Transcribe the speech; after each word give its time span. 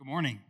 Good 0.00 0.08
morning. 0.08 0.40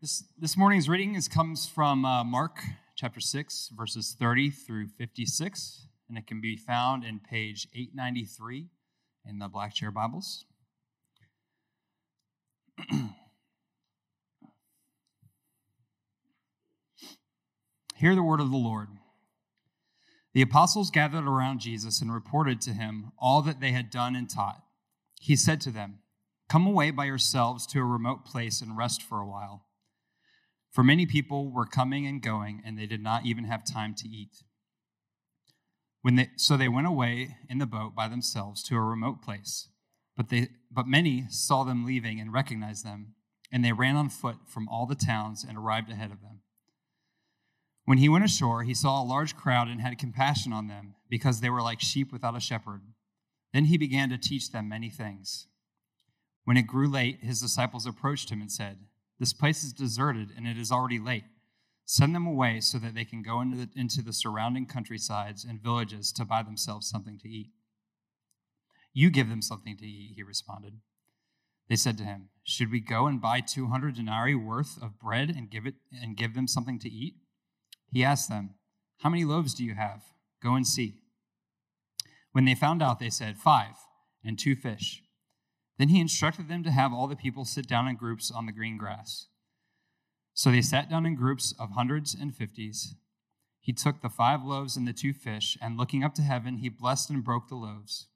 This, 0.00 0.24
this 0.36 0.56
morning's 0.56 0.88
reading 0.88 1.14
is, 1.14 1.28
comes 1.28 1.64
from 1.64 2.04
uh, 2.04 2.24
Mark 2.24 2.58
chapter 2.96 3.20
6, 3.20 3.70
verses 3.76 4.16
30 4.18 4.50
through 4.50 4.88
56, 4.88 5.86
and 6.08 6.18
it 6.18 6.26
can 6.26 6.40
be 6.40 6.56
found 6.56 7.04
in 7.04 7.20
page 7.20 7.68
893 7.72 8.66
in 9.24 9.38
the 9.38 9.46
Black 9.46 9.74
Chair 9.74 9.92
Bibles. 9.92 10.44
Hear 17.94 18.16
the 18.16 18.24
word 18.24 18.40
of 18.40 18.50
the 18.50 18.56
Lord. 18.56 18.88
The 20.34 20.42
apostles 20.42 20.90
gathered 20.90 21.28
around 21.28 21.60
Jesus 21.60 22.02
and 22.02 22.12
reported 22.12 22.60
to 22.62 22.72
him 22.72 23.12
all 23.16 23.40
that 23.42 23.60
they 23.60 23.70
had 23.70 23.88
done 23.88 24.16
and 24.16 24.28
taught. 24.28 24.64
He 25.20 25.36
said 25.36 25.60
to 25.60 25.70
them, 25.70 26.00
Come 26.50 26.66
away 26.66 26.90
by 26.90 27.04
yourselves 27.04 27.64
to 27.68 27.78
a 27.78 27.84
remote 27.84 28.24
place 28.24 28.60
and 28.60 28.76
rest 28.76 29.02
for 29.02 29.20
a 29.20 29.26
while. 29.26 29.66
For 30.72 30.82
many 30.82 31.06
people 31.06 31.48
were 31.48 31.64
coming 31.64 32.08
and 32.08 32.20
going, 32.20 32.60
and 32.66 32.76
they 32.76 32.86
did 32.86 33.00
not 33.00 33.24
even 33.24 33.44
have 33.44 33.64
time 33.64 33.94
to 33.94 34.08
eat. 34.08 34.42
When 36.02 36.16
they, 36.16 36.30
so 36.34 36.56
they 36.56 36.68
went 36.68 36.88
away 36.88 37.36
in 37.48 37.58
the 37.58 37.66
boat 37.66 37.94
by 37.94 38.08
themselves 38.08 38.64
to 38.64 38.74
a 38.74 38.80
remote 38.80 39.22
place. 39.22 39.68
But, 40.16 40.28
they, 40.28 40.48
but 40.72 40.88
many 40.88 41.26
saw 41.28 41.62
them 41.62 41.86
leaving 41.86 42.18
and 42.18 42.32
recognized 42.32 42.84
them, 42.84 43.14
and 43.52 43.64
they 43.64 43.72
ran 43.72 43.94
on 43.94 44.08
foot 44.08 44.38
from 44.48 44.68
all 44.68 44.86
the 44.86 44.96
towns 44.96 45.44
and 45.48 45.56
arrived 45.56 45.88
ahead 45.88 46.10
of 46.10 46.20
them. 46.20 46.40
When 47.84 47.98
he 47.98 48.08
went 48.08 48.24
ashore, 48.24 48.64
he 48.64 48.74
saw 48.74 49.00
a 49.00 49.06
large 49.06 49.36
crowd 49.36 49.68
and 49.68 49.80
had 49.80 49.98
compassion 49.98 50.52
on 50.52 50.66
them, 50.66 50.96
because 51.08 51.40
they 51.40 51.50
were 51.50 51.62
like 51.62 51.80
sheep 51.80 52.12
without 52.12 52.36
a 52.36 52.40
shepherd. 52.40 52.82
Then 53.52 53.66
he 53.66 53.78
began 53.78 54.08
to 54.08 54.18
teach 54.18 54.50
them 54.50 54.68
many 54.68 54.90
things. 54.90 55.46
When 56.44 56.56
it 56.56 56.66
grew 56.66 56.88
late, 56.88 57.20
his 57.22 57.40
disciples 57.40 57.86
approached 57.86 58.30
him 58.30 58.40
and 58.40 58.50
said, 58.50 58.78
This 59.18 59.32
place 59.32 59.62
is 59.62 59.72
deserted 59.72 60.30
and 60.36 60.46
it 60.46 60.58
is 60.58 60.72
already 60.72 60.98
late. 60.98 61.24
Send 61.84 62.14
them 62.14 62.26
away 62.26 62.60
so 62.60 62.78
that 62.78 62.94
they 62.94 63.04
can 63.04 63.22
go 63.22 63.40
into 63.40 63.56
the, 63.56 63.68
into 63.74 64.02
the 64.02 64.12
surrounding 64.12 64.66
countrysides 64.66 65.44
and 65.44 65.62
villages 65.62 66.12
to 66.12 66.24
buy 66.24 66.42
themselves 66.42 66.88
something 66.88 67.18
to 67.18 67.28
eat. 67.28 67.50
You 68.92 69.10
give 69.10 69.28
them 69.28 69.42
something 69.42 69.76
to 69.76 69.86
eat, 69.86 70.12
he 70.14 70.22
responded. 70.22 70.74
They 71.68 71.76
said 71.76 71.98
to 71.98 72.04
him, 72.04 72.30
Should 72.42 72.70
we 72.72 72.80
go 72.80 73.06
and 73.06 73.20
buy 73.20 73.40
200 73.40 73.94
denarii 73.94 74.34
worth 74.34 74.80
of 74.82 74.98
bread 74.98 75.30
and 75.30 75.50
give, 75.50 75.66
it, 75.66 75.74
and 75.92 76.16
give 76.16 76.34
them 76.34 76.48
something 76.48 76.78
to 76.80 76.88
eat? 76.88 77.14
He 77.92 78.04
asked 78.04 78.28
them, 78.28 78.54
How 78.98 79.10
many 79.10 79.24
loaves 79.24 79.54
do 79.54 79.64
you 79.64 79.74
have? 79.74 80.02
Go 80.42 80.54
and 80.54 80.66
see. 80.66 80.94
When 82.32 82.44
they 82.44 82.54
found 82.54 82.82
out, 82.82 82.98
they 82.98 83.10
said, 83.10 83.38
Five, 83.38 83.74
and 84.24 84.38
two 84.38 84.56
fish. 84.56 85.02
Then 85.80 85.88
he 85.88 85.98
instructed 85.98 86.46
them 86.46 86.62
to 86.64 86.70
have 86.70 86.92
all 86.92 87.06
the 87.06 87.16
people 87.16 87.46
sit 87.46 87.66
down 87.66 87.88
in 87.88 87.96
groups 87.96 88.30
on 88.30 88.44
the 88.44 88.52
green 88.52 88.76
grass. 88.76 89.28
So 90.34 90.50
they 90.50 90.60
sat 90.60 90.90
down 90.90 91.06
in 91.06 91.14
groups 91.14 91.54
of 91.58 91.70
hundreds 91.70 92.14
and 92.14 92.36
fifties. 92.36 92.96
He 93.60 93.72
took 93.72 94.02
the 94.02 94.10
five 94.10 94.44
loaves 94.44 94.76
and 94.76 94.86
the 94.86 94.92
two 94.92 95.14
fish, 95.14 95.56
and 95.62 95.78
looking 95.78 96.04
up 96.04 96.12
to 96.16 96.22
heaven, 96.22 96.58
he 96.58 96.68
blessed 96.68 97.08
and 97.08 97.24
broke 97.24 97.48
the 97.48 97.54
loaves. 97.54 98.08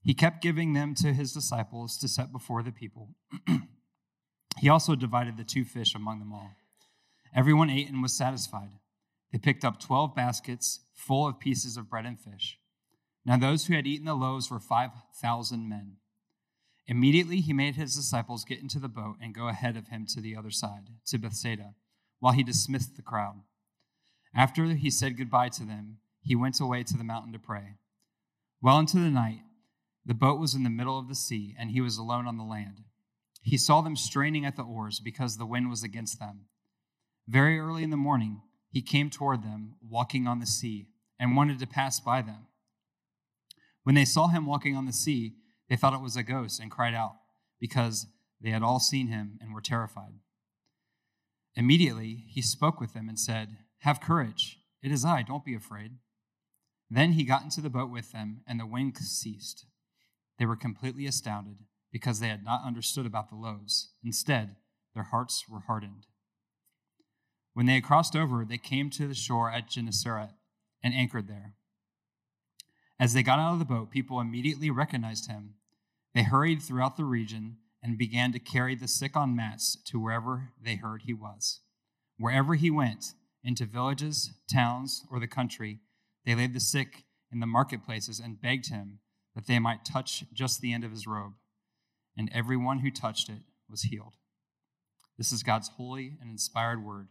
He 0.00 0.14
kept 0.14 0.40
giving 0.40 0.72
them 0.72 0.94
to 0.94 1.12
his 1.12 1.34
disciples 1.34 1.98
to 1.98 2.08
set 2.08 2.32
before 2.32 2.62
the 2.62 2.72
people. 2.72 3.10
he 4.58 4.70
also 4.70 4.94
divided 4.94 5.36
the 5.36 5.44
two 5.44 5.66
fish 5.66 5.94
among 5.94 6.20
them 6.20 6.32
all. 6.32 6.52
Everyone 7.36 7.68
ate 7.68 7.90
and 7.90 8.00
was 8.00 8.14
satisfied. 8.14 8.70
They 9.30 9.38
picked 9.38 9.62
up 9.66 9.78
twelve 9.78 10.14
baskets 10.14 10.80
full 10.94 11.26
of 11.26 11.38
pieces 11.38 11.76
of 11.76 11.90
bread 11.90 12.06
and 12.06 12.18
fish. 12.18 12.56
Now 13.26 13.36
those 13.36 13.66
who 13.66 13.74
had 13.74 13.86
eaten 13.86 14.06
the 14.06 14.14
loaves 14.14 14.50
were 14.50 14.58
5,000 14.58 15.68
men. 15.68 15.98
Immediately 16.86 17.40
he 17.40 17.52
made 17.52 17.76
his 17.76 17.94
disciples 17.94 18.44
get 18.44 18.60
into 18.60 18.78
the 18.78 18.88
boat 18.88 19.16
and 19.20 19.34
go 19.34 19.48
ahead 19.48 19.76
of 19.76 19.88
him 19.88 20.06
to 20.06 20.20
the 20.20 20.36
other 20.36 20.50
side, 20.50 20.88
to 21.06 21.18
Bethsaida, 21.18 21.74
while 22.18 22.32
he 22.32 22.42
dismissed 22.42 22.96
the 22.96 23.02
crowd. 23.02 23.42
After 24.34 24.64
he 24.66 24.90
said 24.90 25.16
goodbye 25.16 25.50
to 25.50 25.64
them, 25.64 25.98
he 26.20 26.34
went 26.34 26.60
away 26.60 26.82
to 26.84 26.96
the 26.96 27.04
mountain 27.04 27.32
to 27.32 27.38
pray. 27.38 27.76
Well 28.60 28.78
into 28.78 28.98
the 28.98 29.10
night, 29.10 29.42
the 30.04 30.14
boat 30.14 30.40
was 30.40 30.54
in 30.54 30.62
the 30.64 30.70
middle 30.70 30.98
of 30.98 31.08
the 31.08 31.14
sea, 31.14 31.54
and 31.58 31.70
he 31.70 31.80
was 31.80 31.98
alone 31.98 32.26
on 32.26 32.36
the 32.36 32.44
land. 32.44 32.84
He 33.42 33.56
saw 33.56 33.80
them 33.80 33.96
straining 33.96 34.44
at 34.44 34.56
the 34.56 34.62
oars 34.62 35.00
because 35.00 35.36
the 35.36 35.46
wind 35.46 35.68
was 35.68 35.82
against 35.82 36.18
them. 36.18 36.46
Very 37.28 37.58
early 37.58 37.82
in 37.82 37.90
the 37.90 37.96
morning, 37.96 38.42
he 38.70 38.82
came 38.82 39.10
toward 39.10 39.42
them, 39.42 39.74
walking 39.80 40.26
on 40.26 40.38
the 40.38 40.46
sea, 40.46 40.88
and 41.18 41.36
wanted 41.36 41.58
to 41.58 41.66
pass 41.66 42.00
by 42.00 42.22
them. 42.22 42.46
When 43.82 43.94
they 43.94 44.04
saw 44.04 44.28
him 44.28 44.46
walking 44.46 44.76
on 44.76 44.86
the 44.86 44.92
sea, 44.92 45.34
they 45.72 45.76
thought 45.76 45.94
it 45.94 46.02
was 46.02 46.18
a 46.18 46.22
ghost 46.22 46.60
and 46.60 46.70
cried 46.70 46.92
out 46.92 47.14
because 47.58 48.06
they 48.42 48.50
had 48.50 48.62
all 48.62 48.78
seen 48.78 49.08
him 49.08 49.38
and 49.40 49.54
were 49.54 49.62
terrified. 49.62 50.12
Immediately, 51.56 52.26
he 52.28 52.42
spoke 52.42 52.78
with 52.78 52.92
them 52.92 53.08
and 53.08 53.18
said, 53.18 53.56
Have 53.78 53.98
courage. 53.98 54.58
It 54.82 54.92
is 54.92 55.02
I. 55.02 55.22
Don't 55.22 55.46
be 55.46 55.54
afraid. 55.54 55.92
Then 56.90 57.12
he 57.12 57.24
got 57.24 57.42
into 57.42 57.62
the 57.62 57.70
boat 57.70 57.88
with 57.90 58.12
them, 58.12 58.42
and 58.46 58.60
the 58.60 58.66
wind 58.66 58.98
ceased. 58.98 59.64
They 60.38 60.44
were 60.44 60.56
completely 60.56 61.06
astounded 61.06 61.60
because 61.90 62.20
they 62.20 62.28
had 62.28 62.44
not 62.44 62.66
understood 62.66 63.06
about 63.06 63.30
the 63.30 63.36
loaves. 63.36 63.92
Instead, 64.04 64.56
their 64.92 65.04
hearts 65.04 65.46
were 65.48 65.60
hardened. 65.60 66.04
When 67.54 67.64
they 67.64 67.76
had 67.76 67.84
crossed 67.84 68.14
over, 68.14 68.44
they 68.44 68.58
came 68.58 68.90
to 68.90 69.08
the 69.08 69.14
shore 69.14 69.50
at 69.50 69.70
Gennesaret 69.70 70.32
and 70.84 70.92
anchored 70.92 71.28
there. 71.28 71.54
As 73.00 73.14
they 73.14 73.22
got 73.22 73.38
out 73.38 73.54
of 73.54 73.58
the 73.58 73.64
boat, 73.64 73.90
people 73.90 74.20
immediately 74.20 74.68
recognized 74.68 75.30
him 75.30 75.54
they 76.14 76.22
hurried 76.22 76.62
throughout 76.62 76.96
the 76.96 77.04
region 77.04 77.56
and 77.82 77.98
began 77.98 78.32
to 78.32 78.38
carry 78.38 78.74
the 78.74 78.88
sick 78.88 79.16
on 79.16 79.34
mats 79.34 79.76
to 79.86 79.98
wherever 79.98 80.50
they 80.62 80.76
heard 80.76 81.02
he 81.02 81.12
was. 81.14 81.60
Wherever 82.18 82.54
he 82.54 82.70
went, 82.70 83.14
into 83.44 83.66
villages, 83.66 84.32
towns, 84.50 85.04
or 85.10 85.18
the 85.18 85.26
country, 85.26 85.80
they 86.24 86.34
laid 86.34 86.54
the 86.54 86.60
sick 86.60 87.04
in 87.32 87.40
the 87.40 87.46
marketplaces 87.46 88.20
and 88.20 88.40
begged 88.40 88.68
him 88.68 89.00
that 89.34 89.46
they 89.46 89.58
might 89.58 89.84
touch 89.84 90.24
just 90.32 90.60
the 90.60 90.72
end 90.72 90.84
of 90.84 90.90
his 90.90 91.06
robe. 91.06 91.32
And 92.16 92.30
everyone 92.32 92.80
who 92.80 92.90
touched 92.90 93.28
it 93.28 93.42
was 93.68 93.82
healed. 93.82 94.14
This 95.18 95.32
is 95.32 95.42
God's 95.42 95.68
holy 95.76 96.16
and 96.20 96.30
inspired 96.30 96.84
word. 96.84 97.08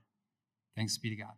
Thanks 0.76 0.98
be 0.98 1.10
to 1.10 1.16
God. 1.16 1.34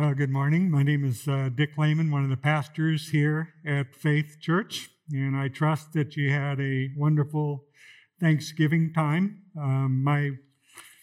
Uh, 0.00 0.14
good 0.14 0.30
morning. 0.30 0.70
My 0.70 0.82
name 0.82 1.04
is 1.04 1.28
uh, 1.28 1.50
Dick 1.54 1.76
Lehman, 1.76 2.10
one 2.10 2.24
of 2.24 2.30
the 2.30 2.36
pastors 2.38 3.10
here 3.10 3.52
at 3.66 3.94
Faith 3.94 4.38
Church, 4.40 4.88
and 5.10 5.36
I 5.36 5.48
trust 5.48 5.92
that 5.92 6.16
you 6.16 6.30
had 6.30 6.58
a 6.62 6.88
wonderful 6.96 7.66
Thanksgiving 8.18 8.94
time. 8.94 9.42
Um, 9.54 10.02
my 10.02 10.30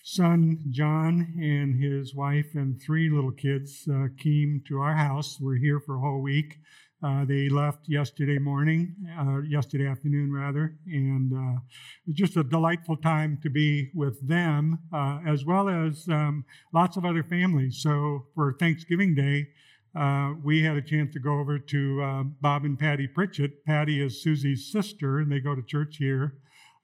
son 0.04 0.58
John 0.72 1.36
and 1.40 1.80
his 1.80 2.16
wife 2.16 2.56
and 2.56 2.82
three 2.82 3.12
little 3.12 3.32
kids 3.32 3.88
uh, 3.88 4.08
came 4.18 4.64
to 4.68 4.80
our 4.80 4.96
house. 4.96 5.38
We're 5.40 5.58
here 5.60 5.80
for 5.80 5.98
a 5.98 6.02
whole 6.02 6.24
week. 6.24 6.56
Uh, 7.02 7.24
they 7.24 7.48
left 7.48 7.88
yesterday 7.88 8.38
morning, 8.38 8.94
uh, 9.18 9.40
yesterday 9.48 9.88
afternoon 9.88 10.34
rather, 10.34 10.76
and 10.86 11.32
uh, 11.32 11.60
it 12.06 12.08
was 12.08 12.16
just 12.16 12.36
a 12.36 12.44
delightful 12.44 12.98
time 12.98 13.40
to 13.42 13.50
be 13.50 13.90
with 13.94 14.28
them, 14.28 14.78
uh, 14.94 15.20
as 15.26 15.46
well 15.46 15.70
as 15.70 16.06
um, 16.10 16.44
lots 16.74 16.98
of 16.98 17.06
other 17.06 17.24
families. 17.24 17.82
So 17.82 18.26
for 18.36 18.54
Thanksgiving 18.60 19.16
Day, 19.16 19.48
uh, 19.96 20.34
we 20.44 20.62
had 20.62 20.76
a 20.76 20.82
chance 20.82 21.14
to 21.14 21.20
go 21.20 21.40
over 21.40 21.58
to 21.58 22.02
uh, 22.02 22.24
Bob 22.42 22.66
and 22.66 22.78
Patty 22.78 23.08
Pritchett. 23.08 23.66
Patty 23.66 24.02
is 24.02 24.22
Susie's 24.22 24.70
sister, 24.70 25.20
and 25.20 25.32
they 25.32 25.40
go 25.40 25.56
to 25.56 25.62
church 25.64 25.98
here. 25.98 26.36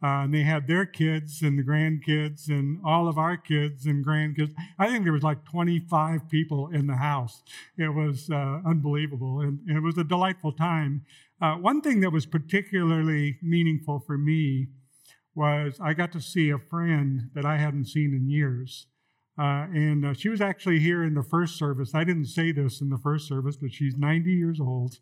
Uh, 0.06 0.26
and 0.26 0.34
they 0.36 0.44
had 0.44 0.68
their 0.68 0.86
kids 0.86 1.42
and 1.42 1.58
the 1.58 1.64
grandkids 1.64 2.48
and 2.48 2.80
all 2.86 3.08
of 3.08 3.18
our 3.18 3.36
kids 3.36 3.88
and 3.88 4.06
grandkids. 4.06 4.54
I 4.78 4.88
think 4.88 5.04
there 5.04 5.14
was 5.14 5.24
like 5.24 5.44
25 5.46 6.30
people 6.30 6.70
in 6.70 6.86
the 6.86 6.98
house. 6.98 7.42
It 7.76 7.90
was 7.90 8.30
uh, 8.30 8.60
unbelievable, 8.68 9.40
and, 9.40 9.58
and, 9.68 9.76
it 9.76 9.82
was 9.82 9.98
a 9.98 10.04
delightful 10.04 10.52
time. 10.52 11.06
Uh, 11.42 11.56
one 11.56 11.82
thing 11.82 12.02
that 12.02 12.12
was 12.12 12.28
particularly 12.28 13.40
meaningful 13.42 14.00
for 14.00 14.16
me 14.16 14.68
was 15.34 15.80
I 15.82 15.96
got 15.96 16.12
to 16.12 16.22
see 16.22 16.52
a 16.52 16.60
friend 16.60 17.32
that 17.34 17.46
I 17.46 17.58
hadn't 17.58 17.86
seen 17.86 18.14
in 18.14 18.30
years. 18.30 18.86
Uh, 19.40 19.66
and 19.74 20.06
uh, 20.06 20.14
she 20.14 20.30
was 20.30 20.40
actually 20.40 20.82
here 20.82 21.04
in 21.04 21.16
the 21.16 21.24
first 21.24 21.58
service. 21.58 21.96
I 21.96 22.04
didn't 22.04 22.28
say 22.28 22.52
this 22.52 22.80
in 22.80 22.92
the 22.92 23.00
first 23.00 23.28
service, 23.28 23.56
but 23.56 23.74
she's 23.74 23.98
90 23.98 24.30
years 24.30 24.60
old 24.60 25.00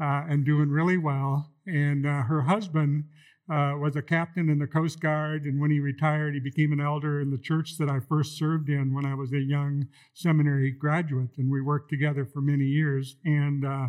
uh, 0.00 0.24
and 0.30 0.46
doing 0.46 0.70
really 0.70 0.96
well. 0.96 1.50
And 1.66 2.06
her 2.06 2.42
husband 2.42 3.04
uh, 3.50 3.74
was 3.76 3.96
a 3.96 4.02
captain 4.02 4.48
in 4.48 4.58
the 4.58 4.66
Coast 4.66 5.00
Guard, 5.00 5.44
and 5.44 5.60
when 5.60 5.70
he 5.70 5.80
retired, 5.80 6.34
he 6.34 6.40
became 6.40 6.72
an 6.72 6.80
elder 6.80 7.20
in 7.20 7.30
the 7.30 7.38
church 7.38 7.78
that 7.78 7.90
I 7.90 7.98
first 7.98 8.38
served 8.38 8.68
in 8.68 8.94
when 8.94 9.04
I 9.04 9.14
was 9.14 9.32
a 9.32 9.40
young 9.40 9.88
seminary 10.14 10.70
graduate, 10.70 11.30
and 11.36 11.50
we 11.50 11.60
worked 11.60 11.90
together 11.90 12.24
for 12.24 12.40
many 12.40 12.66
years. 12.66 13.16
And 13.24 13.66
uh, 13.66 13.88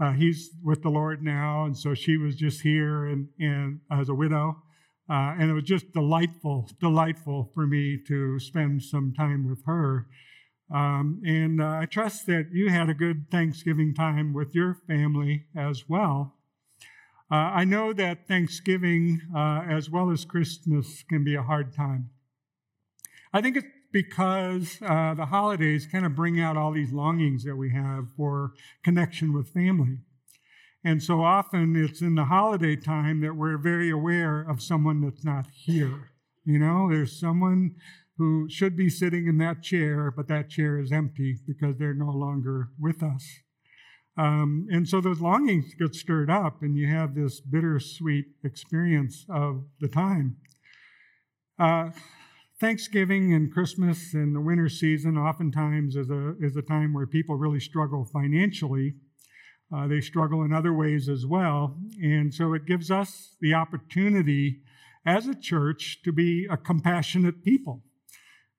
uh, 0.00 0.12
he's 0.12 0.50
with 0.62 0.82
the 0.82 0.90
Lord 0.90 1.24
now, 1.24 1.64
and 1.64 1.76
so 1.76 1.92
she 1.92 2.16
was 2.16 2.36
just 2.36 2.60
here 2.62 3.06
and, 3.06 3.28
and 3.40 3.80
as 3.90 4.08
a 4.08 4.14
widow. 4.14 4.62
Uh, 5.10 5.34
and 5.38 5.50
it 5.50 5.54
was 5.54 5.64
just 5.64 5.92
delightful, 5.92 6.70
delightful 6.78 7.50
for 7.52 7.66
me 7.66 7.98
to 8.06 8.38
spend 8.38 8.80
some 8.80 9.12
time 9.12 9.48
with 9.48 9.64
her. 9.66 10.06
Um, 10.72 11.20
and 11.26 11.60
uh, 11.60 11.78
I 11.80 11.86
trust 11.86 12.26
that 12.26 12.50
you 12.52 12.68
had 12.68 12.88
a 12.88 12.94
good 12.94 13.28
Thanksgiving 13.28 13.92
time 13.92 14.32
with 14.32 14.54
your 14.54 14.76
family 14.86 15.46
as 15.56 15.88
well. 15.88 16.36
Uh, 17.30 17.34
I 17.34 17.64
know 17.64 17.92
that 17.92 18.26
Thanksgiving, 18.26 19.20
uh, 19.34 19.62
as 19.68 19.88
well 19.88 20.10
as 20.10 20.24
Christmas, 20.24 21.04
can 21.08 21.22
be 21.22 21.36
a 21.36 21.42
hard 21.42 21.72
time. 21.72 22.10
I 23.32 23.40
think 23.40 23.56
it's 23.56 23.66
because 23.92 24.78
uh, 24.82 25.14
the 25.14 25.26
holidays 25.26 25.86
kind 25.86 26.04
of 26.04 26.16
bring 26.16 26.40
out 26.40 26.56
all 26.56 26.72
these 26.72 26.92
longings 26.92 27.44
that 27.44 27.56
we 27.56 27.72
have 27.72 28.08
for 28.16 28.52
connection 28.82 29.32
with 29.32 29.50
family. 29.50 29.98
And 30.84 31.02
so 31.02 31.22
often 31.22 31.76
it's 31.76 32.00
in 32.00 32.14
the 32.14 32.24
holiday 32.24 32.74
time 32.74 33.20
that 33.20 33.36
we're 33.36 33.58
very 33.58 33.90
aware 33.90 34.40
of 34.40 34.62
someone 34.62 35.00
that's 35.00 35.24
not 35.24 35.46
here. 35.52 36.10
You 36.44 36.58
know, 36.58 36.88
there's 36.90 37.18
someone 37.18 37.76
who 38.16 38.48
should 38.48 38.76
be 38.76 38.88
sitting 38.88 39.26
in 39.26 39.38
that 39.38 39.62
chair, 39.62 40.10
but 40.10 40.26
that 40.28 40.50
chair 40.50 40.78
is 40.78 40.90
empty 40.90 41.38
because 41.46 41.76
they're 41.78 41.94
no 41.94 42.10
longer 42.10 42.70
with 42.78 43.02
us. 43.02 43.24
Um, 44.20 44.66
and 44.70 44.86
so 44.86 45.00
those 45.00 45.22
longings 45.22 45.72
get 45.78 45.94
stirred 45.94 46.28
up, 46.28 46.60
and 46.60 46.76
you 46.76 46.86
have 46.88 47.14
this 47.14 47.40
bittersweet 47.40 48.26
experience 48.44 49.24
of 49.30 49.64
the 49.80 49.88
time. 49.88 50.36
Uh, 51.58 51.88
Thanksgiving 52.60 53.32
and 53.32 53.50
Christmas 53.50 54.12
and 54.12 54.36
the 54.36 54.40
winter 54.42 54.68
season 54.68 55.16
oftentimes 55.16 55.96
is 55.96 56.10
a, 56.10 56.34
is 56.38 56.54
a 56.54 56.60
time 56.60 56.92
where 56.92 57.06
people 57.06 57.36
really 57.36 57.60
struggle 57.60 58.04
financially. 58.04 58.92
Uh, 59.74 59.86
they 59.86 60.02
struggle 60.02 60.42
in 60.42 60.52
other 60.52 60.74
ways 60.74 61.08
as 61.08 61.24
well. 61.24 61.78
And 62.02 62.34
so 62.34 62.52
it 62.52 62.66
gives 62.66 62.90
us 62.90 63.36
the 63.40 63.54
opportunity 63.54 64.60
as 65.06 65.28
a 65.28 65.34
church 65.34 66.00
to 66.04 66.12
be 66.12 66.46
a 66.50 66.58
compassionate 66.58 67.42
people. 67.42 67.84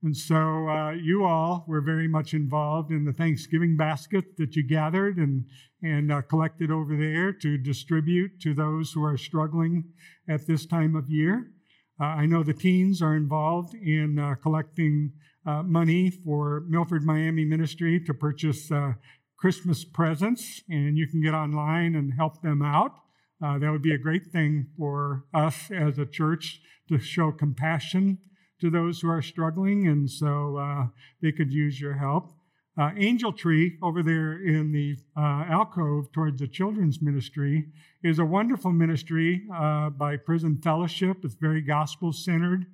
And 0.04 0.18
so 0.18 0.68
uh, 0.68 0.92
you 0.92 1.26
all 1.26 1.64
were 1.68 1.82
very 1.82 2.08
much 2.08 2.34
involved 2.34 2.92
in 2.92 3.06
the 3.06 3.14
Thanksgiving 3.14 3.78
basket 3.78 4.36
that 4.38 4.56
you 4.56 4.64
gathered 4.64 5.18
and, 5.18 5.46
and 5.84 6.12
uh, 6.12 6.24
collected 6.24 6.72
over 6.72 6.98
there 6.98 7.32
to 7.34 7.58
distribute 7.58 8.40
to 8.42 8.56
those 8.56 8.92
who 8.92 9.04
are 9.04 9.18
struggling 9.18 9.84
at 10.28 10.48
this 10.48 10.66
time 10.66 10.96
of 10.96 11.08
year. 11.08 11.52
Uh, 12.00 12.06
I 12.06 12.26
know 12.26 12.42
the 12.42 12.54
teens 12.54 13.04
are 13.04 13.16
involved 13.16 13.76
in 13.76 14.18
uh, 14.18 14.36
collecting 14.42 15.12
uh, 15.46 15.62
money 15.62 16.10
for 16.10 16.64
Milford 16.68 17.04
Miami 17.04 17.46
Ministry 17.46 18.00
to 18.06 18.14
purchase 18.14 18.72
uh, 18.72 18.94
Christmas 19.38 19.86
presents, 19.86 20.64
and 20.68 20.98
you 20.98 21.08
can 21.08 21.22
get 21.22 21.36
online 21.36 21.94
and 21.94 22.14
help 22.14 22.42
them 22.42 22.64
out. 22.64 22.94
that 23.40 23.72
would 23.72 23.82
be 23.84 23.94
a 23.94 24.00
great 24.00 24.28
thing 24.32 24.68
for 24.78 25.26
us 25.32 25.70
as 25.70 26.00
a 26.00 26.08
church 26.08 26.60
to 26.90 26.98
show 26.98 27.32
compassion 27.32 28.18
to 28.62 28.70
those 28.70 29.02
who 29.02 29.10
are 29.10 29.22
struggling, 29.22 29.88
and 29.88 30.10
so 30.10 30.58
uh, 30.58 30.86
they 31.22 31.32
could 31.32 31.52
use 31.52 31.82
your 31.82 31.96
help. 31.96 32.32
Uh, 32.80 32.92
Angel 32.96 33.34
Tree 33.34 33.78
over 33.84 34.02
there 34.02 34.42
in 34.42 34.72
the 34.72 34.96
uh, 35.18 35.44
alcove 35.50 36.12
towards 36.14 36.40
the 36.40 36.48
children's 36.48 37.02
ministry 37.02 37.66
is 38.02 38.18
a 38.18 38.26
wonderful 38.26 38.72
ministry 38.72 39.44
uh, 39.54 39.90
by 39.90 40.16
Prison 40.16 40.58
Fellowship. 40.64 41.18
It's 41.24 41.36
very 41.36 41.62
gospel 41.62 42.14
centered, 42.14 42.66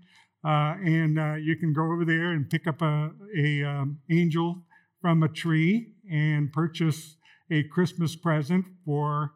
uh, 0.46 0.76
and 0.86 1.18
uh, 1.18 1.36
you 1.36 1.56
can 1.56 1.74
go 1.74 1.92
over 1.92 2.06
there 2.06 2.32
and 2.32 2.48
pick 2.48 2.68
up 2.68 2.82
a, 2.82 3.10
a 3.36 3.64
um, 3.64 4.00
angel 4.12 4.64
from 5.02 5.24
a 5.24 5.30
tree 5.30 5.94
and 6.12 6.54
purchase 6.54 7.16
a 7.50 7.64
Christmas 7.64 8.16
present 8.16 8.66
for 8.86 9.32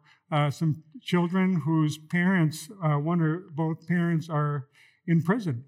some 0.50 0.82
children 1.02 1.60
whose 1.66 1.98
parents, 1.98 2.70
one 2.80 3.20
or 3.20 3.44
both 3.54 3.86
parents, 3.86 4.30
are 4.30 4.66
in 5.06 5.22
prison. 5.22 5.64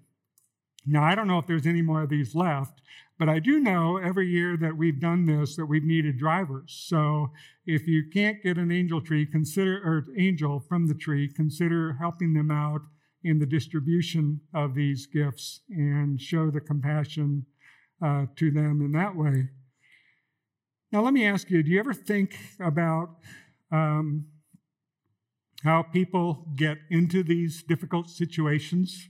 Now, 0.85 1.03
I 1.03 1.15
don't 1.15 1.27
know 1.27 1.39
if 1.39 1.47
there's 1.47 1.65
any 1.65 1.81
more 1.81 2.03
of 2.03 2.09
these 2.09 2.35
left, 2.35 2.81
but 3.17 3.29
I 3.29 3.39
do 3.39 3.59
know 3.59 3.97
every 3.97 4.27
year 4.27 4.57
that 4.57 4.77
we've 4.77 4.99
done 4.99 5.25
this 5.25 5.55
that 5.55 5.65
we've 5.65 5.83
needed 5.83 6.17
drivers. 6.17 6.85
So 6.87 7.31
if 7.65 7.87
you 7.87 8.03
can't 8.13 8.43
get 8.43 8.57
an 8.57 8.71
angel 8.71 9.01
tree, 9.01 9.25
consider 9.25 9.77
or 9.77 10.05
angel 10.17 10.59
from 10.59 10.87
the 10.87 10.93
tree, 10.93 11.27
consider 11.27 11.93
helping 11.93 12.33
them 12.33 12.51
out 12.51 12.81
in 13.23 13.39
the 13.39 13.45
distribution 13.45 14.41
of 14.53 14.75
these 14.75 15.07
gifts 15.07 15.61
and 15.69 16.21
show 16.21 16.51
the 16.51 16.61
compassion 16.61 17.45
uh, 18.03 18.25
to 18.35 18.51
them 18.51 18.81
in 18.81 18.91
that 18.91 19.15
way. 19.15 19.49
Now, 20.91 21.01
let 21.01 21.13
me 21.13 21.25
ask 21.25 21.49
you: 21.49 21.63
Do 21.63 21.71
you 21.71 21.79
ever 21.79 21.93
think 21.93 22.37
about 22.59 23.15
um, 23.71 24.25
how 25.63 25.81
people 25.81 26.47
get 26.55 26.77
into 26.91 27.23
these 27.23 27.63
difficult 27.63 28.09
situations? 28.09 29.09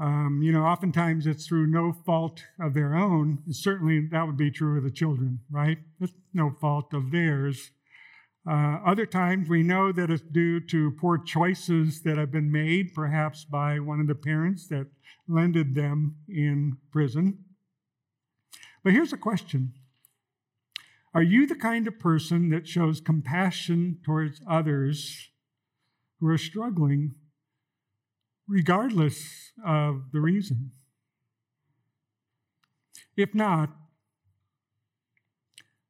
Um, 0.00 0.40
you 0.42 0.52
know, 0.52 0.64
oftentimes 0.64 1.26
it's 1.26 1.46
through 1.46 1.66
no 1.66 1.92
fault 1.92 2.44
of 2.60 2.72
their 2.72 2.94
own. 2.94 3.38
Certainly, 3.50 4.08
that 4.12 4.26
would 4.26 4.36
be 4.36 4.50
true 4.50 4.78
of 4.78 4.84
the 4.84 4.90
children, 4.92 5.40
right? 5.50 5.78
It's 6.00 6.12
no 6.32 6.54
fault 6.60 6.94
of 6.94 7.10
theirs. 7.10 7.72
Uh, 8.48 8.78
other 8.86 9.06
times, 9.06 9.48
we 9.48 9.64
know 9.64 9.90
that 9.90 10.10
it's 10.10 10.22
due 10.22 10.60
to 10.60 10.92
poor 10.92 11.18
choices 11.18 12.02
that 12.02 12.16
have 12.16 12.30
been 12.30 12.50
made, 12.50 12.94
perhaps 12.94 13.44
by 13.44 13.80
one 13.80 14.00
of 14.00 14.06
the 14.06 14.14
parents 14.14 14.68
that 14.68 14.86
landed 15.26 15.74
them 15.74 16.16
in 16.28 16.78
prison. 16.92 17.44
But 18.84 18.92
here's 18.92 19.12
a 19.12 19.18
question 19.18 19.74
Are 21.12 21.22
you 21.22 21.44
the 21.46 21.56
kind 21.56 21.88
of 21.88 21.98
person 21.98 22.50
that 22.50 22.68
shows 22.68 23.00
compassion 23.00 23.98
towards 24.04 24.40
others 24.48 25.30
who 26.20 26.28
are 26.28 26.38
struggling 26.38 27.16
regardless 28.48 29.52
of 29.64 30.10
the 30.12 30.20
reason. 30.20 30.72
If 33.16 33.34
not, 33.34 33.70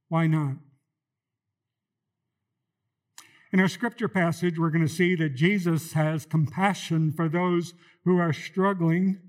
why 0.09 0.27
not? 0.27 0.57
In 3.53 3.61
our 3.61 3.69
scripture 3.69 4.09
passage, 4.09 4.59
we're 4.59 4.71
going 4.71 4.87
to 4.87 4.93
see 4.93 5.15
that 5.15 5.35
Jesus 5.35 5.93
has 5.93 6.27
compassion 6.27 7.13
for 7.13 7.29
those 7.29 7.73
who 8.05 8.19
are 8.19 8.33
struggling, 8.33 9.21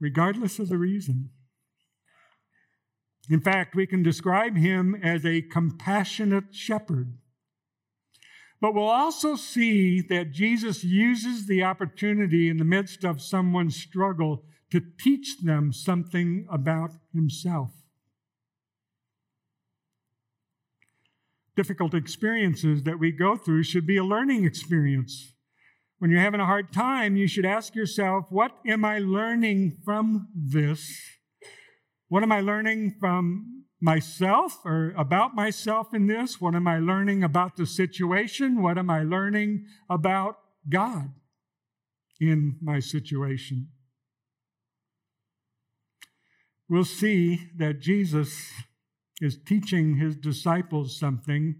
regardless 0.00 0.58
of 0.58 0.68
the 0.68 0.78
reason. 0.78 1.30
In 3.30 3.40
fact, 3.40 3.74
we 3.74 3.86
can 3.86 4.02
describe 4.02 4.56
him 4.56 4.94
as 5.02 5.24
a 5.24 5.42
compassionate 5.42 6.54
shepherd. 6.54 7.16
But 8.60 8.74
we'll 8.74 8.88
also 8.88 9.36
see 9.36 10.00
that 10.02 10.32
Jesus 10.32 10.84
uses 10.84 11.46
the 11.46 11.62
opportunity 11.62 12.48
in 12.48 12.56
the 12.56 12.64
midst 12.64 13.04
of 13.04 13.20
someone's 13.20 13.76
struggle 13.76 14.44
to 14.70 14.80
teach 14.98 15.38
them 15.42 15.72
something 15.72 16.46
about 16.50 16.92
himself. 17.12 17.70
Difficult 21.56 21.94
experiences 21.94 22.82
that 22.82 22.98
we 22.98 23.12
go 23.12 23.36
through 23.36 23.62
should 23.62 23.86
be 23.86 23.96
a 23.96 24.04
learning 24.04 24.44
experience. 24.44 25.34
When 25.98 26.10
you're 26.10 26.20
having 26.20 26.40
a 26.40 26.46
hard 26.46 26.72
time, 26.72 27.16
you 27.16 27.28
should 27.28 27.46
ask 27.46 27.74
yourself, 27.74 28.26
What 28.30 28.52
am 28.66 28.84
I 28.84 28.98
learning 28.98 29.78
from 29.84 30.28
this? 30.34 31.00
What 32.08 32.22
am 32.22 32.32
I 32.32 32.40
learning 32.40 32.96
from 32.98 33.63
myself 33.84 34.64
or 34.64 34.94
about 34.96 35.34
myself 35.34 35.92
in 35.92 36.06
this? 36.06 36.40
What 36.40 36.54
am 36.54 36.66
I 36.66 36.78
learning 36.78 37.22
about 37.22 37.56
the 37.56 37.66
situation? 37.66 38.62
What 38.62 38.78
am 38.78 38.88
I 38.88 39.02
learning 39.02 39.66
about 39.90 40.38
God 40.66 41.12
in 42.18 42.56
my 42.62 42.80
situation? 42.80 43.68
We'll 46.66 46.86
see 46.86 47.50
that 47.58 47.80
Jesus 47.80 48.50
is 49.20 49.38
teaching 49.46 49.96
his 49.96 50.16
disciples 50.16 50.98
something. 50.98 51.56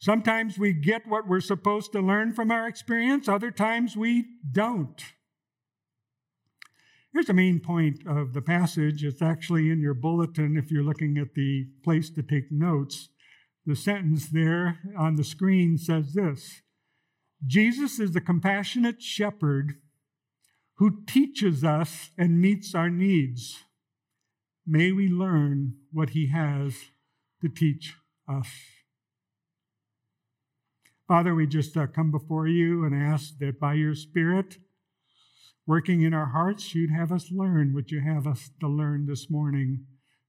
Sometimes 0.00 0.58
we 0.58 0.72
get 0.72 1.06
what 1.06 1.28
we're 1.28 1.40
supposed 1.40 1.92
to 1.92 2.00
learn 2.00 2.32
from 2.32 2.50
our 2.50 2.66
experience, 2.66 3.28
other 3.28 3.50
times 3.50 3.98
we 3.98 4.24
don't. 4.50 5.02
Here's 7.14 7.26
the 7.26 7.32
main 7.32 7.60
point 7.60 8.04
of 8.08 8.32
the 8.32 8.42
passage. 8.42 9.04
It's 9.04 9.22
actually 9.22 9.70
in 9.70 9.80
your 9.80 9.94
bulletin 9.94 10.56
if 10.56 10.72
you're 10.72 10.82
looking 10.82 11.16
at 11.16 11.34
the 11.34 11.68
place 11.84 12.10
to 12.10 12.24
take 12.24 12.50
notes. 12.50 13.08
The 13.64 13.76
sentence 13.76 14.28
there 14.28 14.80
on 14.98 15.14
the 15.14 15.22
screen 15.22 15.78
says 15.78 16.14
this 16.14 16.62
Jesus 17.46 18.00
is 18.00 18.12
the 18.12 18.20
compassionate 18.20 19.00
shepherd 19.00 19.74
who 20.78 21.04
teaches 21.06 21.62
us 21.62 22.10
and 22.18 22.40
meets 22.40 22.74
our 22.74 22.90
needs. 22.90 23.62
May 24.66 24.90
we 24.90 25.08
learn 25.08 25.74
what 25.92 26.10
he 26.10 26.32
has 26.32 26.74
to 27.40 27.48
teach 27.48 27.94
us. 28.28 28.48
Father, 31.06 31.32
we 31.32 31.46
just 31.46 31.76
uh, 31.76 31.86
come 31.86 32.10
before 32.10 32.48
you 32.48 32.84
and 32.84 32.92
ask 32.92 33.38
that 33.38 33.60
by 33.60 33.74
your 33.74 33.94
Spirit, 33.94 34.58
working 35.66 36.02
in 36.02 36.12
our 36.12 36.26
hearts, 36.26 36.74
you'd 36.74 36.90
have 36.90 37.10
us 37.10 37.30
learn 37.30 37.72
what 37.74 37.90
you 37.90 38.00
have 38.00 38.26
us 38.26 38.50
to 38.60 38.68
learn 38.68 39.06
this 39.06 39.30
morning 39.30 39.84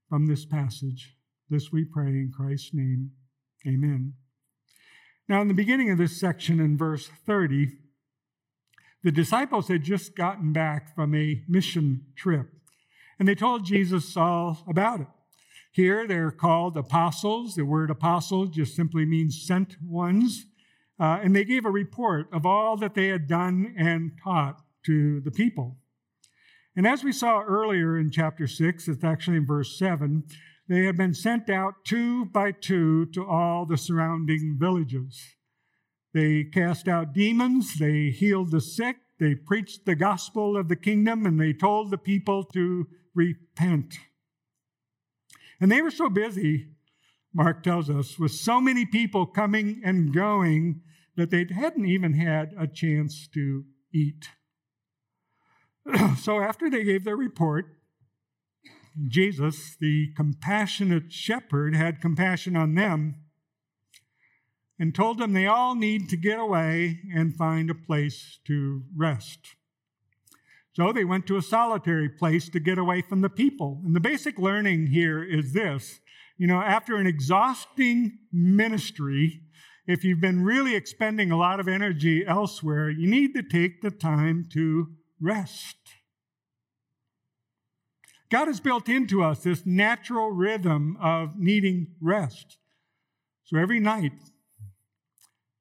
from 0.08 0.26
this 0.26 0.44
passage. 0.46 1.14
This 1.50 1.70
we 1.70 1.84
pray 1.84 2.08
in 2.08 2.32
Christ's 2.34 2.70
name. 2.72 3.12
Amen. 3.66 4.14
Now, 5.28 5.40
in 5.42 5.48
the 5.48 5.54
beginning 5.54 5.90
of 5.90 5.98
this 5.98 6.18
section 6.18 6.60
in 6.60 6.78
verse 6.78 7.08
30, 7.26 7.68
the 9.02 9.12
disciples 9.12 9.68
had 9.68 9.82
just 9.82 10.16
gotten 10.16 10.52
back 10.52 10.94
from 10.94 11.14
a 11.14 11.42
mission 11.48 12.06
trip, 12.16 12.48
and 13.18 13.28
they 13.28 13.34
told 13.34 13.64
Jesus 13.64 14.16
all 14.16 14.64
about 14.68 15.00
it. 15.00 15.06
Here 15.72 16.06
they're 16.06 16.30
called 16.30 16.76
apostles. 16.76 17.54
The 17.54 17.64
word 17.64 17.90
apostle 17.90 18.46
just 18.46 18.74
simply 18.74 19.04
means 19.04 19.42
sent 19.46 19.76
ones. 19.82 20.46
Uh, 20.98 21.18
and 21.22 21.36
they 21.36 21.44
gave 21.44 21.66
a 21.66 21.70
report 21.70 22.28
of 22.32 22.46
all 22.46 22.78
that 22.78 22.94
they 22.94 23.08
had 23.08 23.26
done 23.26 23.74
and 23.76 24.12
taught 24.24 24.62
to 24.86 25.20
the 25.20 25.30
people. 25.30 25.76
And 26.76 26.86
as 26.86 27.02
we 27.02 27.12
saw 27.12 27.42
earlier 27.42 27.98
in 27.98 28.10
chapter 28.10 28.46
6, 28.46 28.88
it's 28.88 29.04
actually 29.04 29.38
in 29.38 29.46
verse 29.46 29.78
7, 29.78 30.24
they 30.68 30.84
had 30.84 30.96
been 30.96 31.14
sent 31.14 31.48
out 31.48 31.84
two 31.84 32.26
by 32.26 32.52
two 32.52 33.06
to 33.06 33.24
all 33.24 33.66
the 33.66 33.78
surrounding 33.78 34.56
villages. 34.58 35.36
They 36.12 36.44
cast 36.44 36.88
out 36.88 37.12
demons, 37.12 37.78
they 37.78 38.10
healed 38.10 38.50
the 38.50 38.60
sick, 38.60 38.96
they 39.18 39.34
preached 39.34 39.86
the 39.86 39.94
gospel 39.94 40.56
of 40.56 40.68
the 40.68 40.76
kingdom, 40.76 41.24
and 41.24 41.40
they 41.40 41.52
told 41.52 41.90
the 41.90 41.98
people 41.98 42.44
to 42.52 42.86
repent. 43.14 43.98
And 45.60 45.70
they 45.70 45.80
were 45.80 45.90
so 45.90 46.10
busy, 46.10 46.68
Mark 47.32 47.62
tells 47.62 47.88
us, 47.88 48.18
with 48.18 48.32
so 48.32 48.60
many 48.60 48.84
people 48.84 49.24
coming 49.24 49.80
and 49.84 50.12
going 50.12 50.82
that 51.16 51.30
they 51.30 51.46
hadn't 51.54 51.86
even 51.86 52.12
had 52.12 52.54
a 52.58 52.66
chance 52.66 53.28
to 53.34 53.64
eat. 53.92 54.28
so 56.20 56.40
after 56.40 56.68
they 56.70 56.84
gave 56.84 57.04
their 57.04 57.16
report, 57.16 57.66
Jesus, 59.08 59.76
the 59.78 60.12
compassionate 60.16 61.12
shepherd, 61.12 61.74
had 61.74 62.00
compassion 62.00 62.56
on 62.56 62.74
them 62.74 63.16
and 64.78 64.94
told 64.94 65.18
them 65.18 65.32
they 65.32 65.46
all 65.46 65.74
need 65.74 66.08
to 66.08 66.16
get 66.16 66.38
away 66.38 67.00
and 67.14 67.36
find 67.36 67.70
a 67.70 67.74
place 67.74 68.38
to 68.46 68.82
rest. 68.94 69.54
So 70.74 70.92
they 70.92 71.04
went 71.04 71.26
to 71.28 71.36
a 71.36 71.42
solitary 71.42 72.08
place 72.08 72.48
to 72.50 72.60
get 72.60 72.78
away 72.78 73.00
from 73.00 73.22
the 73.22 73.30
people. 73.30 73.80
And 73.84 73.96
the 73.96 74.00
basic 74.00 74.38
learning 74.38 74.88
here 74.88 75.22
is 75.22 75.52
this 75.52 76.00
you 76.38 76.46
know, 76.46 76.60
after 76.60 76.96
an 76.96 77.06
exhausting 77.06 78.18
ministry, 78.30 79.40
if 79.86 80.04
you've 80.04 80.20
been 80.20 80.44
really 80.44 80.74
expending 80.74 81.30
a 81.30 81.38
lot 81.38 81.60
of 81.60 81.68
energy 81.68 82.26
elsewhere, 82.26 82.90
you 82.90 83.08
need 83.08 83.32
to 83.34 83.42
take 83.42 83.80
the 83.80 83.90
time 83.90 84.46
to 84.52 84.88
rest. 85.20 85.76
God 88.30 88.48
has 88.48 88.60
built 88.60 88.88
into 88.88 89.22
us 89.22 89.40
this 89.40 89.64
natural 89.64 90.30
rhythm 90.30 90.96
of 91.00 91.38
needing 91.38 91.88
rest. 92.00 92.58
So 93.44 93.56
every 93.56 93.78
night, 93.78 94.12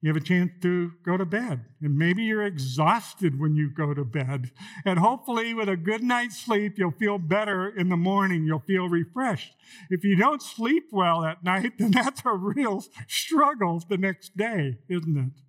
you 0.02 0.10
have 0.14 0.22
a 0.22 0.24
chance 0.24 0.52
to 0.62 0.92
go 1.04 1.18
to 1.18 1.26
bed. 1.26 1.66
And 1.82 1.98
maybe 1.98 2.24
you're 2.24 2.46
exhausted 2.46 3.40
when 3.40 3.56
you 3.56 3.72
go 3.72 3.94
to 3.94 4.04
bed. 4.04 4.52
And 4.86 5.00
hopefully, 5.00 5.56
with 5.56 5.68
a 5.68 5.76
good 5.76 6.04
night's 6.04 6.38
sleep, 6.38 6.78
you'll 6.78 6.92
feel 6.92 7.18
better 7.18 7.68
in 7.68 7.90
the 7.90 7.98
morning. 7.98 8.46
You'll 8.46 8.60
feel 8.60 8.88
refreshed. 8.88 9.56
If 9.90 10.04
you 10.04 10.16
don't 10.16 10.44
sleep 10.44 10.90
well 10.92 11.24
at 11.24 11.44
night, 11.44 11.74
then 11.80 11.90
that's 11.90 12.22
a 12.24 12.34
real 12.34 12.84
struggle 13.08 13.82
the 13.90 13.98
next 13.98 14.38
day, 14.38 14.78
isn't 14.90 15.18
it? 15.18 15.45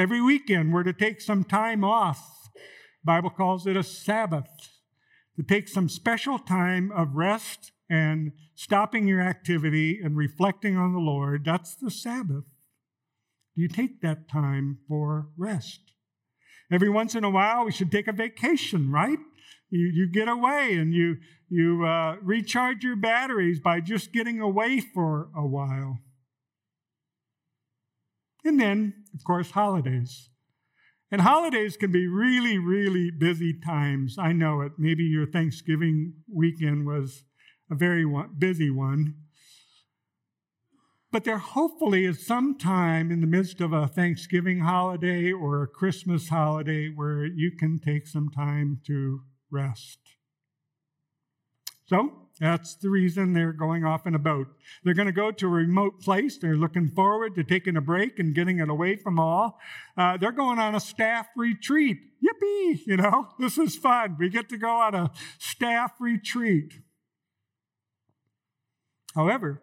Every 0.00 0.22
weekend, 0.22 0.72
we're 0.72 0.84
to 0.84 0.94
take 0.94 1.20
some 1.20 1.44
time 1.44 1.84
off. 1.84 2.48
Bible 3.04 3.28
calls 3.28 3.66
it 3.66 3.76
a 3.76 3.82
Sabbath. 3.82 4.48
To 5.36 5.42
take 5.42 5.68
some 5.68 5.90
special 5.90 6.38
time 6.38 6.90
of 6.90 7.16
rest 7.16 7.72
and 7.90 8.32
stopping 8.54 9.06
your 9.06 9.20
activity 9.20 10.00
and 10.02 10.16
reflecting 10.16 10.78
on 10.78 10.94
the 10.94 11.00
Lord. 11.00 11.44
That's 11.44 11.74
the 11.74 11.90
Sabbath. 11.90 12.46
Do 13.54 13.60
you 13.60 13.68
take 13.68 14.00
that 14.00 14.26
time 14.26 14.78
for 14.88 15.28
rest? 15.36 15.92
Every 16.72 16.88
once 16.88 17.14
in 17.14 17.22
a 17.22 17.28
while, 17.28 17.66
we 17.66 17.72
should 17.72 17.92
take 17.92 18.08
a 18.08 18.12
vacation, 18.12 18.90
right? 18.90 19.18
You, 19.68 19.86
you 19.92 20.10
get 20.10 20.28
away 20.28 20.76
and 20.76 20.94
you, 20.94 21.16
you 21.50 21.84
uh, 21.84 22.16
recharge 22.22 22.82
your 22.82 22.96
batteries 22.96 23.60
by 23.60 23.80
just 23.80 24.14
getting 24.14 24.40
away 24.40 24.80
for 24.80 25.28
a 25.36 25.46
while. 25.46 25.98
And 28.44 28.60
then, 28.60 29.04
of 29.14 29.24
course, 29.24 29.50
holidays. 29.50 30.30
And 31.10 31.22
holidays 31.22 31.76
can 31.76 31.90
be 31.90 32.06
really, 32.06 32.58
really 32.58 33.10
busy 33.10 33.52
times. 33.52 34.16
I 34.18 34.32
know 34.32 34.60
it. 34.60 34.72
Maybe 34.78 35.02
your 35.04 35.26
Thanksgiving 35.26 36.14
weekend 36.32 36.86
was 36.86 37.24
a 37.70 37.74
very 37.74 38.06
busy 38.38 38.70
one. 38.70 39.16
But 41.12 41.24
there 41.24 41.38
hopefully 41.38 42.04
is 42.04 42.24
some 42.24 42.56
time 42.56 43.10
in 43.10 43.20
the 43.20 43.26
midst 43.26 43.60
of 43.60 43.72
a 43.72 43.88
Thanksgiving 43.88 44.60
holiday 44.60 45.32
or 45.32 45.62
a 45.62 45.66
Christmas 45.66 46.28
holiday 46.28 46.88
where 46.88 47.24
you 47.24 47.50
can 47.56 47.80
take 47.80 48.06
some 48.06 48.28
time 48.28 48.80
to 48.86 49.22
rest. 49.50 49.98
So, 51.86 52.28
that's 52.40 52.74
the 52.76 52.88
reason 52.88 53.34
they're 53.34 53.52
going 53.52 53.84
off 53.84 54.06
in 54.06 54.14
a 54.14 54.18
boat. 54.18 54.48
They're 54.82 54.94
going 54.94 55.06
to 55.06 55.12
go 55.12 55.30
to 55.30 55.46
a 55.46 55.50
remote 55.50 56.00
place. 56.00 56.38
They're 56.38 56.56
looking 56.56 56.88
forward 56.88 57.34
to 57.34 57.44
taking 57.44 57.76
a 57.76 57.82
break 57.82 58.18
and 58.18 58.34
getting 58.34 58.58
it 58.60 58.70
away 58.70 58.96
from 58.96 59.20
all. 59.20 59.58
Uh, 59.96 60.16
they're 60.16 60.32
going 60.32 60.58
on 60.58 60.74
a 60.74 60.80
staff 60.80 61.28
retreat. 61.36 61.98
Yippee! 62.24 62.80
You 62.86 62.96
know, 62.96 63.28
this 63.38 63.58
is 63.58 63.76
fun. 63.76 64.16
We 64.18 64.30
get 64.30 64.48
to 64.48 64.56
go 64.56 64.70
on 64.70 64.94
a 64.94 65.10
staff 65.38 65.92
retreat. 66.00 66.72
However, 69.14 69.62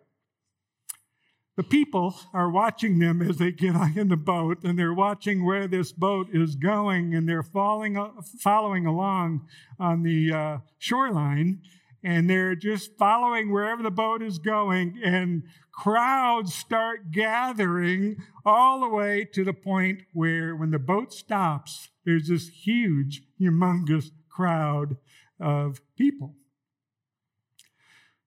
the 1.55 1.63
people 1.63 2.15
are 2.33 2.51
watching 2.51 2.99
them 2.99 3.23
as 3.23 3.37
they 3.37 3.51
get 3.51 3.73
in 3.97 4.09
the 4.09 4.17
boat, 4.17 4.63
and 4.63 4.77
they're 4.77 4.93
watching 4.93 5.43
where 5.43 5.67
this 5.67 5.91
boat 5.91 6.27
is 6.31 6.55
going, 6.55 7.15
and 7.15 7.27
they're 7.27 7.41
following, 7.41 7.97
following 8.39 8.85
along 8.85 9.47
on 9.79 10.03
the 10.03 10.31
uh, 10.31 10.57
shoreline 10.77 11.61
and 12.03 12.29
they're 12.29 12.55
just 12.55 12.97
following 12.97 13.51
wherever 13.51 13.83
the 13.83 13.91
boat 13.91 14.21
is 14.21 14.37
going, 14.37 14.99
and 15.03 15.43
crowds 15.71 16.53
start 16.53 17.11
gathering 17.11 18.17
all 18.45 18.81
the 18.81 18.89
way 18.89 19.25
to 19.33 19.43
the 19.43 19.53
point 19.53 20.01
where, 20.13 20.55
when 20.55 20.71
the 20.71 20.79
boat 20.79 21.13
stops, 21.13 21.89
there's 22.05 22.29
this 22.29 22.49
huge, 22.49 23.23
humongous 23.39 24.11
crowd 24.29 24.97
of 25.39 25.81
people. 25.97 26.35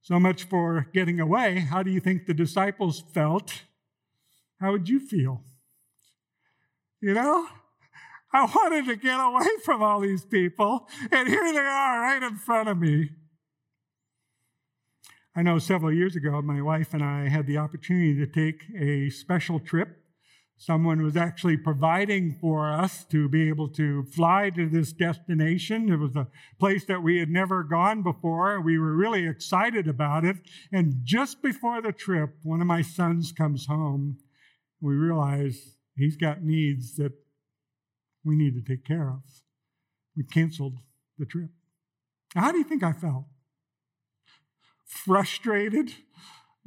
So 0.02 0.18
much 0.18 0.44
for 0.44 0.88
getting 0.92 1.20
away. 1.20 1.60
How 1.60 1.82
do 1.82 1.90
you 1.90 2.00
think 2.00 2.26
the 2.26 2.34
disciples 2.34 3.04
felt? 3.14 3.62
How 4.60 4.72
would 4.72 4.88
you 4.88 4.98
feel? 4.98 5.44
You 7.00 7.14
know, 7.14 7.46
I 8.32 8.44
wanted 8.44 8.86
to 8.86 8.96
get 8.96 9.18
away 9.18 9.48
from 9.64 9.82
all 9.82 10.00
these 10.00 10.24
people, 10.24 10.88
and 11.10 11.28
here 11.28 11.52
they 11.52 11.58
are 11.58 12.00
right 12.00 12.22
in 12.22 12.36
front 12.36 12.68
of 12.68 12.78
me. 12.78 13.10
I 15.34 15.42
know 15.42 15.60
several 15.60 15.92
years 15.92 16.16
ago, 16.16 16.42
my 16.42 16.60
wife 16.60 16.92
and 16.92 17.04
I 17.04 17.28
had 17.28 17.46
the 17.46 17.58
opportunity 17.58 18.16
to 18.16 18.26
take 18.26 18.64
a 18.76 19.10
special 19.10 19.60
trip. 19.60 19.96
Someone 20.56 21.02
was 21.02 21.16
actually 21.16 21.56
providing 21.56 22.36
for 22.40 22.70
us 22.70 23.04
to 23.04 23.28
be 23.28 23.48
able 23.48 23.68
to 23.68 24.02
fly 24.02 24.50
to 24.50 24.68
this 24.68 24.92
destination. 24.92 25.90
It 25.90 25.98
was 25.98 26.16
a 26.16 26.26
place 26.58 26.84
that 26.86 27.04
we 27.04 27.20
had 27.20 27.30
never 27.30 27.62
gone 27.62 28.02
before. 28.02 28.60
We 28.60 28.76
were 28.76 28.94
really 28.94 29.26
excited 29.26 29.86
about 29.86 30.24
it. 30.24 30.36
And 30.72 30.96
just 31.04 31.42
before 31.42 31.80
the 31.80 31.92
trip, 31.92 32.34
one 32.42 32.60
of 32.60 32.66
my 32.66 32.82
sons 32.82 33.30
comes 33.30 33.66
home. 33.66 34.18
We 34.80 34.94
realize 34.96 35.76
he's 35.94 36.16
got 36.16 36.42
needs 36.42 36.96
that 36.96 37.12
we 38.24 38.34
need 38.34 38.54
to 38.54 38.62
take 38.62 38.84
care 38.84 39.08
of. 39.08 39.22
We 40.16 40.24
canceled 40.24 40.78
the 41.18 41.24
trip. 41.24 41.50
How 42.34 42.50
do 42.50 42.58
you 42.58 42.64
think 42.64 42.82
I 42.82 42.92
felt? 42.92 43.26
Frustrated, 44.90 45.94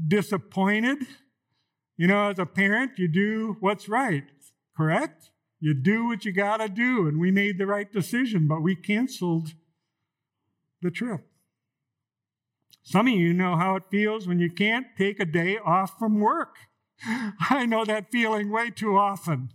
disappointed. 0.06 1.06
You 1.98 2.08
know, 2.08 2.30
as 2.30 2.40
a 2.40 2.46
parent, 2.46 2.98
you 2.98 3.08
do 3.08 3.58
what's 3.60 3.88
right, 3.88 4.24
correct? 4.76 5.30
You 5.60 5.74
do 5.74 6.08
what 6.08 6.26
you 6.26 6.32
got 6.32 6.58
to 6.58 6.68
do, 6.68 7.08
and 7.08 7.20
we 7.20 7.32
made 7.32 7.58
the 7.58 7.68
right 7.68 7.92
decision, 7.92 8.48
but 8.48 8.62
we 8.62 8.76
canceled 8.76 9.54
the 10.82 10.92
trip. 10.92 11.26
Some 12.82 13.08
of 13.08 13.14
you 13.14 13.34
know 13.34 13.56
how 13.56 13.76
it 13.76 13.84
feels 13.90 14.28
when 14.28 14.40
you 14.40 14.52
can't 14.52 14.88
take 14.98 15.20
a 15.20 15.26
day 15.26 15.58
off 15.58 15.98
from 15.98 16.20
work. 16.20 16.56
I 17.06 17.66
know 17.66 17.86
that 17.86 18.12
feeling 18.12 18.52
way 18.52 18.72
too 18.72 18.98
often. 18.98 19.52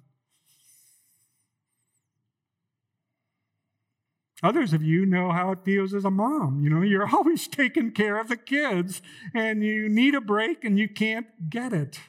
Others 4.42 4.72
of 4.72 4.82
you 4.82 5.04
know 5.04 5.32
how 5.32 5.50
it 5.50 5.64
feels 5.64 5.92
as 5.92 6.04
a 6.04 6.10
mom. 6.10 6.60
You 6.62 6.70
know, 6.70 6.82
you're 6.82 7.08
always 7.12 7.48
taking 7.48 7.90
care 7.92 8.20
of 8.20 8.28
the 8.28 8.36
kids 8.36 9.02
and 9.34 9.64
you 9.64 9.88
need 9.88 10.14
a 10.14 10.20
break 10.20 10.64
and 10.64 10.78
you 10.78 10.88
can't 10.88 11.50
get 11.50 11.72
it. 11.72 12.00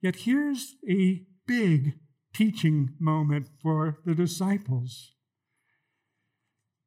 Yet 0.00 0.16
here's 0.16 0.76
a 0.88 1.22
big 1.46 1.94
teaching 2.32 2.90
moment 3.00 3.48
for 3.62 3.98
the 4.04 4.14
disciples. 4.14 5.12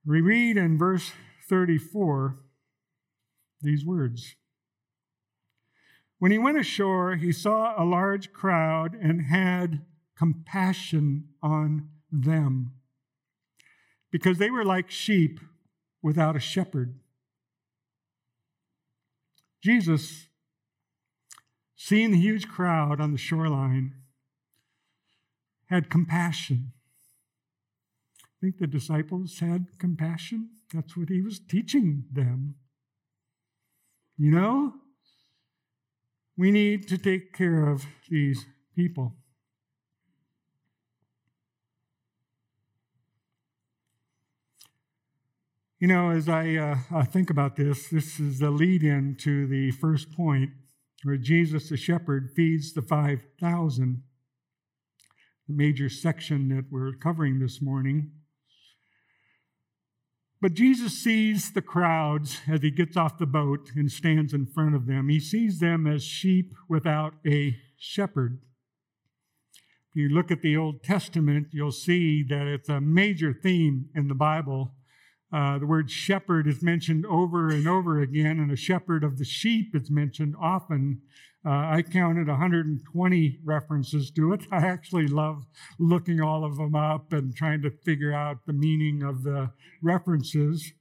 We 0.05 0.21
read 0.21 0.57
in 0.57 0.77
verse 0.77 1.11
34 1.49 2.39
these 3.61 3.85
words 3.85 4.35
When 6.19 6.31
he 6.31 6.37
went 6.37 6.57
ashore, 6.57 7.15
he 7.15 7.33
saw 7.33 7.73
a 7.77 7.83
large 7.83 8.31
crowd 8.31 8.95
and 8.95 9.23
had 9.23 9.81
compassion 10.15 11.25
on 11.41 11.89
them 12.11 12.78
because 14.11 14.37
they 14.37 14.49
were 14.49 14.65
like 14.65 14.89
sheep 14.89 15.39
without 16.01 16.35
a 16.35 16.39
shepherd. 16.39 16.99
Jesus 19.63 20.29
seeing 21.81 22.11
the 22.11 22.19
huge 22.19 22.47
crowd 22.47 22.99
on 22.99 23.13
the 23.13 23.17
shoreline, 23.17 23.93
had 25.69 25.89
compassion. 25.89 26.73
I 28.21 28.35
think 28.41 28.57
the 28.57 28.67
disciples 28.67 29.39
had 29.39 29.67
compassion. 29.79 30.49
That's 30.73 30.97
what 30.97 31.07
he 31.07 31.21
was 31.21 31.39
teaching 31.39 32.03
them. 32.11 32.55
You 34.17 34.31
know, 34.31 34.73
we 36.37 36.51
need 36.51 36.87
to 36.89 36.97
take 36.97 37.33
care 37.33 37.65
of 37.65 37.85
these 38.09 38.45
people. 38.75 39.15
You 45.81 45.87
know, 45.87 46.09
as 46.09 46.27
I, 46.27 46.55
uh, 46.55 46.75
I 46.91 47.05
think 47.05 47.29
about 47.29 47.55
this, 47.55 47.87
this 47.87 48.19
is 48.19 48.39
the 48.39 48.51
lead 48.51 48.83
in 48.83 49.15
to 49.21 49.47
the 49.47 49.71
first 49.71 50.11
point 50.11 50.49
where 51.03 51.15
Jesus, 51.15 51.69
the 51.69 51.77
shepherd, 51.77 52.31
feeds 52.35 52.73
the 52.73 52.81
5,000, 52.81 54.03
the 55.47 55.53
major 55.53 55.87
section 55.87 56.49
that 56.49 56.65
we're 56.69 56.91
covering 56.91 57.39
this 57.39 57.61
morning. 57.61 58.11
But 60.41 60.53
Jesus 60.53 61.01
sees 61.01 61.53
the 61.53 61.61
crowds 61.61 62.39
as 62.45 62.61
he 62.61 62.71
gets 62.71 62.97
off 62.97 63.17
the 63.17 63.25
boat 63.25 63.71
and 63.73 63.89
stands 63.89 64.33
in 64.33 64.47
front 64.47 64.75
of 64.75 64.85
them. 64.85 65.07
He 65.07 65.21
sees 65.21 65.59
them 65.59 65.87
as 65.87 66.03
sheep 66.03 66.53
without 66.67 67.13
a 67.25 67.55
shepherd. 67.77 68.41
If 69.91 69.95
you 69.95 70.09
look 70.09 70.29
at 70.29 70.41
the 70.41 70.57
Old 70.57 70.83
Testament, 70.83 71.47
you'll 71.51 71.71
see 71.71 72.21
that 72.23 72.47
it's 72.47 72.67
a 72.67 72.81
major 72.81 73.31
theme 73.31 73.87
in 73.95 74.09
the 74.09 74.13
Bible 74.13 74.73
uh, 75.31 75.59
the 75.59 75.67
word 75.67 75.91
shepherd 75.91 76.47
is 76.47 76.63
mentioned 76.63 77.05
over 77.05 77.49
and 77.49 77.67
over 77.67 77.99
again, 77.99 78.39
and 78.39 78.51
a 78.51 78.55
shepherd 78.55 79.03
of 79.03 79.17
the 79.17 79.25
sheep 79.25 79.75
is 79.75 79.91
mentioned 79.91 80.35
often. 80.41 81.01
Uh, 81.45 81.49
I 81.49 81.83
counted 81.83 82.27
120 82.27 83.39
references 83.45 84.11
to 84.11 84.33
it. 84.33 84.41
I 84.51 84.65
actually 84.65 85.07
love 85.07 85.45
looking 85.77 86.19
all 86.19 86.43
of 86.43 86.57
them 86.57 86.75
up 86.75 87.13
and 87.13 87.35
trying 87.35 87.61
to 87.61 87.69
figure 87.69 88.13
out 88.13 88.45
the 88.45 88.53
meaning 88.53 89.03
of 89.03 89.23
the 89.23 89.51
references. 89.81 90.73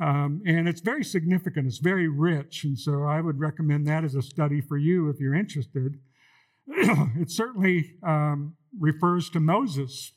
Um, 0.00 0.42
and 0.46 0.68
it's 0.68 0.80
very 0.80 1.02
significant, 1.02 1.66
it's 1.66 1.78
very 1.78 2.08
rich. 2.08 2.62
And 2.64 2.78
so 2.78 3.04
I 3.04 3.20
would 3.20 3.40
recommend 3.40 3.86
that 3.88 4.04
as 4.04 4.14
a 4.14 4.22
study 4.22 4.60
for 4.60 4.76
you 4.76 5.08
if 5.08 5.18
you're 5.18 5.34
interested. 5.34 5.98
it 6.68 7.30
certainly 7.30 7.96
um, 8.06 8.54
refers 8.78 9.30
to 9.30 9.40
Moses 9.40 10.12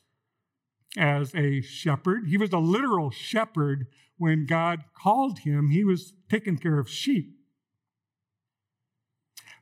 as 0.96 1.34
a 1.34 1.60
shepherd. 1.60 2.28
He 2.28 2.36
was 2.36 2.52
a 2.52 2.58
literal 2.58 3.10
shepherd 3.10 3.86
when 4.18 4.46
God 4.46 4.84
called 4.94 5.40
him, 5.40 5.70
he 5.70 5.84
was 5.84 6.12
taking 6.30 6.56
care 6.56 6.78
of 6.78 6.88
sheep. 6.88 7.36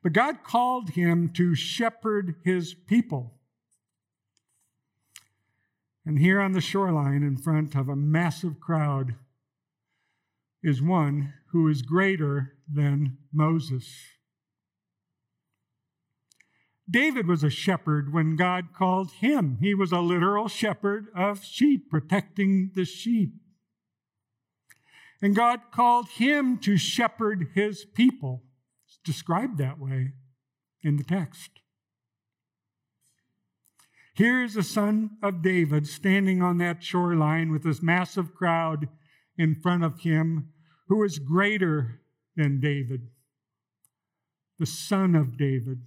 But 0.03 0.13
God 0.13 0.45
called 0.45 0.91
him 0.91 1.31
to 1.35 1.55
shepherd 1.55 2.37
his 2.45 2.75
people. 2.75 3.39
And 6.05 6.19
here 6.19 6.41
on 6.41 6.53
the 6.53 6.61
shoreline, 6.61 7.23
in 7.23 7.37
front 7.37 7.75
of 7.75 7.89
a 7.89 7.97
massive 7.97 8.61
crowd, 8.61 9.15
is 10.63 10.83
one 10.83 11.33
who 11.53 11.69
is 11.69 11.83
greater 11.83 12.55
than 12.71 13.19
Moses. 13.33 13.91
David 16.91 17.29
was 17.29 17.45
a 17.45 17.51
shepherd 17.51 18.13
when 18.13 18.35
God 18.35 18.75
called 18.75 19.13
him. 19.13 19.59
He 19.61 19.75
was 19.75 19.93
a 19.93 20.01
literal 20.01 20.49
shepherd 20.49 21.07
of 21.15 21.45
sheep, 21.45 21.89
protecting 21.89 22.73
the 22.75 22.85
sheep. 22.85 23.35
And 25.23 25.37
God 25.37 25.61
called 25.73 26.09
him 26.09 26.59
to 26.59 26.77
shepherd 26.77 27.51
his 27.55 27.85
people. 27.85 28.43
It's 28.87 28.99
described 29.05 29.59
that 29.59 29.79
way 29.79 30.15
in 30.83 30.97
the 30.97 31.05
text. 31.05 31.51
Here's 34.15 34.55
the 34.55 34.63
son 34.63 35.11
of 35.23 35.43
David 35.43 35.87
standing 35.87 36.43
on 36.43 36.59
that 36.59 36.83
shoreline 36.83 37.53
with 37.53 37.63
this 37.63 37.83
massive 37.83 38.35
crowd 38.35 38.89
in 39.39 39.55
front 39.55 39.85
of 39.85 40.01
him 40.01 40.53
who 40.89 41.05
is 41.05 41.19
greater 41.19 42.01
than 42.37 42.61
David, 42.61 43.09
the 44.59 44.67
son 44.67 45.15
of 45.15 45.39
David. 45.39 45.83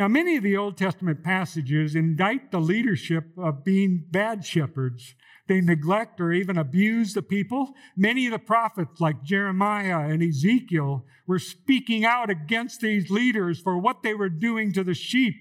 Now, 0.00 0.08
many 0.08 0.38
of 0.38 0.42
the 0.42 0.56
Old 0.56 0.78
Testament 0.78 1.22
passages 1.22 1.94
indict 1.94 2.50
the 2.52 2.58
leadership 2.58 3.36
of 3.36 3.64
being 3.64 4.06
bad 4.10 4.46
shepherds. 4.46 5.14
They 5.46 5.60
neglect 5.60 6.22
or 6.22 6.32
even 6.32 6.56
abuse 6.56 7.12
the 7.12 7.20
people. 7.20 7.74
Many 7.98 8.24
of 8.24 8.32
the 8.32 8.38
prophets, 8.38 8.98
like 8.98 9.22
Jeremiah 9.22 10.08
and 10.08 10.22
Ezekiel, 10.22 11.04
were 11.26 11.38
speaking 11.38 12.06
out 12.06 12.30
against 12.30 12.80
these 12.80 13.10
leaders 13.10 13.60
for 13.60 13.76
what 13.76 14.02
they 14.02 14.14
were 14.14 14.30
doing 14.30 14.72
to 14.72 14.82
the 14.82 14.94
sheep. 14.94 15.34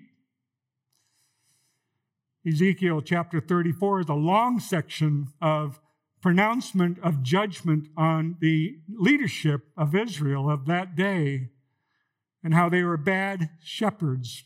Ezekiel 2.45 3.01
chapter 3.01 3.39
34 3.39 4.01
is 4.01 4.09
a 4.09 4.13
long 4.13 4.59
section 4.59 5.27
of 5.41 5.79
pronouncement 6.21 6.99
of 7.01 7.23
judgment 7.23 7.87
on 7.95 8.35
the 8.41 8.79
leadership 8.89 9.69
of 9.77 9.95
Israel 9.95 10.51
of 10.51 10.65
that 10.65 10.97
day 10.97 11.47
and 12.43 12.53
how 12.53 12.67
they 12.67 12.83
were 12.83 12.97
bad 12.97 13.51
shepherds. 13.63 14.43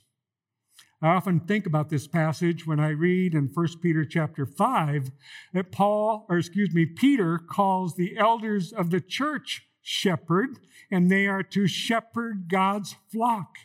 I 1.04 1.16
often 1.16 1.42
think 1.42 1.66
about 1.66 1.90
this 1.90 2.08
passage 2.08 2.66
when 2.66 2.80
I 2.80 2.92
read 2.92 3.34
in 3.34 3.52
1 3.54 3.68
Peter 3.82 4.06
chapter 4.06 4.46
5 4.46 5.12
that 5.54 5.70
Paul, 5.70 6.26
or 6.30 6.38
excuse 6.38 6.74
me, 6.74 6.86
Peter 6.86 7.38
calls 7.38 7.96
the 7.96 8.18
elders 8.18 8.72
of 8.72 8.90
the 8.90 9.02
church 9.02 9.68
shepherd, 9.82 10.60
and 10.90 11.12
they 11.12 11.28
are 11.28 11.44
to 11.44 11.68
shepherd 11.68 12.48
God's 12.48 12.96
flock. 13.12 13.58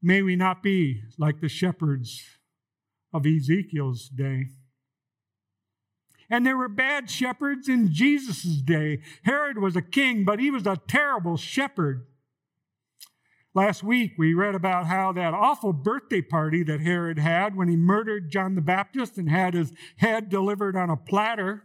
May 0.00 0.22
we 0.22 0.34
not 0.34 0.62
be 0.62 1.02
like 1.18 1.42
the 1.42 1.50
shepherds 1.50 2.24
of 3.12 3.26
Ezekiel's 3.26 4.08
day. 4.08 4.46
And 6.30 6.46
there 6.46 6.56
were 6.56 6.68
bad 6.70 7.10
shepherds 7.10 7.68
in 7.68 7.92
Jesus' 7.92 8.62
day. 8.62 9.02
Herod 9.24 9.58
was 9.58 9.76
a 9.76 9.82
king, 9.82 10.24
but 10.24 10.38
he 10.38 10.50
was 10.50 10.66
a 10.66 10.80
terrible 10.88 11.36
shepherd. 11.36 12.06
Last 13.52 13.82
week, 13.82 14.12
we 14.16 14.32
read 14.32 14.54
about 14.54 14.86
how 14.86 15.12
that 15.12 15.34
awful 15.34 15.72
birthday 15.72 16.22
party 16.22 16.62
that 16.62 16.80
Herod 16.80 17.18
had 17.18 17.56
when 17.56 17.66
he 17.66 17.76
murdered 17.76 18.30
John 18.30 18.54
the 18.54 18.60
Baptist 18.60 19.18
and 19.18 19.28
had 19.28 19.54
his 19.54 19.72
head 19.96 20.28
delivered 20.28 20.76
on 20.76 20.88
a 20.88 20.96
platter. 20.96 21.64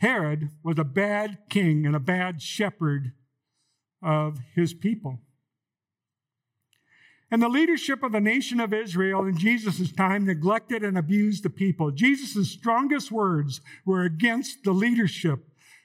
Herod 0.00 0.50
was 0.62 0.78
a 0.78 0.84
bad 0.84 1.38
king 1.48 1.86
and 1.86 1.96
a 1.96 2.00
bad 2.00 2.42
shepherd 2.42 3.12
of 4.02 4.38
his 4.54 4.74
people. 4.74 5.20
And 7.30 7.42
the 7.42 7.48
leadership 7.48 8.02
of 8.02 8.12
the 8.12 8.20
nation 8.20 8.60
of 8.60 8.72
Israel 8.72 9.24
in 9.24 9.36
Jesus' 9.36 9.92
time 9.92 10.26
neglected 10.26 10.82
and 10.82 10.96
abused 10.96 11.42
the 11.42 11.50
people. 11.50 11.90
Jesus' 11.90 12.50
strongest 12.50 13.10
words 13.10 13.62
were 13.86 14.02
against 14.02 14.62
the 14.64 14.72
leadership. 14.72 15.40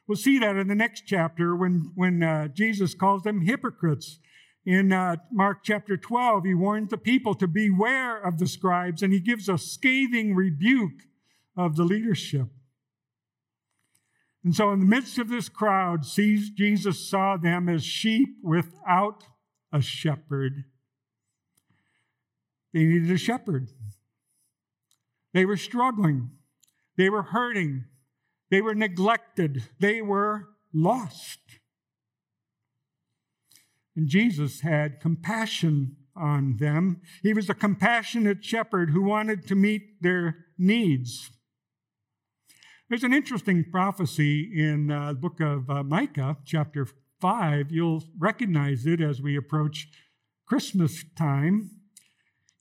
We'll 0.05 0.17
see 0.17 0.37
that 0.39 0.57
in 0.57 0.67
the 0.67 0.75
next 0.75 1.03
chapter 1.05 1.55
when, 1.55 1.91
when 1.95 2.23
uh, 2.23 2.49
Jesus 2.49 2.93
calls 2.93 3.23
them 3.23 3.41
hypocrites. 3.41 4.19
In 4.65 4.93
uh, 4.93 5.17
Mark 5.31 5.59
chapter 5.63 5.97
12, 5.97 6.45
he 6.45 6.53
warns 6.53 6.89
the 6.89 6.97
people 6.97 7.35
to 7.35 7.47
beware 7.47 8.17
of 8.17 8.37
the 8.37 8.47
scribes 8.47 9.01
and 9.01 9.11
he 9.11 9.19
gives 9.19 9.49
a 9.49 9.57
scathing 9.57 10.35
rebuke 10.35 11.03
of 11.57 11.75
the 11.75 11.83
leadership. 11.83 12.47
And 14.43 14.55
so, 14.55 14.71
in 14.71 14.79
the 14.79 14.85
midst 14.85 15.17
of 15.17 15.29
this 15.29 15.47
crowd, 15.47 16.05
sees 16.05 16.49
Jesus 16.49 17.09
saw 17.09 17.37
them 17.37 17.69
as 17.69 17.83
sheep 17.83 18.37
without 18.41 19.23
a 19.71 19.81
shepherd. 19.81 20.65
They 22.73 22.83
needed 22.83 23.11
a 23.11 23.17
shepherd. 23.17 23.69
They 25.33 25.45
were 25.45 25.57
struggling. 25.57 26.31
They 26.97 27.09
were 27.09 27.23
hurting. 27.23 27.85
They 28.49 28.61
were 28.61 28.75
neglected. 28.75 29.63
They 29.79 30.01
were 30.01 30.49
lost. 30.73 31.39
And 33.95 34.07
Jesus 34.07 34.61
had 34.61 34.99
compassion 34.99 35.97
on 36.15 36.57
them. 36.57 37.01
He 37.21 37.33
was 37.33 37.49
a 37.49 37.53
compassionate 37.53 38.43
shepherd 38.43 38.91
who 38.91 39.03
wanted 39.03 39.47
to 39.47 39.55
meet 39.55 40.01
their 40.01 40.45
needs. 40.57 41.31
There's 42.89 43.03
an 43.03 43.13
interesting 43.13 43.65
prophecy 43.71 44.51
in 44.55 44.91
uh, 44.91 45.13
the 45.13 45.19
book 45.19 45.39
of 45.39 45.69
uh, 45.69 45.83
Micah, 45.83 46.37
chapter 46.45 46.87
5. 47.21 47.71
You'll 47.71 48.03
recognize 48.17 48.85
it 48.85 49.01
as 49.01 49.21
we 49.21 49.35
approach 49.35 49.87
Christmas 50.45 51.03
time. 51.17 51.71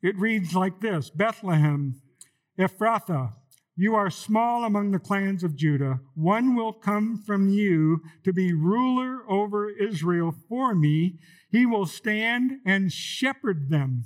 It 0.03 0.16
reads 0.16 0.55
like 0.55 0.81
this 0.81 1.11
Bethlehem, 1.11 2.01
Ephrathah, 2.59 3.35
you 3.76 3.94
are 3.94 4.11
small 4.11 4.64
among 4.64 4.90
the 4.90 4.98
clans 4.98 5.42
of 5.42 5.56
Judah. 5.56 6.00
One 6.14 6.54
will 6.54 6.72
come 6.72 7.16
from 7.16 7.48
you 7.48 8.02
to 8.24 8.32
be 8.32 8.52
ruler 8.52 9.22
over 9.28 9.70
Israel 9.70 10.35
for 10.48 10.74
me. 10.74 11.18
He 11.50 11.64
will 11.64 11.87
stand 11.87 12.61
and 12.66 12.92
shepherd 12.92 13.70
them 13.70 14.04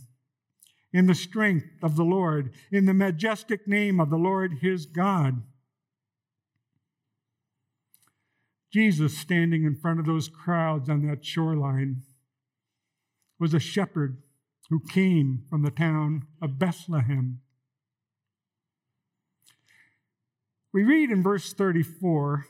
in 0.92 1.06
the 1.06 1.14
strength 1.14 1.66
of 1.82 1.96
the 1.96 2.04
Lord, 2.04 2.54
in 2.70 2.86
the 2.86 2.94
majestic 2.94 3.66
name 3.66 4.00
of 4.00 4.08
the 4.08 4.16
Lord 4.16 4.58
his 4.62 4.86
God. 4.86 5.42
Jesus 8.72 9.16
standing 9.16 9.64
in 9.64 9.74
front 9.74 10.00
of 10.00 10.06
those 10.06 10.28
crowds 10.28 10.88
on 10.88 11.06
that 11.06 11.24
shoreline 11.24 12.02
was 13.38 13.52
a 13.52 13.60
shepherd 13.60 14.22
who 14.70 14.80
came 14.80 15.44
from 15.48 15.62
the 15.62 15.70
town 15.70 16.24
of 16.40 16.58
Bethlehem. 16.58 17.40
We 20.72 20.84
read 20.84 21.10
in 21.10 21.22
verse 21.22 21.52
34 21.52 22.46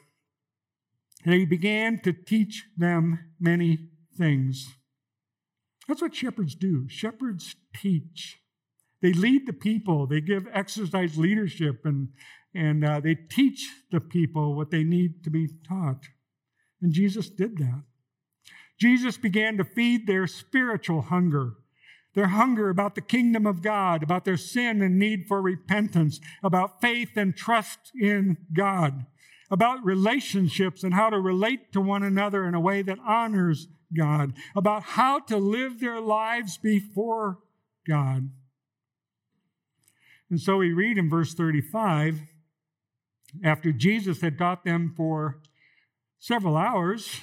that 1.24 1.34
he 1.34 1.44
began 1.44 2.00
to 2.02 2.12
teach 2.12 2.66
them 2.76 3.32
many 3.38 3.78
things. 4.16 4.68
That's 5.88 6.02
what 6.02 6.14
shepherds 6.14 6.54
do. 6.54 6.88
Shepherds 6.88 7.56
teach. 7.74 8.38
They 9.02 9.12
lead 9.12 9.46
the 9.46 9.52
people, 9.52 10.06
they 10.06 10.20
give 10.20 10.48
exercise 10.52 11.18
leadership, 11.18 11.82
and, 11.84 12.08
and 12.54 12.84
uh, 12.84 13.00
they 13.00 13.14
teach 13.14 13.68
the 13.92 14.00
people 14.00 14.56
what 14.56 14.70
they 14.70 14.84
need 14.84 15.22
to 15.24 15.30
be 15.30 15.48
taught. 15.68 16.04
And 16.80 16.92
Jesus 16.92 17.28
did 17.28 17.58
that. 17.58 17.82
Jesus 18.80 19.16
began 19.16 19.56
to 19.58 19.64
feed 19.64 20.06
their 20.06 20.26
spiritual 20.26 21.02
hunger, 21.02 21.54
their 22.16 22.28
hunger 22.28 22.70
about 22.70 22.94
the 22.94 23.02
kingdom 23.02 23.46
of 23.46 23.62
God, 23.62 24.02
about 24.02 24.24
their 24.24 24.38
sin 24.38 24.80
and 24.80 24.98
need 24.98 25.26
for 25.28 25.40
repentance, 25.42 26.18
about 26.42 26.80
faith 26.80 27.10
and 27.14 27.36
trust 27.36 27.92
in 27.94 28.38
God, 28.54 29.04
about 29.50 29.84
relationships 29.84 30.82
and 30.82 30.94
how 30.94 31.10
to 31.10 31.20
relate 31.20 31.72
to 31.72 31.80
one 31.80 32.02
another 32.02 32.46
in 32.46 32.54
a 32.54 32.60
way 32.60 32.80
that 32.80 32.98
honors 33.06 33.68
God, 33.94 34.32
about 34.56 34.82
how 34.82 35.20
to 35.20 35.36
live 35.36 35.78
their 35.78 36.00
lives 36.00 36.56
before 36.56 37.38
God. 37.86 38.30
And 40.30 40.40
so 40.40 40.56
we 40.56 40.72
read 40.72 40.96
in 40.96 41.10
verse 41.10 41.34
35 41.34 42.22
after 43.44 43.72
Jesus 43.72 44.22
had 44.22 44.38
taught 44.38 44.64
them 44.64 44.94
for 44.96 45.38
several 46.18 46.56
hours, 46.56 47.20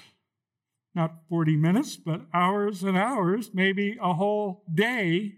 not 0.95 1.15
40 1.29 1.57
minutes, 1.57 1.97
but 1.97 2.21
hours 2.33 2.83
and 2.83 2.97
hours, 2.97 3.51
maybe 3.53 3.97
a 4.01 4.13
whole 4.13 4.63
day. 4.73 5.33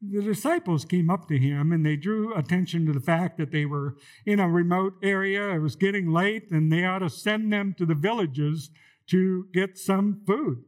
The 0.00 0.22
disciples 0.22 0.84
came 0.84 1.10
up 1.10 1.28
to 1.28 1.38
him 1.38 1.72
and 1.72 1.84
they 1.84 1.96
drew 1.96 2.34
attention 2.34 2.86
to 2.86 2.92
the 2.92 3.00
fact 3.00 3.38
that 3.38 3.50
they 3.50 3.66
were 3.66 3.96
in 4.24 4.40
a 4.40 4.48
remote 4.48 4.94
area. 5.02 5.50
It 5.50 5.58
was 5.58 5.76
getting 5.76 6.10
late 6.10 6.50
and 6.50 6.70
they 6.70 6.84
ought 6.84 7.00
to 7.00 7.10
send 7.10 7.52
them 7.52 7.74
to 7.78 7.86
the 7.86 7.94
villages 7.94 8.70
to 9.08 9.48
get 9.52 9.78
some 9.78 10.22
food. 10.26 10.64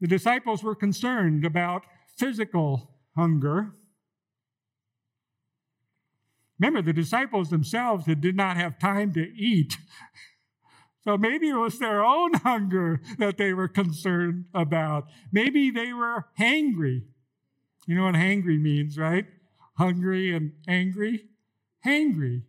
The 0.00 0.06
disciples 0.08 0.62
were 0.62 0.74
concerned 0.74 1.44
about 1.44 1.84
physical 2.16 2.90
hunger 3.16 3.72
Remember, 6.58 6.82
the 6.82 6.92
disciples 6.92 7.50
themselves 7.50 8.04
did 8.06 8.36
not 8.36 8.56
have 8.56 8.78
time 8.78 9.12
to 9.14 9.32
eat. 9.36 9.76
So 11.04 11.18
maybe 11.18 11.48
it 11.48 11.56
was 11.56 11.78
their 11.78 12.04
own 12.04 12.32
hunger 12.44 13.00
that 13.18 13.36
they 13.36 13.52
were 13.52 13.68
concerned 13.68 14.46
about. 14.54 15.04
Maybe 15.32 15.70
they 15.70 15.92
were 15.92 16.26
hangry. 16.38 17.02
You 17.86 17.96
know 17.96 18.04
what 18.04 18.14
hangry 18.14 18.60
means, 18.60 18.96
right? 18.96 19.26
Hungry 19.76 20.34
and 20.34 20.52
angry. 20.66 21.26
Hangry. 21.84 22.42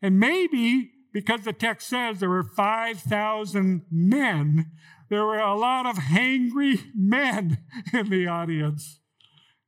And 0.00 0.18
maybe 0.18 0.92
because 1.12 1.42
the 1.42 1.52
text 1.52 1.88
says 1.88 2.20
there 2.20 2.30
were 2.30 2.44
5,000 2.44 3.82
men, 3.90 4.70
there 5.10 5.24
were 5.24 5.38
a 5.38 5.56
lot 5.56 5.84
of 5.84 5.96
hangry 5.96 6.80
men 6.94 7.58
in 7.92 8.08
the 8.08 8.26
audience. 8.26 9.00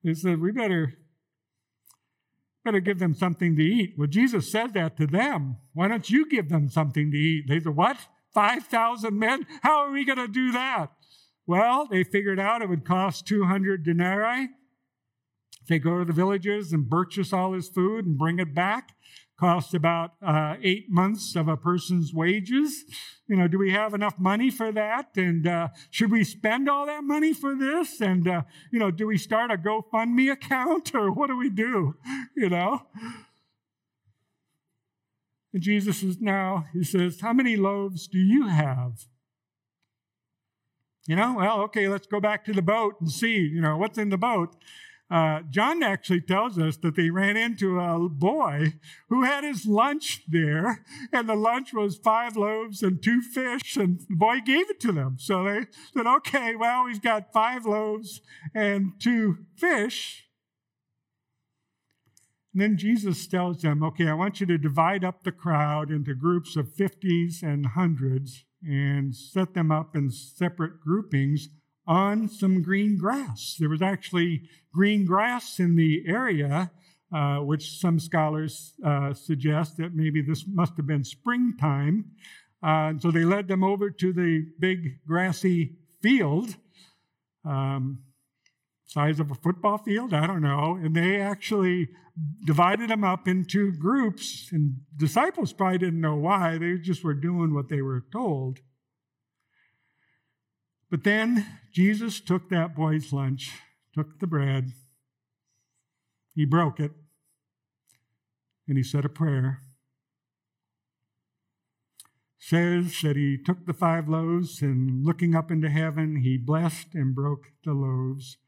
They 0.03 0.15
said, 0.15 0.41
we 0.41 0.53
better 0.53 0.95
Better 2.65 2.81
give 2.81 2.99
them 2.99 3.15
something 3.15 3.57
to 3.57 3.63
eat. 3.63 3.95
Well, 3.97 4.07
Jesus 4.07 4.53
said 4.53 4.75
that 4.75 4.97
to 4.99 5.07
them. 5.07 5.57
Why 5.73 5.89
don't 5.89 6.11
you 6.11 6.29
give 6.29 6.51
them 6.51 6.69
something 6.69 7.11
to 7.11 7.17
eat? 7.17 7.47
They 7.49 7.61
said, 7.61 7.77
What? 7.77 7.97
5,000 8.35 9.19
men? 9.19 9.47
How 9.63 9.79
are 9.79 9.91
we 9.91 10.05
going 10.05 10.19
to 10.19 10.29
do 10.29 10.53
that? 10.53 10.93
Well, 11.47 11.89
they 11.91 12.05
figured 12.05 12.39
out 12.39 12.63
it 12.63 12.69
would 12.69 12.85
cost 12.85 13.27
200 13.27 13.83
denarii. 13.83 14.51
They 15.69 15.79
go 15.79 15.99
to 15.99 16.05
the 16.05 16.13
villages 16.13 16.73
and 16.73 16.89
purchase 16.89 17.33
all 17.33 17.55
his 17.55 17.69
food 17.69 18.07
and 18.07 18.19
bring 18.19 18.39
it 18.39 18.55
back 18.55 18.93
costs 19.41 19.73
about 19.73 20.13
uh, 20.23 20.57
eight 20.63 20.91
months 20.91 21.35
of 21.35 21.49
a 21.49 21.57
person's 21.57 22.13
wages. 22.13 22.85
You 23.27 23.37
know, 23.37 23.49
do 23.49 23.59
we 23.59 23.73
have 23.73 23.95
enough 23.95 24.19
money 24.19 24.51
for 24.51 24.71
that? 24.71 25.17
And 25.17 25.47
uh, 25.47 25.69
should 25.91 26.13
we 26.13 26.25
spend 26.25 26.69
all 26.69 26.85
that 26.85 27.03
money 27.03 27.33
for 27.33 27.57
this? 27.57 28.03
And, 28.03 28.29
uh, 28.29 28.43
you 28.71 28.79
know, 28.79 28.91
do 28.91 29.07
we 29.07 29.17
start 29.17 29.51
a 29.51 29.57
GoFundMe 29.57 30.31
account 30.31 30.95
or 30.95 31.11
what 31.11 31.29
do 31.29 31.39
we 31.39 31.49
do? 31.49 31.97
You 32.37 32.51
know? 32.51 32.83
And 35.55 35.63
Jesus 35.63 36.03
is 36.03 36.21
now, 36.21 36.67
he 36.75 36.85
says, 36.85 37.21
How 37.21 37.33
many 37.33 37.57
loaves 37.57 38.07
do 38.07 38.19
you 38.19 38.47
have? 38.47 39.07
You 41.07 41.17
know, 41.17 41.37
well, 41.39 41.63
okay, 41.63 41.89
let's 41.89 42.07
go 42.07 42.21
back 42.21 42.45
to 42.45 42.53
the 42.53 42.63
boat 42.63 42.97
and 43.01 43.11
see, 43.11 43.37
you 43.39 43.61
know, 43.61 43.77
what's 43.79 43.99
in 43.99 44.11
the 44.11 44.19
boat. 44.19 44.55
Uh, 45.11 45.41
John 45.51 45.83
actually 45.83 46.21
tells 46.21 46.57
us 46.57 46.77
that 46.79 46.95
they 46.95 47.11
ran 47.11 47.37
into 47.37 47.81
a 47.81 48.09
boy 48.09 48.75
who 49.09 49.25
had 49.25 49.43
his 49.43 49.67
lunch 49.67 50.23
there, 50.29 50.85
and 51.13 51.29
the 51.29 51.35
lunch 51.35 51.73
was 51.73 51.97
five 51.97 52.37
loaves 52.37 52.83
and 52.83 53.03
two 53.03 53.21
fish, 53.21 53.77
and 53.77 54.01
the 54.09 54.15
boy 54.15 54.41
gave 54.45 54.71
it 54.71 54.79
to 54.81 54.93
them. 54.93 55.17
So 55.19 55.45
they 55.45 55.67
said, 55.97 56.07
okay, 56.07 56.55
well, 56.55 56.85
we've 56.85 57.03
got 57.03 57.33
five 57.33 57.67
loaves 57.67 58.21
and 58.55 58.93
two 59.01 59.39
fish. 59.57 60.29
And 62.53 62.63
then 62.63 62.77
Jesus 62.77 63.27
tells 63.27 63.63
them, 63.63 63.83
okay, 63.83 64.09
I 64.09 64.15
want 64.15 64.41
you 64.41 64.47
to 64.47 64.59
divide 64.59 65.05
up 65.05 65.23
the 65.23 65.33
crowd 65.33 65.91
into 65.91 66.15
groups 66.15 66.57
of 66.57 66.75
50s 66.75 67.43
and 67.43 67.67
hundreds 67.67 68.45
and 68.63 69.15
set 69.15 69.55
them 69.55 69.71
up 69.73 69.97
in 69.97 70.11
separate 70.11 70.81
groupings 70.81 71.49
on 71.91 72.29
some 72.29 72.63
green 72.63 72.97
grass. 72.97 73.57
There 73.59 73.69
was 73.69 73.83
actually 73.83 74.43
green 74.73 75.05
grass 75.05 75.59
in 75.59 75.75
the 75.75 76.05
area, 76.07 76.71
uh, 77.13 77.39
which 77.39 77.81
some 77.81 77.99
scholars 77.99 78.75
uh, 78.87 79.13
suggest 79.13 79.77
that 79.79 79.93
maybe 79.93 80.23
this 80.23 80.45
must 80.47 80.77
have 80.77 80.87
been 80.87 81.03
springtime. 81.03 82.05
Uh, 82.63 82.93
so 83.01 83.11
they 83.11 83.25
led 83.25 83.49
them 83.49 83.65
over 83.65 83.91
to 83.91 84.13
the 84.13 84.47
big 84.61 85.01
grassy 85.05 85.79
field, 86.01 86.55
um, 87.45 87.99
size 88.87 89.19
of 89.19 89.33
a 89.33 89.35
football 89.35 89.79
field, 89.79 90.15
I 90.15 90.29
don't 90.29 90.43
know, 90.43 90.79
and 90.81 90.95
they 90.95 91.21
actually 91.21 91.89
divided 92.47 92.91
them 92.91 93.03
up 93.03 93.27
into 93.27 93.73
groups. 93.73 94.49
And 94.53 94.77
disciples 94.97 95.53
probably 95.53 95.79
didn't 95.79 96.01
know 96.01 96.17
why, 96.17 96.57
they 96.57 96.77
just 96.77 97.03
were 97.03 97.15
doing 97.15 97.53
what 97.53 97.69
they 97.69 97.83
were 97.83 98.05
told. 98.13 98.61
But 100.91 101.05
then 101.05 101.47
Jesus 101.73 102.21
took 102.21 102.49
that 102.51 102.75
boy's 102.75 103.13
lunch, 103.13 103.53
took 103.95 104.19
the 104.19 104.27
bread, 104.27 104.73
he 106.35 106.45
broke 106.45 106.81
it, 106.81 106.93
and 108.67 108.77
he 108.77 108.83
said 108.83 109.05
a 109.05 109.09
prayer. 109.09 109.61
Says 112.39 112.97
that 113.03 113.17
he 113.17 113.37
took 113.37 113.67
the 113.67 113.73
five 113.73 114.09
loaves 114.09 114.63
and 114.63 115.05
looking 115.05 115.35
up 115.35 115.51
into 115.51 115.69
heaven, 115.69 116.23
he 116.23 116.37
blessed 116.37 116.89
and 116.95 117.15
broke 117.15 117.53
the 117.65 117.73
loaves. 117.73 118.39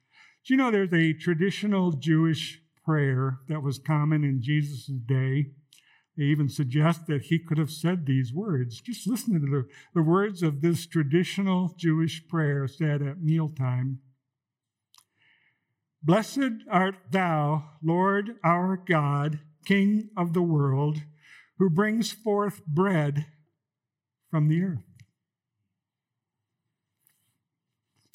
Do 0.45 0.55
you 0.55 0.59
know 0.59 0.71
there's 0.71 0.93
a 0.93 1.13
traditional 1.13 1.93
Jewish 1.93 2.61
prayer 2.85 3.39
that 3.49 3.63
was 3.63 3.79
common 3.79 4.25
in 4.25 4.43
Jesus' 4.43 4.87
day? 4.87 5.53
They 6.17 6.25
even 6.25 6.49
suggest 6.49 7.07
that 7.07 7.23
he 7.23 7.39
could 7.39 7.59
have 7.59 7.71
said 7.71 8.05
these 8.05 8.33
words. 8.35 8.81
Just 8.81 9.09
listen 9.09 9.35
to 9.35 9.47
the, 9.47 9.67
the 9.95 10.03
words 10.03 10.43
of 10.43 10.61
this 10.61 10.87
traditional 10.87 11.75
Jewish 11.79 12.27
prayer 12.29 12.69
said 12.69 13.03
at 13.03 13.23
mealtime. 13.23 14.01
Blessed 16.03 16.65
art 16.71 16.97
thou, 17.11 17.71
Lord 17.83 18.37
our 18.45 18.77
God, 18.77 19.41
King 19.65 20.11
of 20.17 20.35
the 20.35 20.43
world, 20.43 21.03
who 21.59 21.71
brings 21.71 22.13
forth 22.13 22.67
bread 22.67 23.27
from 24.31 24.49
the 24.49 24.63
earth. 24.63 24.93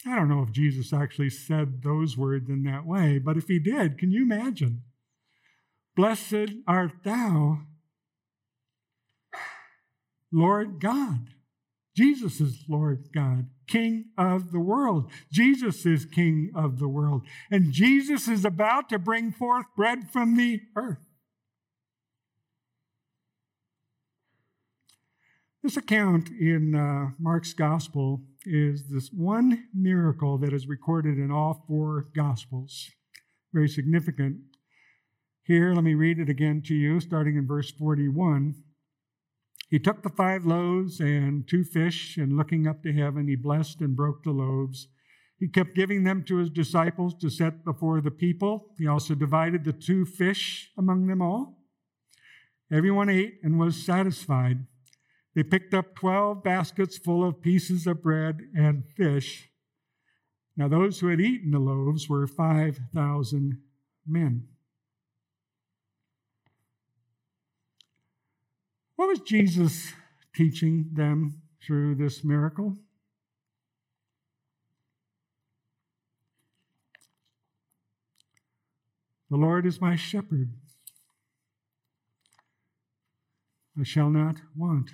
I 0.06 0.16
don't 0.16 0.30
know 0.30 0.44
if 0.44 0.52
Jesus 0.52 0.94
actually 0.94 1.30
said 1.30 1.82
those 1.82 2.18
words 2.18 2.50
in 2.50 2.64
that 2.64 2.86
way, 2.86 3.20
but 3.20 3.38
if 3.38 3.48
he 3.48 3.60
did, 3.60 3.98
can 3.98 4.12
you 4.12 4.24
imagine? 4.24 4.84
Blessed 5.96 6.52
art 6.68 6.92
thou, 7.04 7.62
Lord 10.32 10.80
God. 10.80 11.30
Jesus 11.96 12.40
is 12.40 12.64
Lord 12.70 13.10
God, 13.12 13.48
King 13.68 14.12
of 14.20 14.52
the 14.52 14.60
world. 14.60 15.10
Jesus 15.32 15.84
is 15.84 16.06
King 16.06 16.52
of 16.54 16.78
the 16.78 16.88
world. 16.88 17.24
And 17.50 17.72
Jesus 17.72 18.28
is 18.28 18.46
about 18.46 18.88
to 18.90 19.00
bring 19.00 19.32
forth 19.32 19.66
bread 19.76 20.12
from 20.12 20.38
the 20.38 20.62
earth. 20.76 21.00
This 25.64 25.76
account 25.76 26.30
in 26.30 26.76
uh, 26.76 27.14
Mark's 27.20 27.54
gospel 27.54 28.22
is 28.46 28.90
this 28.90 29.10
one 29.12 29.66
miracle 29.74 30.38
that 30.38 30.54
is 30.54 30.68
recorded 30.68 31.18
in 31.18 31.32
all 31.32 31.66
four 31.68 32.10
gospels. 32.16 32.92
Very 33.52 33.68
significant. 33.68 34.38
Here, 35.44 35.74
let 35.74 35.84
me 35.84 35.96
read 35.96 36.20
it 36.20 36.30
again 36.30 36.62
to 36.68 36.76
you, 36.76 37.00
starting 37.00 37.38
in 37.38 37.48
verse 37.48 37.72
41. 37.72 38.54
He 39.70 39.80
took 39.80 40.02
the 40.02 40.10
five 40.10 40.46
loaves 40.46 41.00
and 41.00 41.48
two 41.48 41.64
fish, 41.64 42.18
and 42.18 42.38
looking 42.38 42.68
up 42.68 42.84
to 42.84 42.94
heaven, 42.94 43.28
he 43.28 43.36
blessed 43.36 43.82
and 43.82 43.96
broke 43.96 44.24
the 44.24 44.32
loaves. 44.32 44.88
He 45.40 45.48
kept 45.48 45.76
giving 45.76 46.04
them 46.04 46.24
to 46.24 46.38
his 46.38 46.50
disciples 46.50 47.14
to 47.16 47.30
set 47.30 47.66
before 47.66 48.02
the 48.02 48.12
people. 48.12 48.74
He 48.78 48.88
also 48.88 49.14
divided 49.14 49.64
the 49.64 49.74
two 49.74 50.06
fish 50.06 50.72
among 50.78 51.08
them 51.08 51.22
all. 51.22 51.60
Everyone 52.72 53.10
ate 53.10 53.40
and 53.44 53.60
was 53.60 53.76
satisfied. 53.76 54.66
They 55.36 55.44
picked 55.44 55.74
up 55.74 55.96
12 55.96 56.44
baskets 56.44 56.98
full 56.98 57.24
of 57.24 57.42
pieces 57.42 57.86
of 57.86 58.02
bread 58.02 58.40
and 58.56 58.86
fish. 58.86 59.50
Now, 60.56 60.68
those 60.68 61.00
who 61.00 61.08
had 61.08 61.22
eaten 61.22 61.52
the 61.52 61.60
loaves 61.60 62.10
were 62.10 62.26
5,000 62.26 63.62
men. 64.08 64.48
What 68.98 69.10
was 69.10 69.20
Jesus 69.20 69.94
teaching 70.36 70.90
them 70.94 71.44
through 71.64 71.96
this 71.96 72.24
miracle? 72.24 72.76
The 79.30 79.38
Lord 79.38 79.68
is 79.68 79.80
my 79.80 79.96
shepherd. 79.96 80.50
I 83.80 83.84
shall 83.84 84.10
not 84.10 84.38
want. 84.56 84.90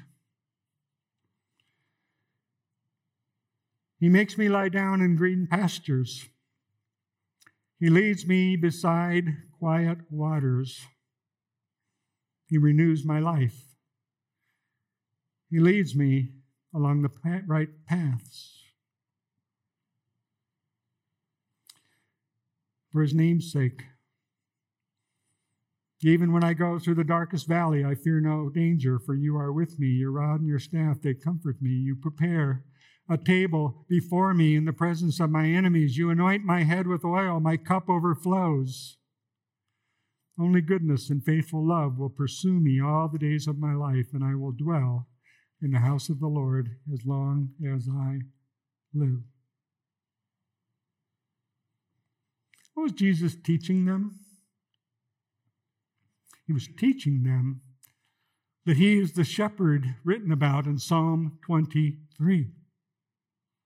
He 4.02 4.10
makes 4.10 4.38
me 4.38 4.50
lie 4.50 4.68
down 4.68 5.00
in 5.00 5.16
green 5.16 5.48
pastures. 5.50 6.28
He 7.80 7.90
leads 7.90 8.28
me 8.28 8.58
beside 8.58 9.30
quiet 9.58 10.00
waters. 10.10 10.88
He 12.48 12.58
renews 12.58 13.06
my 13.06 13.20
life. 13.20 13.73
He 15.54 15.60
leads 15.60 15.96
me 15.96 16.30
along 16.74 17.04
the 17.04 17.12
right 17.46 17.70
paths. 17.86 18.60
For 22.92 23.04
his 23.04 23.14
name's 23.14 23.52
sake. 23.52 23.84
Even 26.02 26.34
when 26.34 26.44
I 26.44 26.54
go 26.54 26.80
through 26.80 26.96
the 26.96 27.04
darkest 27.04 27.48
valley, 27.48 27.86
I 27.86 27.94
fear 27.94 28.20
no 28.20 28.50
danger, 28.50 28.98
for 28.98 29.14
you 29.14 29.38
are 29.38 29.54
with 29.54 29.78
me. 29.78 29.90
Your 29.90 30.10
rod 30.10 30.40
and 30.40 30.50
your 30.50 30.58
staff, 30.58 31.04
they 31.04 31.14
comfort 31.14 31.62
me. 31.62 31.70
You 31.70 31.98
prepare 31.98 32.64
a 33.08 33.20
table 33.20 33.86
before 33.88 34.34
me 34.34 34.56
in 34.56 34.66
the 34.66 34.74
presence 34.74 35.20
of 35.20 35.30
my 35.30 35.50
enemies. 35.50 35.98
You 35.98 36.10
anoint 36.10 36.44
my 36.44 36.64
head 36.64 36.88
with 36.88 37.06
oil, 37.06 37.40
my 37.40 37.58
cup 37.58 37.90
overflows. 37.90 38.98
Only 40.40 40.62
goodness 40.62 41.12
and 41.12 41.24
faithful 41.24 41.64
love 41.64 42.00
will 42.00 42.10
pursue 42.10 42.60
me 42.60 42.82
all 42.82 43.08
the 43.08 43.20
days 43.20 43.48
of 43.48 43.60
my 43.60 43.76
life, 43.76 44.08
and 44.14 44.24
I 44.24 44.34
will 44.34 44.52
dwell 44.52 45.10
in 45.64 45.72
the 45.72 45.80
house 45.80 46.10
of 46.10 46.20
the 46.20 46.28
Lord 46.28 46.76
as 46.94 47.06
long 47.06 47.50
as 47.66 47.88
I 47.90 48.20
live. 48.94 49.22
What 52.74 52.84
was 52.84 52.92
Jesus 52.92 53.36
teaching 53.36 53.86
them? 53.86 54.20
He 56.46 56.54
was 56.54 56.68
teaching 56.78 57.24
them 57.24 57.62
that 58.66 58.78
he 58.78 59.00
is 59.00 59.14
the 59.14 59.24
shepherd 59.24 59.96
written 60.04 60.32
about 60.32 60.66
in 60.66 60.78
Psalm 60.78 61.40
23. 61.46 62.50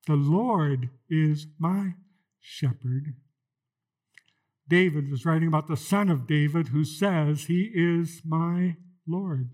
The 0.05 0.15
Lord 0.15 0.89
is 1.10 1.47
my 1.57 1.95
shepherd. 2.39 3.15
David 4.67 5.10
was 5.10 5.25
writing 5.25 5.47
about 5.47 5.67
the 5.67 5.77
son 5.77 6.10
of 6.10 6.27
David 6.27 6.69
who 6.69 6.83
says, 6.83 7.45
He 7.45 7.71
is 7.73 8.21
my 8.25 8.75
Lord. 9.07 9.49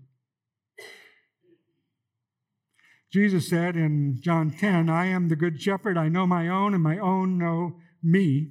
Jesus 3.14 3.48
said 3.48 3.76
in 3.76 4.18
John 4.20 4.50
10, 4.50 4.90
I 4.90 5.06
am 5.06 5.28
the 5.28 5.36
good 5.36 5.62
shepherd. 5.62 5.96
I 5.96 6.08
know 6.08 6.26
my 6.26 6.48
own, 6.48 6.74
and 6.74 6.82
my 6.82 6.98
own 6.98 7.38
know 7.38 7.76
me. 8.02 8.50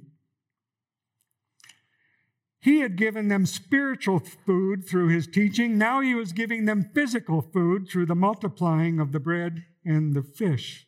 He 2.60 2.80
had 2.80 2.96
given 2.96 3.28
them 3.28 3.44
spiritual 3.44 4.20
food 4.20 4.88
through 4.88 5.08
his 5.08 5.26
teaching. 5.26 5.76
Now 5.76 6.00
he 6.00 6.14
was 6.14 6.32
giving 6.32 6.64
them 6.64 6.88
physical 6.94 7.42
food 7.42 7.90
through 7.90 8.06
the 8.06 8.14
multiplying 8.14 9.00
of 9.00 9.12
the 9.12 9.20
bread 9.20 9.64
and 9.84 10.14
the 10.14 10.22
fish. 10.22 10.86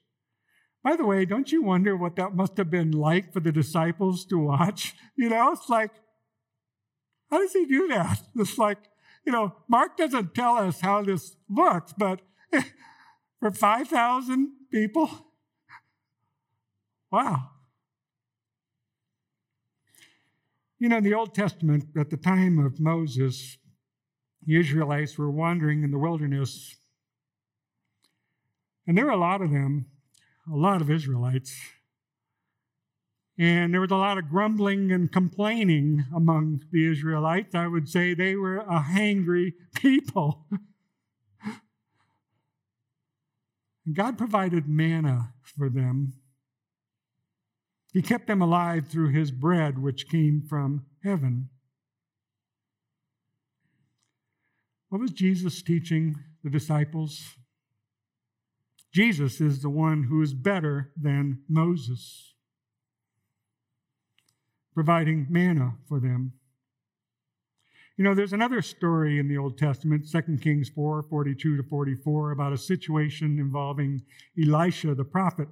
By 0.83 0.97
the 0.97 1.05
way, 1.05 1.27
don't 1.27 1.53
you 1.53 1.63
wonder 1.63 1.95
what 1.95 2.17
that 2.17 2.35
must 2.35 2.57
have 2.57 2.71
been 2.71 2.93
like 2.93 3.31
for 3.31 3.41
the 3.41 3.53
disciples 3.53 4.25
to 4.27 4.39
watch? 4.39 4.95
You 5.19 5.29
know, 5.29 5.53
it's 5.53 5.69
like, 5.69 5.91
how 7.31 7.41
does 7.41 7.53
he 7.53 7.67
do 7.67 7.89
that? 7.89 8.23
It's 8.37 8.57
like, 8.57 8.79
you 9.27 9.33
know, 9.33 9.55
Mark 9.69 9.99
doesn't 9.99 10.35
tell 10.35 10.57
us 10.57 10.81
how 10.81 11.03
this 11.03 11.37
looks, 11.51 11.93
but 11.93 12.23
for 13.51 13.57
5,000 13.57 14.51
people? 14.73 15.09
Wow. 17.13 17.51
You 20.81 20.89
know, 20.89 20.97
in 20.97 21.05
the 21.05 21.15
Old 21.15 21.33
Testament, 21.33 21.85
at 21.97 22.11
the 22.11 22.17
time 22.17 22.59
of 22.59 22.81
Moses, 22.81 23.57
the 24.45 24.59
Israelites 24.59 25.17
were 25.17 25.31
wandering 25.31 25.85
in 25.85 25.93
the 25.93 25.99
wilderness. 25.99 26.75
And 28.87 28.99
there 28.99 29.05
were 29.05 29.13
a 29.13 29.17
lot 29.17 29.41
of 29.41 29.53
them, 29.53 29.87
a 30.53 30.57
lot 30.57 30.81
of 30.81 30.91
Israelites. 30.91 31.57
And 33.39 33.73
there 33.73 33.81
was 33.81 33.93
a 33.93 33.97
lot 33.97 34.19
of 34.19 34.29
grumbling 34.29 34.91
and 34.91 35.13
complaining 35.13 36.05
among 36.13 36.63
the 36.73 36.91
Israelites. 36.91 37.55
I 37.55 37.69
would 37.69 37.89
say 37.89 38.13
they 38.13 38.35
were 38.35 38.59
a 38.59 38.81
hangry 38.81 39.53
people. 39.77 40.47
And 43.87 43.95
God 43.95 44.19
provided 44.19 44.69
manna 44.69 45.33
for 45.43 45.71
them. 45.71 46.15
He 47.93 48.03
kept 48.03 48.27
them 48.27 48.43
alive 48.43 48.89
through 48.89 49.11
his 49.11 49.31
bread, 49.31 49.79
which 49.79 50.09
came 50.09 50.43
from 50.47 50.85
heaven. 51.03 51.49
What 54.89 55.01
was 55.01 55.13
Jesus 55.13 55.63
teaching 55.63 56.17
the 56.43 56.51
disciples? 56.51 57.37
Jesus 58.93 59.41
is 59.41 59.63
the 59.63 59.71
one 59.71 60.05
who 60.05 60.21
is 60.21 60.35
better 60.35 60.93
than 61.01 61.43
Moses, 61.49 62.35
providing 64.75 65.27
manna 65.31 65.77
for 65.89 66.01
them. 66.01 66.33
You 67.97 68.05
know, 68.05 68.15
there's 68.15 68.35
another 68.35 68.61
story 68.61 69.19
in 69.19 69.27
the 69.27 69.39
Old 69.39 69.57
Testament, 69.57 70.07
2 70.11 70.39
Kings 70.43 70.69
4 70.69 71.03
42 71.05 71.57
to 71.57 71.63
44, 71.63 72.33
about 72.33 72.53
a 72.53 72.59
situation 72.59 73.39
involving 73.39 74.03
Elisha 74.39 74.95
the 74.95 75.05
prophet. 75.05 75.49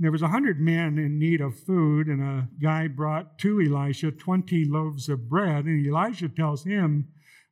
There 0.00 0.10
was 0.10 0.22
a 0.22 0.28
hundred 0.28 0.58
men 0.58 0.98
in 0.98 1.20
need 1.20 1.40
of 1.40 1.56
food, 1.56 2.08
and 2.08 2.20
a 2.20 2.48
guy 2.60 2.88
brought 2.88 3.38
to 3.38 3.60
Elisha 3.60 4.10
20 4.10 4.64
loaves 4.64 5.08
of 5.08 5.28
bread, 5.28 5.66
and 5.66 5.86
Elisha 5.86 6.28
tells 6.28 6.64
him 6.64 7.06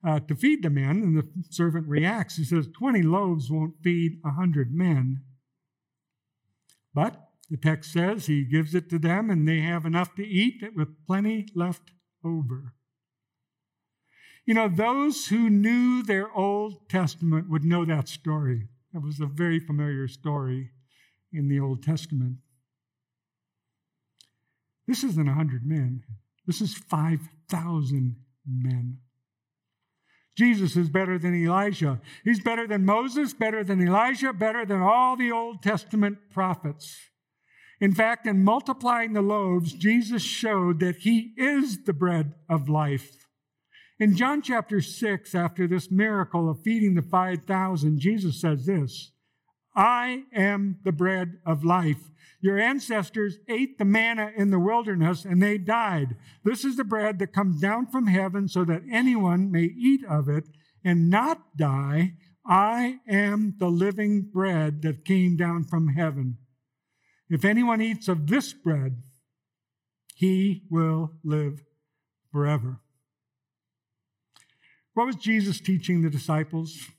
uh, 0.04 0.18
to 0.18 0.34
feed 0.34 0.64
the 0.64 0.70
men, 0.70 1.00
and 1.02 1.16
the 1.16 1.28
servant 1.50 1.86
reacts. 1.86 2.36
He 2.36 2.44
says, 2.44 2.66
20 2.76 3.02
loaves 3.02 3.52
won't 3.52 3.80
feed 3.84 4.20
a 4.24 4.30
hundred 4.30 4.74
men. 4.74 5.22
But 6.92 7.28
the 7.48 7.56
text 7.56 7.92
says 7.92 8.26
he 8.26 8.44
gives 8.44 8.74
it 8.74 8.90
to 8.90 8.98
them, 8.98 9.30
and 9.30 9.46
they 9.46 9.60
have 9.60 9.86
enough 9.86 10.16
to 10.16 10.26
eat 10.26 10.60
with 10.74 11.06
plenty 11.06 11.46
left 11.54 11.92
over. 12.24 12.74
You 14.44 14.54
know, 14.54 14.68
those 14.68 15.26
who 15.26 15.48
knew 15.48 16.02
their 16.02 16.32
Old 16.32 16.88
Testament 16.88 17.48
would 17.48 17.64
know 17.64 17.84
that 17.84 18.08
story. 18.08 18.68
It 18.94 19.02
was 19.02 19.20
a 19.20 19.26
very 19.26 19.60
familiar 19.60 20.08
story 20.08 20.70
in 21.32 21.48
the 21.48 21.60
Old 21.60 21.82
Testament. 21.82 22.38
This 24.86 25.04
isn't 25.04 25.26
100 25.26 25.64
men, 25.64 26.02
this 26.46 26.60
is 26.60 26.74
5,000 26.74 28.16
men. 28.46 28.98
Jesus 30.36 30.76
is 30.76 30.88
better 30.88 31.18
than 31.18 31.34
Elijah. 31.34 32.00
He's 32.24 32.40
better 32.40 32.66
than 32.66 32.84
Moses, 32.84 33.34
better 33.34 33.62
than 33.62 33.86
Elijah, 33.86 34.32
better 34.32 34.64
than 34.64 34.80
all 34.80 35.14
the 35.14 35.30
Old 35.30 35.62
Testament 35.62 36.18
prophets. 36.32 36.96
In 37.80 37.94
fact, 37.94 38.26
in 38.26 38.42
multiplying 38.42 39.12
the 39.12 39.22
loaves, 39.22 39.72
Jesus 39.72 40.22
showed 40.22 40.80
that 40.80 40.96
He 40.96 41.34
is 41.36 41.84
the 41.84 41.92
bread 41.92 42.32
of 42.48 42.68
life. 42.68 43.21
In 43.98 44.16
John 44.16 44.42
chapter 44.42 44.80
6, 44.80 45.34
after 45.34 45.66
this 45.66 45.90
miracle 45.90 46.50
of 46.50 46.62
feeding 46.62 46.94
the 46.94 47.02
5,000, 47.02 47.98
Jesus 47.98 48.40
says 48.40 48.66
this 48.66 49.12
I 49.74 50.24
am 50.34 50.78
the 50.84 50.92
bread 50.92 51.38
of 51.46 51.64
life. 51.64 52.10
Your 52.40 52.58
ancestors 52.58 53.38
ate 53.48 53.78
the 53.78 53.84
manna 53.84 54.32
in 54.36 54.50
the 54.50 54.58
wilderness 54.58 55.24
and 55.24 55.40
they 55.40 55.58
died. 55.58 56.16
This 56.44 56.64
is 56.64 56.76
the 56.76 56.84
bread 56.84 57.20
that 57.20 57.32
comes 57.32 57.60
down 57.60 57.86
from 57.86 58.08
heaven 58.08 58.48
so 58.48 58.64
that 58.64 58.82
anyone 58.90 59.50
may 59.50 59.64
eat 59.64 60.04
of 60.04 60.28
it 60.28 60.48
and 60.84 61.08
not 61.08 61.56
die. 61.56 62.14
I 62.44 62.98
am 63.08 63.54
the 63.58 63.68
living 63.68 64.22
bread 64.22 64.82
that 64.82 65.04
came 65.04 65.36
down 65.36 65.64
from 65.64 65.88
heaven. 65.88 66.38
If 67.30 67.44
anyone 67.44 67.80
eats 67.80 68.08
of 68.08 68.26
this 68.26 68.52
bread, 68.52 69.02
he 70.16 70.62
will 70.68 71.12
live 71.24 71.62
forever. 72.32 72.81
What 74.94 75.06
was 75.06 75.16
Jesus 75.16 75.60
teaching 75.60 76.02
the 76.02 76.10
disciples? 76.10 76.90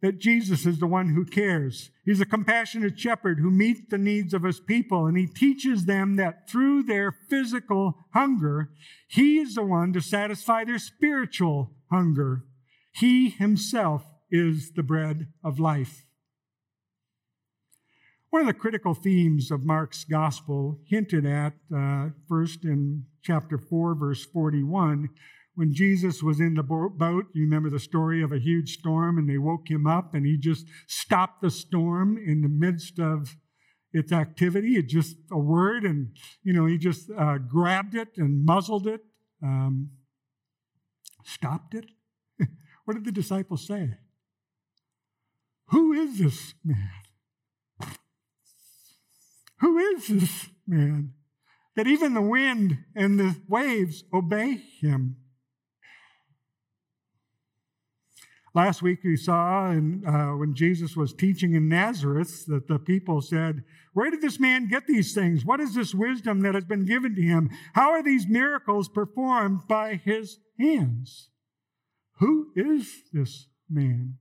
That 0.00 0.18
Jesus 0.18 0.64
is 0.64 0.78
the 0.78 0.86
one 0.86 1.10
who 1.10 1.24
cares. 1.24 1.90
He's 2.04 2.20
a 2.20 2.26
compassionate 2.26 2.98
shepherd 2.98 3.40
who 3.40 3.50
meets 3.50 3.80
the 3.90 3.98
needs 3.98 4.32
of 4.32 4.44
his 4.44 4.60
people, 4.60 5.06
and 5.06 5.18
he 5.18 5.26
teaches 5.26 5.86
them 5.86 6.16
that 6.16 6.48
through 6.48 6.84
their 6.84 7.12
physical 7.12 8.06
hunger, 8.14 8.70
he 9.08 9.38
is 9.38 9.54
the 9.54 9.64
one 9.64 9.92
to 9.92 10.00
satisfy 10.00 10.64
their 10.64 10.78
spiritual 10.78 11.72
hunger. 11.90 12.44
He 12.92 13.28
himself 13.28 14.04
is 14.30 14.72
the 14.72 14.82
bread 14.82 15.28
of 15.42 15.58
life. 15.58 16.04
One 18.30 18.42
of 18.42 18.46
the 18.46 18.54
critical 18.54 18.92
themes 18.92 19.50
of 19.50 19.64
Mark's 19.64 20.04
gospel, 20.04 20.80
hinted 20.86 21.24
at 21.24 21.54
uh, 21.74 22.10
first 22.28 22.62
in 22.62 23.06
chapter 23.22 23.56
4, 23.56 23.94
verse 23.94 24.24
41, 24.26 25.08
when 25.58 25.74
Jesus 25.74 26.22
was 26.22 26.38
in 26.38 26.54
the 26.54 26.62
boat, 26.62 27.26
you 27.34 27.42
remember 27.42 27.68
the 27.68 27.80
story 27.80 28.22
of 28.22 28.30
a 28.30 28.38
huge 28.38 28.78
storm, 28.78 29.18
and 29.18 29.28
they 29.28 29.38
woke 29.38 29.68
him 29.68 29.88
up, 29.88 30.14
and 30.14 30.24
he 30.24 30.38
just 30.38 30.66
stopped 30.86 31.42
the 31.42 31.50
storm 31.50 32.16
in 32.16 32.42
the 32.42 32.48
midst 32.48 33.00
of 33.00 33.34
its 33.92 34.12
activity. 34.12 34.76
It 34.76 34.86
just 34.86 35.16
a 35.32 35.36
word, 35.38 35.82
and 35.82 36.16
you 36.44 36.52
know, 36.52 36.66
he 36.66 36.78
just 36.78 37.10
uh, 37.10 37.38
grabbed 37.38 37.96
it 37.96 38.06
and 38.16 38.44
muzzled 38.44 38.86
it, 38.86 39.00
um, 39.42 39.90
stopped 41.24 41.74
it. 41.74 41.86
what 42.84 42.94
did 42.94 43.04
the 43.04 43.10
disciples 43.10 43.66
say? 43.66 43.94
Who 45.70 45.92
is 45.92 46.20
this 46.20 46.54
man? 46.64 46.90
Who 49.58 49.76
is 49.76 50.06
this 50.06 50.50
man 50.68 51.14
that 51.74 51.88
even 51.88 52.14
the 52.14 52.22
wind 52.22 52.78
and 52.94 53.18
the 53.18 53.34
waves 53.48 54.04
obey 54.14 54.62
him? 54.80 55.16
Last 58.58 58.82
week 58.82 59.04
we 59.04 59.16
saw 59.16 59.70
in, 59.70 60.04
uh, 60.04 60.30
when 60.30 60.52
Jesus 60.52 60.96
was 60.96 61.12
teaching 61.12 61.54
in 61.54 61.68
Nazareth 61.68 62.44
that 62.46 62.66
the 62.66 62.80
people 62.80 63.20
said, 63.20 63.62
Where 63.92 64.10
did 64.10 64.20
this 64.20 64.40
man 64.40 64.66
get 64.66 64.88
these 64.88 65.14
things? 65.14 65.44
What 65.44 65.60
is 65.60 65.76
this 65.76 65.94
wisdom 65.94 66.40
that 66.40 66.56
has 66.56 66.64
been 66.64 66.84
given 66.84 67.14
to 67.14 67.22
him? 67.22 67.50
How 67.74 67.92
are 67.92 68.02
these 68.02 68.26
miracles 68.26 68.88
performed 68.88 69.68
by 69.68 69.94
his 69.94 70.40
hands? 70.58 71.28
Who 72.18 72.50
is 72.56 73.04
this 73.12 73.46
man? 73.70 74.18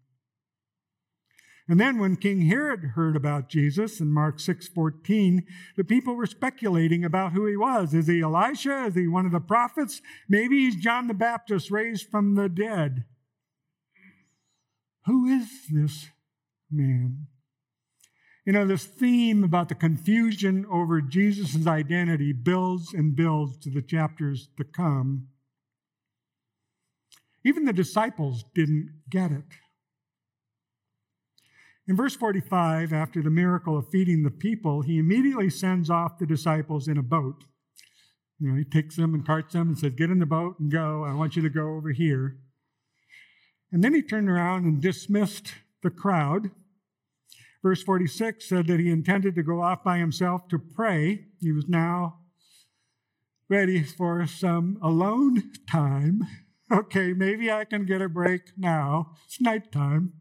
And 1.67 1.79
then 1.79 1.97
when 1.97 2.15
King 2.15 2.41
Herod 2.41 2.91
heard 2.93 3.15
about 3.15 3.49
Jesus 3.49 3.99
in 3.99 4.11
Mark 4.11 4.37
6:14, 4.39 5.47
the 5.75 5.83
people 5.83 6.15
were 6.15 6.27
speculating 6.27 7.03
about 7.03 7.33
who 7.33 7.47
he 7.47 7.57
was. 7.57 7.91
Is 7.95 8.05
he 8.05 8.21
Elisha? 8.21 8.85
Is 8.85 8.93
he 8.93 9.07
one 9.07 9.25
of 9.25 9.31
the 9.31 9.39
prophets? 9.39 9.99
Maybe 10.29 10.59
he's 10.59 10.75
John 10.75 11.07
the 11.07 11.15
Baptist 11.15 11.71
raised 11.71 12.11
from 12.11 12.35
the 12.35 12.49
dead. 12.49 13.05
Who 15.07 15.25
is 15.25 15.47
this 15.71 16.07
man? 16.69 17.27
You 18.45 18.51
know, 18.53 18.67
this 18.67 18.83
theme 18.83 19.43
about 19.43 19.69
the 19.69 19.75
confusion 19.75 20.65
over 20.69 21.01
Jesus' 21.01 21.65
identity 21.65 22.33
builds 22.33 22.93
and 22.93 23.15
builds 23.15 23.57
to 23.59 23.69
the 23.69 23.81
chapters 23.81 24.49
to 24.57 24.65
come. 24.65 25.29
Even 27.45 27.63
the 27.63 27.73
disciples 27.73 28.43
didn't 28.53 29.01
get 29.09 29.31
it. 29.31 29.45
In 31.87 31.95
verse 31.95 32.15
45, 32.15 32.91
after 32.91 33.21
the 33.21 33.29
miracle 33.29 33.77
of 33.77 33.87
feeding 33.89 34.23
the 34.23 34.29
people, 34.29 34.81
he 34.81 34.99
immediately 34.99 35.49
sends 35.49 35.89
off 35.89 36.19
the 36.19 36.25
disciples 36.25 36.89
in 36.89 36.97
a 36.97 37.03
boat. 37.03 37.45
You 38.39 38.49
know, 38.49 38.57
he 38.57 38.65
takes 38.65 38.97
them 38.97 39.13
and 39.13 39.25
carts 39.25 39.53
them 39.53 39.69
and 39.69 39.79
says, 39.79 39.93
Get 39.95 40.09
in 40.09 40.19
the 40.19 40.25
boat 40.25 40.59
and 40.59 40.69
go. 40.69 41.05
I 41.05 41.13
want 41.13 41.37
you 41.37 41.41
to 41.43 41.49
go 41.49 41.75
over 41.75 41.91
here. 41.91 42.39
And 43.71 43.83
then 43.83 43.93
he 43.93 44.01
turned 44.01 44.29
around 44.29 44.65
and 44.65 44.81
dismissed 44.81 45.53
the 45.83 45.89
crowd. 45.89 46.51
Verse 47.61 47.83
46 47.83 48.47
said 48.47 48.67
that 48.67 48.79
he 48.79 48.89
intended 48.89 49.35
to 49.35 49.43
go 49.43 49.61
off 49.61 49.83
by 49.83 49.97
himself 49.97 50.47
to 50.49 50.59
pray. 50.59 51.25
He 51.39 51.51
was 51.51 51.67
now 51.67 52.19
ready 53.49 53.83
for 53.83 54.25
some 54.27 54.77
alone 54.81 55.51
time. 55.69 56.21
Okay, 56.69 57.13
maybe 57.13 57.49
I 57.49 57.63
can 57.63 57.85
get 57.85 58.01
a 58.01 58.09
break 58.09 58.41
now. 58.57 59.13
It's 59.23 59.39
nighttime. 59.39 60.11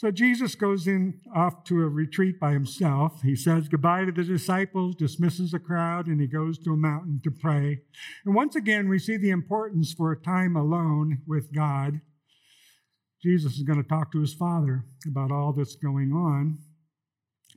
So 0.00 0.10
Jesus 0.10 0.54
goes 0.54 0.86
in 0.86 1.20
off 1.36 1.62
to 1.64 1.82
a 1.82 1.86
retreat 1.86 2.40
by 2.40 2.52
himself. 2.52 3.20
He 3.20 3.36
says 3.36 3.68
goodbye 3.68 4.06
to 4.06 4.12
the 4.12 4.24
disciples, 4.24 4.96
dismisses 4.96 5.50
the 5.50 5.58
crowd, 5.58 6.06
and 6.06 6.18
he 6.18 6.26
goes 6.26 6.58
to 6.60 6.72
a 6.72 6.76
mountain 6.78 7.20
to 7.22 7.30
pray. 7.30 7.82
And 8.24 8.34
once 8.34 8.56
again, 8.56 8.88
we 8.88 8.98
see 8.98 9.18
the 9.18 9.28
importance 9.28 9.92
for 9.92 10.10
a 10.10 10.18
time 10.18 10.56
alone 10.56 11.20
with 11.26 11.52
God. 11.52 12.00
Jesus 13.22 13.58
is 13.58 13.62
going 13.62 13.82
to 13.82 13.86
talk 13.86 14.10
to 14.12 14.20
his 14.20 14.32
Father 14.32 14.86
about 15.06 15.30
all 15.30 15.52
that's 15.52 15.76
going 15.76 16.14
on. 16.14 16.60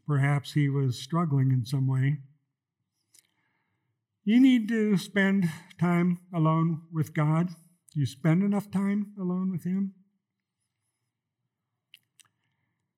Perhaps 0.05 0.51
he 0.51 0.67
was 0.67 1.01
struggling 1.01 1.49
in 1.49 1.63
some 1.63 1.87
way. 1.87 2.17
You 4.25 4.41
need 4.41 4.67
to 4.67 4.97
spend 4.97 5.49
time 5.79 6.19
alone 6.35 6.81
with 6.91 7.13
God. 7.13 7.51
Do 7.93 8.01
you 8.01 8.05
spend 8.05 8.43
enough 8.43 8.69
time 8.69 9.13
alone 9.17 9.49
with 9.49 9.63
Him? 9.63 9.93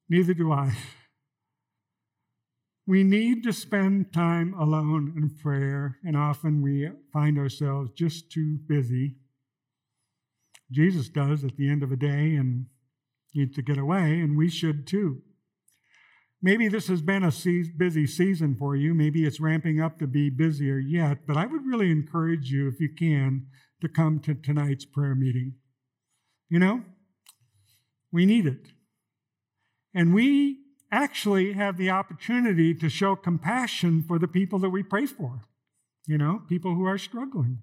Neither 0.10 0.34
do 0.34 0.52
I. 0.52 0.76
We 2.88 3.04
need 3.04 3.44
to 3.44 3.54
spend 3.54 4.14
time 4.14 4.54
alone 4.54 5.14
in 5.18 5.36
prayer, 5.42 5.98
and 6.04 6.16
often 6.16 6.62
we 6.62 6.90
find 7.12 7.40
ourselves 7.40 7.90
just 7.98 8.32
too 8.32 8.60
busy. 8.68 9.16
Jesus 10.72 11.10
does 11.10 11.44
at 11.44 11.58
the 11.58 11.68
end 11.68 11.82
of 11.82 11.92
a 11.92 11.96
day 11.96 12.36
and 12.36 12.68
needs 13.34 13.56
to 13.56 13.64
get 13.64 13.80
away, 13.80 14.20
and 14.20 14.38
we 14.38 14.50
should 14.50 14.86
too. 14.86 15.22
Maybe 16.42 16.68
this 16.68 16.88
has 16.90 17.02
been 17.02 17.24
a 17.24 17.32
busy 17.76 18.06
season 18.06 18.56
for 18.56 18.76
you. 18.76 18.94
Maybe 18.94 19.26
it's 19.26 19.40
ramping 19.40 19.82
up 19.82 19.98
to 19.98 20.06
be 20.06 20.30
busier 20.30 20.78
yet, 20.78 21.26
but 21.26 21.38
I 21.38 21.48
would 21.48 21.66
really 21.66 21.90
encourage 21.90 22.52
you, 22.52 22.68
if 22.68 22.80
you 22.80 22.90
can, 22.96 23.48
to 23.82 23.90
come 23.90 24.20
to 24.20 24.36
tonight's 24.36 24.86
prayer 24.86 25.16
meeting. 25.16 25.56
You 26.50 26.60
know, 26.60 26.84
we 28.12 28.28
need 28.28 28.46
it. 28.46 28.68
And 29.96 30.14
we 30.14 30.60
actually 30.92 31.54
have 31.54 31.78
the 31.78 31.90
opportunity 31.90 32.76
to 32.76 32.90
show 32.90 33.16
compassion 33.16 34.04
for 34.04 34.20
the 34.20 34.28
people 34.28 34.60
that 34.60 34.70
we 34.70 34.84
pray 34.84 35.06
for, 35.06 35.42
you 36.06 36.18
know, 36.18 36.42
people 36.50 36.76
who 36.76 36.86
are 36.86 36.98
struggling. 36.98 37.60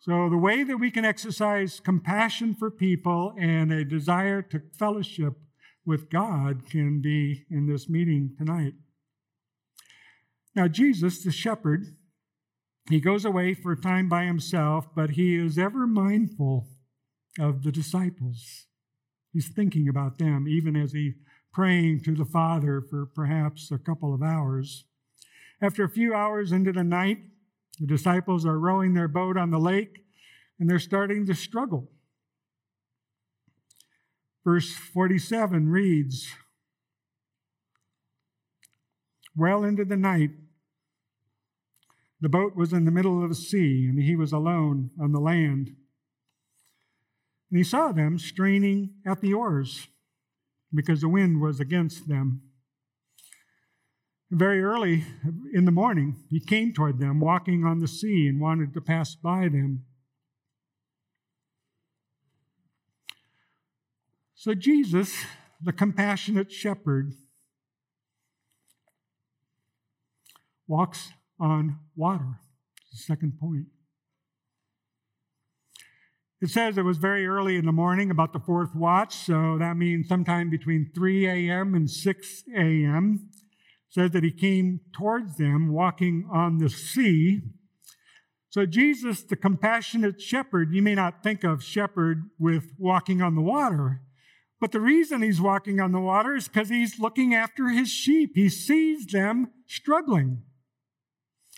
So, 0.00 0.28
the 0.28 0.36
way 0.36 0.64
that 0.64 0.78
we 0.78 0.90
can 0.90 1.04
exercise 1.04 1.80
compassion 1.80 2.54
for 2.54 2.70
people 2.70 3.34
and 3.38 3.72
a 3.72 3.84
desire 3.84 4.42
to 4.42 4.62
fellowship 4.78 5.34
with 5.84 6.10
God 6.10 6.68
can 6.68 7.00
be 7.00 7.44
in 7.50 7.66
this 7.66 7.88
meeting 7.88 8.34
tonight. 8.36 8.74
Now, 10.54 10.68
Jesus, 10.68 11.22
the 11.22 11.30
shepherd, 11.30 11.96
he 12.88 13.00
goes 13.00 13.24
away 13.24 13.54
for 13.54 13.72
a 13.72 13.80
time 13.80 14.08
by 14.08 14.24
himself, 14.24 14.86
but 14.94 15.10
he 15.10 15.36
is 15.36 15.58
ever 15.58 15.86
mindful 15.86 16.66
of 17.38 17.62
the 17.62 17.72
disciples. 17.72 18.66
He's 19.36 19.48
thinking 19.48 19.86
about 19.86 20.16
them, 20.16 20.48
even 20.48 20.76
as 20.76 20.92
he's 20.92 21.12
praying 21.52 22.02
to 22.04 22.14
the 22.14 22.24
Father 22.24 22.80
for 22.80 23.04
perhaps 23.04 23.70
a 23.70 23.76
couple 23.76 24.14
of 24.14 24.22
hours. 24.22 24.84
After 25.60 25.84
a 25.84 25.90
few 25.90 26.14
hours 26.14 26.52
into 26.52 26.72
the 26.72 26.82
night, 26.82 27.18
the 27.78 27.86
disciples 27.86 28.46
are 28.46 28.58
rowing 28.58 28.94
their 28.94 29.08
boat 29.08 29.36
on 29.36 29.50
the 29.50 29.58
lake 29.58 30.06
and 30.58 30.70
they're 30.70 30.78
starting 30.78 31.26
to 31.26 31.34
struggle. 31.34 31.90
Verse 34.42 34.72
47 34.72 35.68
reads 35.68 36.28
Well 39.36 39.64
into 39.64 39.84
the 39.84 39.98
night, 39.98 40.30
the 42.22 42.30
boat 42.30 42.56
was 42.56 42.72
in 42.72 42.86
the 42.86 42.90
middle 42.90 43.22
of 43.22 43.28
the 43.28 43.34
sea, 43.34 43.84
and 43.84 44.02
he 44.02 44.16
was 44.16 44.32
alone 44.32 44.92
on 44.98 45.12
the 45.12 45.20
land. 45.20 45.76
And 47.50 47.58
he 47.58 47.64
saw 47.64 47.92
them 47.92 48.18
straining 48.18 48.94
at 49.06 49.20
the 49.20 49.32
oars 49.32 49.88
because 50.74 51.00
the 51.00 51.08
wind 51.08 51.40
was 51.40 51.60
against 51.60 52.08
them. 52.08 52.42
Very 54.30 54.62
early 54.62 55.04
in 55.52 55.64
the 55.64 55.70
morning, 55.70 56.24
he 56.28 56.40
came 56.40 56.72
toward 56.72 56.98
them, 56.98 57.20
walking 57.20 57.64
on 57.64 57.78
the 57.78 57.86
sea, 57.86 58.26
and 58.26 58.40
wanted 58.40 58.74
to 58.74 58.80
pass 58.80 59.14
by 59.14 59.48
them. 59.48 59.84
So, 64.34 64.52
Jesus, 64.54 65.24
the 65.62 65.72
compassionate 65.72 66.50
shepherd, 66.52 67.14
walks 70.66 71.12
on 71.38 71.78
water. 71.94 72.40
Second 72.92 73.38
point. 73.38 73.66
It 76.46 76.50
says 76.50 76.78
it 76.78 76.82
was 76.82 76.98
very 76.98 77.26
early 77.26 77.56
in 77.56 77.66
the 77.66 77.72
morning, 77.72 78.08
about 78.08 78.32
the 78.32 78.38
fourth 78.38 78.72
watch, 78.72 79.16
so 79.16 79.56
that 79.58 79.76
means 79.76 80.06
sometime 80.06 80.48
between 80.48 80.92
3 80.94 81.26
a.m. 81.26 81.74
and 81.74 81.90
6 81.90 82.44
a.m. 82.56 83.30
It 83.32 83.92
says 83.92 84.12
that 84.12 84.22
he 84.22 84.30
came 84.30 84.78
towards 84.96 85.38
them 85.38 85.72
walking 85.72 86.28
on 86.32 86.58
the 86.58 86.70
sea. 86.70 87.40
So, 88.48 88.64
Jesus, 88.64 89.24
the 89.24 89.34
compassionate 89.34 90.22
shepherd, 90.22 90.72
you 90.72 90.82
may 90.82 90.94
not 90.94 91.24
think 91.24 91.42
of 91.42 91.64
shepherd 91.64 92.30
with 92.38 92.66
walking 92.78 93.20
on 93.20 93.34
the 93.34 93.42
water, 93.42 94.02
but 94.60 94.70
the 94.70 94.80
reason 94.80 95.22
he's 95.22 95.40
walking 95.40 95.80
on 95.80 95.90
the 95.90 95.98
water 95.98 96.36
is 96.36 96.46
because 96.46 96.68
he's 96.68 97.00
looking 97.00 97.34
after 97.34 97.70
his 97.70 97.88
sheep. 97.88 98.36
He 98.36 98.48
sees 98.48 99.04
them 99.06 99.50
struggling. 99.66 100.42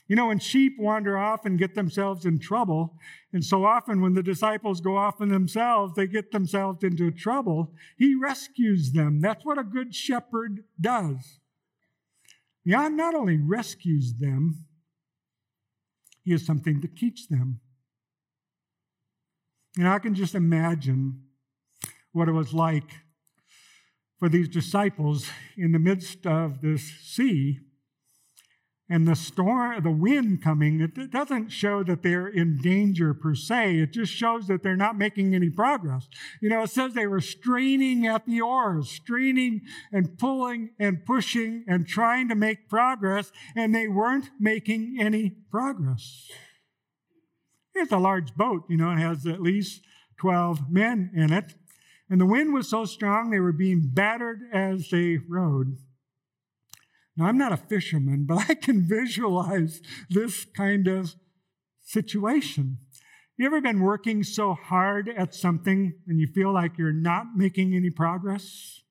You 0.09 0.17
know, 0.17 0.29
when 0.29 0.39
sheep 0.39 0.79
wander 0.79 1.19
off 1.19 1.45
and 1.45 1.59
get 1.59 1.75
themselves 1.75 2.25
in 2.25 2.39
trouble, 2.39 2.95
and 3.33 3.45
so 3.45 3.67
often 3.67 4.01
when 4.01 4.15
the 4.15 4.23
disciples 4.23 4.81
go 4.81 4.97
off 4.97 5.21
in 5.21 5.29
themselves, 5.29 5.95
they 5.95 6.07
get 6.07 6.33
themselves 6.33 6.83
into 6.83 7.11
trouble, 7.11 7.75
he 7.99 8.15
rescues 8.15 8.93
them. 8.93 9.21
That's 9.21 9.45
what 9.45 9.59
a 9.59 9.65
good 9.65 9.95
shepherd 9.95 10.65
does. 10.81 11.41
He 12.65 12.71
not 12.71 13.15
only 13.15 13.37
rescues 13.37 14.15
them, 14.15 14.65
he 16.25 16.33
has 16.33 16.45
something 16.45 16.81
to 16.81 16.89
teach 16.89 17.29
them. 17.29 17.61
Know, 19.77 19.93
I 19.93 19.99
can 19.99 20.15
just 20.15 20.35
imagine 20.35 21.23
what 22.13 22.29
it 22.29 22.33
was 22.33 22.53
like 22.53 22.91
for 24.19 24.29
these 24.29 24.49
disciples 24.49 25.31
in 25.57 25.73
the 25.73 25.79
midst 25.79 26.27
of 26.27 26.63
this 26.63 26.83
sea 26.83 27.61
and 28.91 29.07
the 29.07 29.15
storm, 29.15 29.83
the 29.83 29.91
wind 29.91 30.43
coming, 30.43 30.81
it 30.81 31.11
doesn't 31.11 31.51
show 31.51 31.83
that 31.85 32.03
they're 32.03 32.29
in 32.29 32.59
danger 32.59 33.13
per 33.13 33.35
se. 33.35 33.79
It 33.79 33.93
just 33.93 34.13
shows 34.13 34.47
that 34.47 34.63
they're 34.63 34.77
not 34.77 34.97
making 34.97 35.35
any 35.35 35.51
progress. 35.51 36.09
You 36.41 36.49
know, 36.49 36.63
it 36.63 36.71
says 36.71 36.95
they 36.95 37.07
were 37.07 37.21
straining 37.21 38.07
at 38.07 38.25
the 38.25 38.41
oars, 38.41 38.91
straining 38.91 39.61
and 39.93 40.19
pulling 40.19 40.71
and 40.79 41.05
pushing 41.05 41.65
and 41.69 41.87
trying 41.87 42.29
to 42.31 42.35
make 42.35 42.71
progress, 42.71 43.31
and 43.55 43.75
they 43.75 43.89
weren't 43.89 44.31
making 44.41 44.97
any 44.99 45.37
progress. 45.51 46.31
It's 47.75 47.93
a 47.93 47.99
large 47.99 48.35
boat, 48.35 48.65
you 48.71 48.79
know, 48.79 48.91
it 48.93 48.99
has 48.99 49.27
at 49.27 49.43
least 49.43 49.83
12 50.19 50.71
men 50.71 51.11
in 51.15 51.33
it. 51.33 51.55
And 52.09 52.19
the 52.19 52.27
wind 52.27 52.55
was 52.55 52.69
so 52.69 52.87
strong 52.87 53.29
they 53.29 53.39
were 53.39 53.53
being 53.53 53.91
battered 53.93 54.41
as 54.53 54.89
they 54.89 55.19
rowed. 55.19 55.77
Now, 57.19 57.27
I'm 57.27 57.37
not 57.37 57.53
a 57.53 57.57
fisherman, 57.57 58.27
but 58.27 58.49
I 58.49 58.55
can 58.55 58.89
visualize 58.89 59.83
this 60.09 60.45
kind 60.45 60.87
of 60.87 61.17
situation. 61.83 62.79
You 63.37 63.47
ever 63.47 63.61
been 63.61 63.81
working 63.81 64.23
so 64.23 64.55
hard 64.55 65.09
at 65.09 65.35
something 65.35 65.95
and 66.07 66.21
you 66.21 66.29
feel 66.29 66.53
like 66.55 66.79
you're 66.79 66.93
not 66.93 67.37
making 67.37 67.75
any 67.75 67.91
progress? 67.91 68.83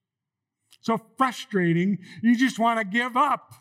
So 0.81 0.99
frustrating, 1.17 1.99
you 2.21 2.37
just 2.37 2.59
want 2.59 2.79
to 2.79 2.85
give 2.85 3.15
up. 3.15 3.53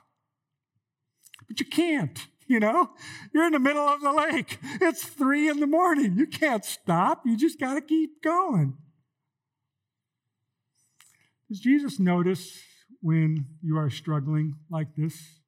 But 1.47 1.61
you 1.61 1.67
can't, 1.67 2.27
you 2.49 2.59
know? 2.59 2.91
You're 3.33 3.47
in 3.47 3.53
the 3.53 3.61
middle 3.61 3.87
of 3.87 4.01
the 4.01 4.13
lake. 4.13 4.59
It's 4.81 5.05
three 5.05 5.49
in 5.49 5.61
the 5.61 5.67
morning. 5.69 6.17
You 6.19 6.27
can't 6.27 6.65
stop. 6.65 7.23
You 7.25 7.37
just 7.37 7.61
got 7.61 7.75
to 7.75 7.81
keep 7.81 8.21
going. 8.21 8.75
Does 11.49 11.61
Jesus 11.61 12.01
notice 12.01 12.61
when 13.01 13.47
you 13.63 13.79
are 13.79 13.91
struggling 13.91 14.57
like 14.71 14.95
this? 14.97 15.41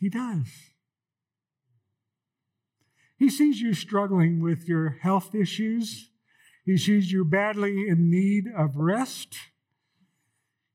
He 0.00 0.08
does. 0.08 0.48
He 3.18 3.30
sees 3.30 3.60
you 3.60 3.72
struggling 3.72 4.42
with 4.42 4.66
your 4.66 4.98
health 5.00 5.34
issues. 5.34 6.10
He 6.64 6.76
sees 6.76 7.12
you 7.12 7.24
badly 7.24 7.88
in 7.88 8.10
need 8.10 8.46
of 8.56 8.76
rest. 8.76 9.36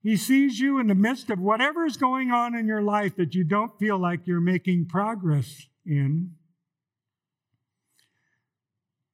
He 0.01 0.15
sees 0.15 0.59
you 0.59 0.79
in 0.79 0.87
the 0.87 0.95
midst 0.95 1.29
of 1.29 1.39
whatever 1.39 1.85
is 1.85 1.97
going 1.97 2.31
on 2.31 2.55
in 2.55 2.65
your 2.65 2.81
life 2.81 3.17
that 3.17 3.35
you 3.35 3.43
don't 3.43 3.77
feel 3.77 3.97
like 3.97 4.25
you're 4.25 4.39
making 4.39 4.85
progress 4.87 5.67
in. 5.85 6.35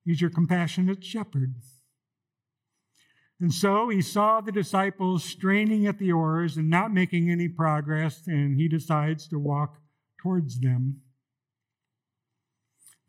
He's 0.05 0.21
your 0.21 0.29
compassionate 0.29 1.03
shepherd. 1.03 1.55
And 3.43 3.53
so 3.53 3.89
he 3.89 4.01
saw 4.01 4.39
the 4.39 4.53
disciples 4.53 5.21
straining 5.21 5.85
at 5.85 5.99
the 5.99 6.13
oars 6.13 6.55
and 6.55 6.69
not 6.69 6.93
making 6.93 7.29
any 7.29 7.49
progress, 7.49 8.25
and 8.25 8.55
he 8.55 8.69
decides 8.69 9.27
to 9.27 9.37
walk 9.37 9.81
towards 10.17 10.61
them. 10.61 11.01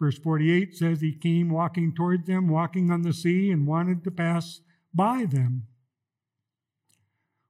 Verse 0.00 0.18
48 0.18 0.74
says 0.74 1.00
he 1.00 1.14
came 1.14 1.50
walking 1.50 1.94
towards 1.94 2.26
them, 2.26 2.48
walking 2.48 2.90
on 2.90 3.02
the 3.02 3.12
sea, 3.12 3.52
and 3.52 3.64
wanted 3.64 4.02
to 4.02 4.10
pass 4.10 4.60
by 4.92 5.24
them. 5.24 5.68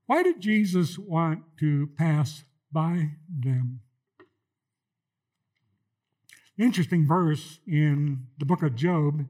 Why 0.05 0.23
did 0.23 0.43
Jesus 0.43 0.99
want 0.99 1.41
to 1.61 1.89
pass 1.97 2.45
by 2.71 3.13
them? 3.35 3.81
Interesting 6.59 7.07
verse 7.07 7.61
in 7.67 8.27
the 8.37 8.45
book 8.45 8.63
of 8.63 8.75
Job 8.75 9.25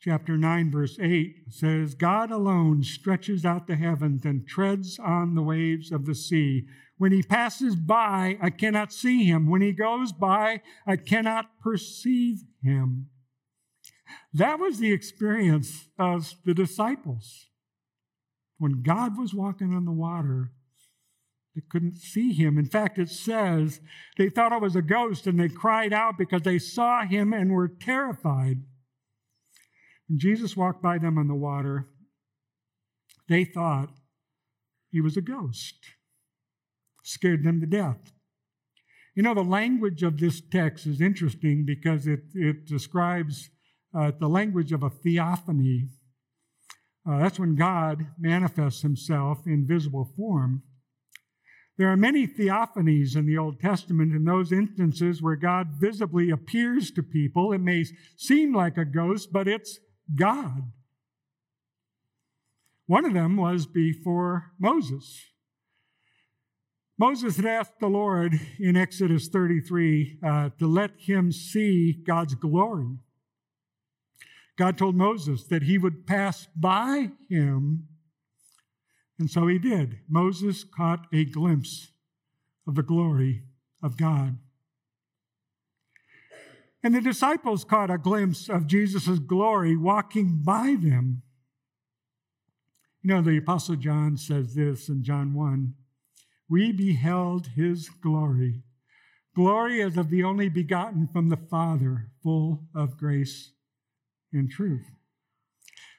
chapter 0.00 0.36
9, 0.36 0.70
verse 0.70 0.96
8 1.00 1.44
says, 1.50 1.94
God 1.94 2.30
alone 2.30 2.82
stretches 2.82 3.44
out 3.44 3.66
the 3.66 3.76
heavens 3.76 4.24
and 4.24 4.46
treads 4.46 4.98
on 4.98 5.34
the 5.34 5.42
waves 5.42 5.90
of 5.90 6.06
the 6.06 6.14
sea. 6.14 6.66
When 6.98 7.12
he 7.12 7.22
passes 7.22 7.76
by, 7.76 8.38
I 8.40 8.50
cannot 8.50 8.92
see 8.92 9.24
him. 9.24 9.48
When 9.48 9.62
he 9.62 9.72
goes 9.72 10.12
by, 10.12 10.62
I 10.86 10.96
cannot 10.96 11.60
perceive 11.60 12.42
him. 12.62 13.08
That 14.32 14.58
was 14.58 14.78
the 14.78 14.92
experience 14.92 15.88
of 15.98 16.34
the 16.44 16.54
disciples. 16.54 17.46
When 18.58 18.82
God 18.82 19.16
was 19.16 19.34
walking 19.34 19.74
on 19.74 19.84
the 19.84 19.92
water, 19.92 20.52
they 21.54 21.62
couldn't 21.68 21.98
see 21.98 22.32
him. 22.32 22.58
In 22.58 22.66
fact, 22.66 22.98
it 22.98 23.10
says 23.10 23.80
they 24.16 24.28
thought 24.28 24.52
it 24.52 24.60
was 24.60 24.76
a 24.76 24.82
ghost 24.82 25.26
and 25.26 25.38
they 25.38 25.48
cried 25.48 25.92
out 25.92 26.18
because 26.18 26.42
they 26.42 26.58
saw 26.58 27.04
him 27.04 27.32
and 27.32 27.52
were 27.52 27.68
terrified. 27.68 28.58
Jesus 30.16 30.56
walked 30.56 30.82
by 30.82 30.98
them 30.98 31.18
on 31.18 31.28
the 31.28 31.34
water, 31.34 31.88
they 33.28 33.44
thought 33.44 33.90
he 34.90 35.00
was 35.00 35.16
a 35.16 35.22
ghost. 35.22 35.76
Scared 37.02 37.44
them 37.44 37.60
to 37.60 37.66
death. 37.66 38.12
You 39.14 39.22
know, 39.22 39.34
the 39.34 39.42
language 39.42 40.02
of 40.02 40.18
this 40.18 40.40
text 40.40 40.86
is 40.86 41.00
interesting 41.00 41.64
because 41.66 42.06
it, 42.06 42.20
it 42.34 42.66
describes 42.66 43.50
uh, 43.96 44.12
the 44.18 44.28
language 44.28 44.72
of 44.72 44.82
a 44.82 44.90
theophany. 44.90 45.88
Uh, 47.08 47.18
that's 47.18 47.38
when 47.38 47.56
God 47.56 48.06
manifests 48.18 48.82
himself 48.82 49.46
in 49.46 49.66
visible 49.66 50.12
form. 50.16 50.62
There 51.78 51.88
are 51.88 51.96
many 51.96 52.26
theophanies 52.26 53.16
in 53.16 53.26
the 53.26 53.38
Old 53.38 53.60
Testament 53.60 54.12
in 54.12 54.24
those 54.24 54.52
instances 54.52 55.22
where 55.22 55.36
God 55.36 55.68
visibly 55.78 56.30
appears 56.30 56.90
to 56.92 57.02
people. 57.02 57.52
It 57.52 57.60
may 57.60 57.84
seem 58.16 58.54
like 58.54 58.76
a 58.76 58.84
ghost, 58.84 59.32
but 59.32 59.46
it's 59.46 59.78
God. 60.14 60.72
One 62.86 63.04
of 63.04 63.12
them 63.12 63.36
was 63.36 63.66
before 63.66 64.52
Moses. 64.58 65.24
Moses 66.98 67.36
had 67.36 67.46
asked 67.46 67.78
the 67.80 67.86
Lord 67.86 68.40
in 68.58 68.76
Exodus 68.76 69.28
33 69.28 70.18
uh, 70.24 70.50
to 70.58 70.66
let 70.66 70.92
him 70.98 71.30
see 71.30 71.92
God's 71.92 72.34
glory. 72.34 72.96
God 74.56 74.76
told 74.76 74.96
Moses 74.96 75.44
that 75.44 75.62
he 75.62 75.78
would 75.78 76.06
pass 76.06 76.48
by 76.56 77.12
him, 77.28 77.86
and 79.18 79.30
so 79.30 79.46
he 79.46 79.58
did. 79.58 80.00
Moses 80.08 80.64
caught 80.64 81.06
a 81.12 81.24
glimpse 81.24 81.92
of 82.66 82.74
the 82.74 82.82
glory 82.82 83.44
of 83.82 83.96
God. 83.96 84.38
And 86.82 86.94
the 86.94 87.00
disciples 87.00 87.64
caught 87.64 87.90
a 87.90 87.98
glimpse 87.98 88.48
of 88.48 88.66
Jesus' 88.66 89.18
glory 89.18 89.76
walking 89.76 90.42
by 90.44 90.76
them. 90.80 91.22
You 93.02 93.14
know, 93.14 93.22
the 93.22 93.38
Apostle 93.38 93.76
John 93.76 94.16
says 94.16 94.54
this 94.54 94.88
in 94.88 95.02
John 95.02 95.34
1 95.34 95.74
We 96.48 96.72
beheld 96.72 97.48
his 97.56 97.88
glory, 97.88 98.62
glory 99.34 99.82
as 99.82 99.96
of 99.96 100.10
the 100.10 100.22
only 100.22 100.48
begotten 100.48 101.08
from 101.12 101.28
the 101.28 101.36
Father, 101.36 102.10
full 102.22 102.64
of 102.74 102.96
grace 102.96 103.52
and 104.32 104.50
truth. 104.50 104.86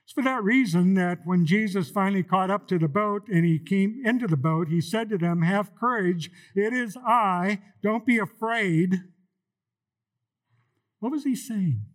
It's 0.03 0.13
for 0.13 0.23
that 0.23 0.43
reason 0.43 0.95
that 0.95 1.19
when 1.23 1.45
Jesus 1.45 1.91
finally 1.91 2.23
caught 2.23 2.49
up 2.49 2.67
to 2.69 2.79
the 2.79 2.87
boat 2.87 3.27
and 3.27 3.45
he 3.45 3.59
came 3.59 4.01
into 4.03 4.27
the 4.27 4.37
boat, 4.37 4.67
he 4.67 4.81
said 4.81 5.09
to 5.09 5.17
them, 5.17 5.43
Have 5.43 5.75
courage, 5.75 6.31
it 6.55 6.73
is 6.73 6.97
I, 6.97 7.59
don't 7.83 8.05
be 8.05 8.17
afraid. 8.17 8.95
What 10.99 11.11
was 11.11 11.23
he 11.23 11.35
saying? 11.35 11.85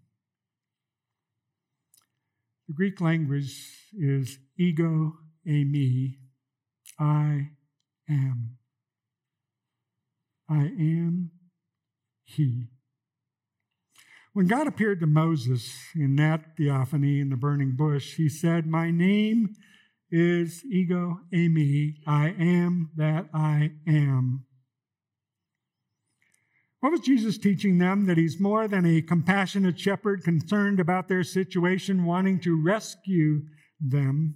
The 2.68 2.74
Greek 2.74 3.00
language 3.00 3.54
is 3.92 4.38
ego 4.58 5.12
eimi, 5.46 6.14
I 6.98 7.50
am. 8.08 8.56
I 10.48 10.64
am 10.64 11.30
he. 12.24 12.68
When 14.32 14.46
God 14.46 14.66
appeared 14.66 15.00
to 15.00 15.06
Moses 15.06 15.72
in 15.94 16.16
that 16.16 16.56
theophany 16.56 17.20
in 17.20 17.30
the 17.30 17.36
burning 17.36 17.76
bush, 17.76 18.16
he 18.16 18.28
said, 18.28 18.66
My 18.66 18.90
name 18.90 19.54
is 20.10 20.64
ego 20.64 21.20
eimi, 21.32 21.96
I 22.06 22.34
am 22.38 22.90
that 22.96 23.28
I 23.34 23.72
am. 23.86 24.46
What 26.84 26.92
was 26.92 27.00
Jesus 27.00 27.38
teaching 27.38 27.78
them? 27.78 28.04
That 28.04 28.18
he's 28.18 28.38
more 28.38 28.68
than 28.68 28.84
a 28.84 29.00
compassionate 29.00 29.80
shepherd 29.80 30.22
concerned 30.22 30.78
about 30.78 31.08
their 31.08 31.24
situation, 31.24 32.04
wanting 32.04 32.40
to 32.40 32.62
rescue 32.62 33.44
them. 33.80 34.34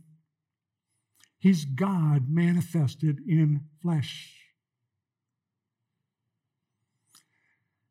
He's 1.36 1.66
God 1.66 2.30
manifested 2.30 3.18
in 3.28 3.66
flesh. 3.82 4.34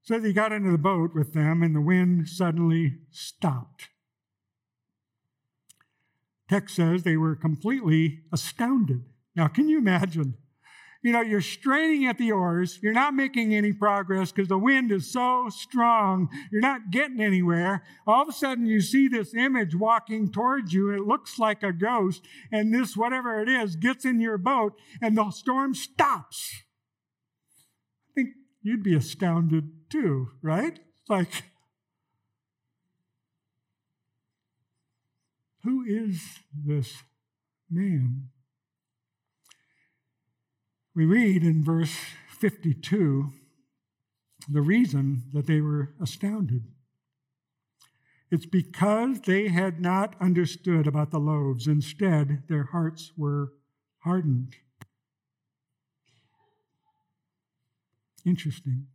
So 0.02 0.20
he 0.20 0.34
got 0.34 0.52
into 0.52 0.72
the 0.72 0.80
boat 0.80 1.12
with 1.14 1.34
them, 1.34 1.62
and 1.62 1.76
the 1.76 1.80
wind 1.80 2.28
suddenly 2.28 2.96
stopped. 3.12 3.90
Text 6.50 6.78
says 6.78 7.04
they 7.04 7.16
were 7.16 7.36
completely 7.36 8.22
astounded. 8.34 9.04
Now, 9.36 9.50
can 9.50 9.70
you 9.70 9.78
imagine? 9.78 10.34
You 11.08 11.14
know, 11.14 11.22
you're 11.22 11.40
straining 11.40 12.06
at 12.06 12.18
the 12.18 12.34
oars, 12.34 12.80
you're 12.84 12.92
not 12.92 13.14
making 13.14 13.56
any 13.56 13.72
progress 13.72 14.30
because 14.30 14.50
the 14.50 14.58
wind 14.58 14.92
is 14.92 15.10
so 15.10 15.48
strong, 15.48 16.28
you're 16.52 16.60
not 16.60 16.92
getting 16.92 17.22
anywhere. 17.22 17.82
All 18.06 18.24
of 18.24 18.28
a 18.28 18.34
sudden, 18.34 18.66
you 18.66 18.82
see 18.82 19.08
this 19.08 19.34
image 19.34 19.74
walking 19.74 20.30
towards 20.30 20.74
you, 20.74 20.90
it 20.90 21.08
looks 21.08 21.40
like 21.40 21.64
a 21.64 21.72
ghost, 21.72 22.26
and 22.52 22.74
this, 22.74 22.98
whatever 22.98 23.42
it 23.42 23.48
is, 23.48 23.78
gets 23.78 24.04
in 24.04 24.20
your 24.20 24.38
boat, 24.38 24.74
and 25.02 25.18
the 25.18 25.32
storm 25.32 25.74
stops. 25.74 26.52
I 28.10 28.14
think 28.14 28.30
you'd 28.62 28.84
be 28.84 28.94
astounded 28.94 29.90
too, 29.90 30.32
right? 30.42 30.78
Like, 31.08 31.46
who 35.64 35.86
is 35.88 36.22
this 36.54 37.02
man? 37.72 38.28
We 40.98 41.06
read 41.06 41.44
in 41.44 41.64
verse 41.64 41.96
52 42.40 43.32
the 44.50 44.62
reason 44.64 45.26
that 45.32 45.46
they 45.46 45.62
were 45.62 45.94
astounded. 46.02 46.64
It's 48.32 48.48
because 48.48 49.22
they 49.22 49.50
had 49.50 49.80
not 49.80 50.16
understood 50.20 50.88
about 50.88 51.12
the 51.12 51.20
loaves. 51.20 51.68
Instead, 51.68 52.46
their 52.50 52.64
hearts 52.72 53.12
were 53.16 53.54
hardened. 54.00 54.56
Interesting. 58.26 58.88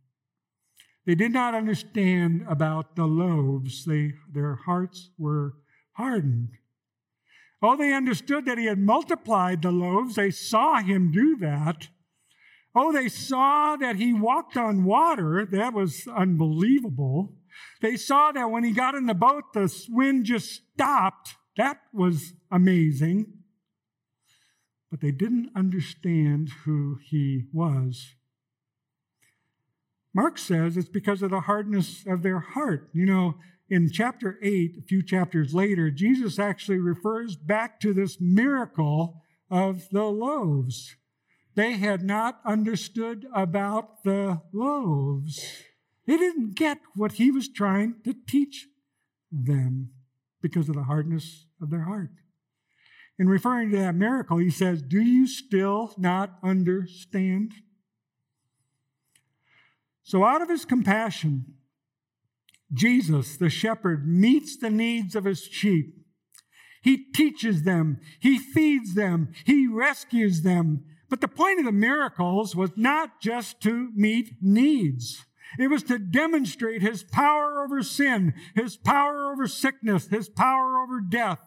They 1.05 1.15
did 1.15 1.31
not 1.31 1.55
understand 1.55 2.43
about 2.49 2.97
the 2.97 3.05
loaves. 3.05 3.85
They, 3.85 4.11
their 4.29 4.55
hearts 4.55 5.11
were 5.17 5.53
hardened. 5.93 6.49
Oh, 7.65 7.77
they 7.77 7.93
understood 7.93 8.45
that 8.45 8.57
he 8.57 8.65
had 8.65 8.77
multiplied 8.77 9.61
the 9.61 9.71
loaves. 9.71 10.15
They 10.15 10.31
saw 10.31 10.81
him 10.81 11.11
do 11.11 11.37
that. 11.37 11.87
Oh, 12.75 12.91
they 12.91 13.07
saw 13.07 13.77
that 13.77 13.95
he 13.95 14.13
walked 14.13 14.57
on 14.57 14.83
water. 14.83 15.47
That 15.49 15.73
was 15.73 16.05
unbelievable. 16.13 17.33
They 17.81 17.95
saw 17.95 18.33
that 18.33 18.51
when 18.51 18.65
he 18.65 18.71
got 18.71 18.95
in 18.95 19.05
the 19.05 19.13
boat, 19.13 19.53
the 19.53 19.73
wind 19.89 20.25
just 20.25 20.61
stopped. 20.73 21.35
That 21.55 21.77
was 21.93 22.33
amazing. 22.51 23.27
But 24.91 24.99
they 24.99 25.11
didn't 25.11 25.51
understand 25.55 26.49
who 26.65 26.97
he 27.01 27.43
was. 27.53 28.15
Mark 30.13 30.37
says 30.37 30.75
it's 30.75 30.89
because 30.89 31.21
of 31.21 31.31
the 31.31 31.41
hardness 31.41 32.03
of 32.05 32.23
their 32.23 32.39
heart. 32.39 32.89
You 32.93 33.05
know, 33.05 33.35
in 33.73 33.89
chapter 33.89 34.37
8, 34.43 34.75
a 34.77 34.81
few 34.83 35.01
chapters 35.01 35.51
later, 35.51 35.89
Jesus 35.89 36.37
actually 36.37 36.77
refers 36.77 37.35
back 37.35 37.79
to 37.79 37.91
this 37.91 38.21
miracle 38.21 39.23
of 39.49 39.89
the 39.89 40.03
loaves. 40.03 40.95
They 41.55 41.73
had 41.73 42.03
not 42.03 42.39
understood 42.45 43.25
about 43.33 44.03
the 44.03 44.41
loaves. 44.53 45.43
They 46.05 46.17
didn't 46.17 46.53
get 46.55 46.81
what 46.93 47.13
he 47.13 47.31
was 47.31 47.49
trying 47.49 47.95
to 48.03 48.13
teach 48.27 48.67
them 49.31 49.89
because 50.39 50.69
of 50.69 50.75
the 50.75 50.83
hardness 50.83 51.47
of 51.59 51.71
their 51.71 51.85
heart. 51.85 52.11
In 53.17 53.27
referring 53.27 53.71
to 53.71 53.77
that 53.77 53.95
miracle, 53.95 54.37
he 54.37 54.51
says, 54.51 54.83
Do 54.83 55.01
you 55.01 55.25
still 55.25 55.95
not 55.97 56.37
understand? 56.43 57.53
So, 60.03 60.23
out 60.23 60.43
of 60.43 60.49
his 60.49 60.63
compassion, 60.63 61.55
Jesus, 62.73 63.37
the 63.37 63.49
shepherd, 63.49 64.07
meets 64.07 64.57
the 64.57 64.69
needs 64.69 65.15
of 65.15 65.25
his 65.25 65.43
sheep. 65.43 65.95
He 66.81 66.97
teaches 66.97 67.63
them, 67.63 67.99
he 68.19 68.37
feeds 68.37 68.95
them, 68.95 69.33
he 69.45 69.67
rescues 69.67 70.41
them. 70.41 70.83
But 71.09 71.21
the 71.21 71.27
point 71.27 71.59
of 71.59 71.65
the 71.65 71.71
miracles 71.71 72.55
was 72.55 72.71
not 72.75 73.21
just 73.21 73.61
to 73.61 73.91
meet 73.95 74.35
needs. 74.41 75.25
It 75.59 75.69
was 75.69 75.83
to 75.83 75.99
demonstrate 75.99 76.81
his 76.81 77.03
power 77.03 77.63
over 77.63 77.83
sin, 77.83 78.33
his 78.55 78.75
power 78.75 79.31
over 79.31 79.47
sickness, 79.47 80.07
his 80.07 80.27
power 80.27 80.79
over 80.79 80.99
death, 80.99 81.39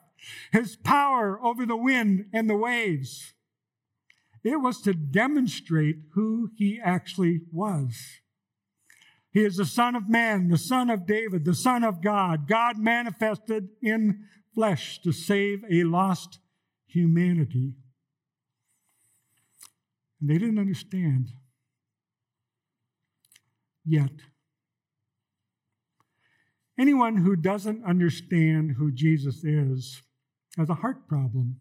his 0.52 0.76
power 0.76 1.38
over 1.42 1.66
the 1.66 1.76
wind 1.76 2.26
and 2.32 2.48
the 2.48 2.56
waves. 2.56 3.34
It 4.44 4.60
was 4.60 4.80
to 4.82 4.94
demonstrate 4.94 5.96
who 6.14 6.50
he 6.56 6.80
actually 6.82 7.40
was. 7.52 8.20
He 9.36 9.44
is 9.44 9.56
the 9.56 9.66
Son 9.66 9.94
of 9.94 10.08
Man, 10.08 10.48
the 10.48 10.56
Son 10.56 10.88
of 10.88 11.04
David, 11.04 11.44
the 11.44 11.54
Son 11.54 11.84
of 11.84 12.02
God, 12.02 12.48
God 12.48 12.78
manifested 12.78 13.68
in 13.82 14.24
flesh 14.54 14.98
to 15.02 15.12
save 15.12 15.62
a 15.70 15.84
lost 15.84 16.38
humanity. 16.86 17.74
And 20.22 20.30
they 20.30 20.38
didn't 20.38 20.58
understand 20.58 21.32
yet. 23.84 24.12
Anyone 26.78 27.18
who 27.18 27.36
doesn't 27.36 27.84
understand 27.84 28.76
who 28.78 28.90
Jesus 28.90 29.44
is 29.44 30.00
has 30.56 30.70
a 30.70 30.76
heart 30.76 31.06
problem. 31.06 31.60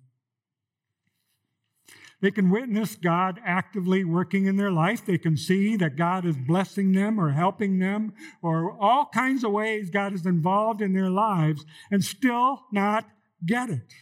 They 2.26 2.32
can 2.32 2.50
witness 2.50 2.96
God 2.96 3.40
actively 3.46 4.04
working 4.04 4.48
in 4.48 4.58
their 4.58 4.72
life. 4.72 5.06
They 5.06 5.20
can 5.20 5.38
see 5.38 5.76
that 5.76 5.96
God 5.96 6.26
is 6.26 6.36
blessing 6.36 6.92
them 6.92 7.20
or 7.20 7.30
helping 7.30 7.78
them, 7.78 8.16
or 8.42 8.76
all 8.82 9.06
kinds 9.14 9.44
of 9.44 9.52
ways 9.52 9.92
God 9.92 10.12
is 10.12 10.26
involved 10.26 10.82
in 10.82 10.94
their 10.94 11.12
lives, 11.12 11.68
and 11.92 12.04
still 12.04 12.64
not 12.72 13.06
get 13.46 13.70
it. 13.70 13.94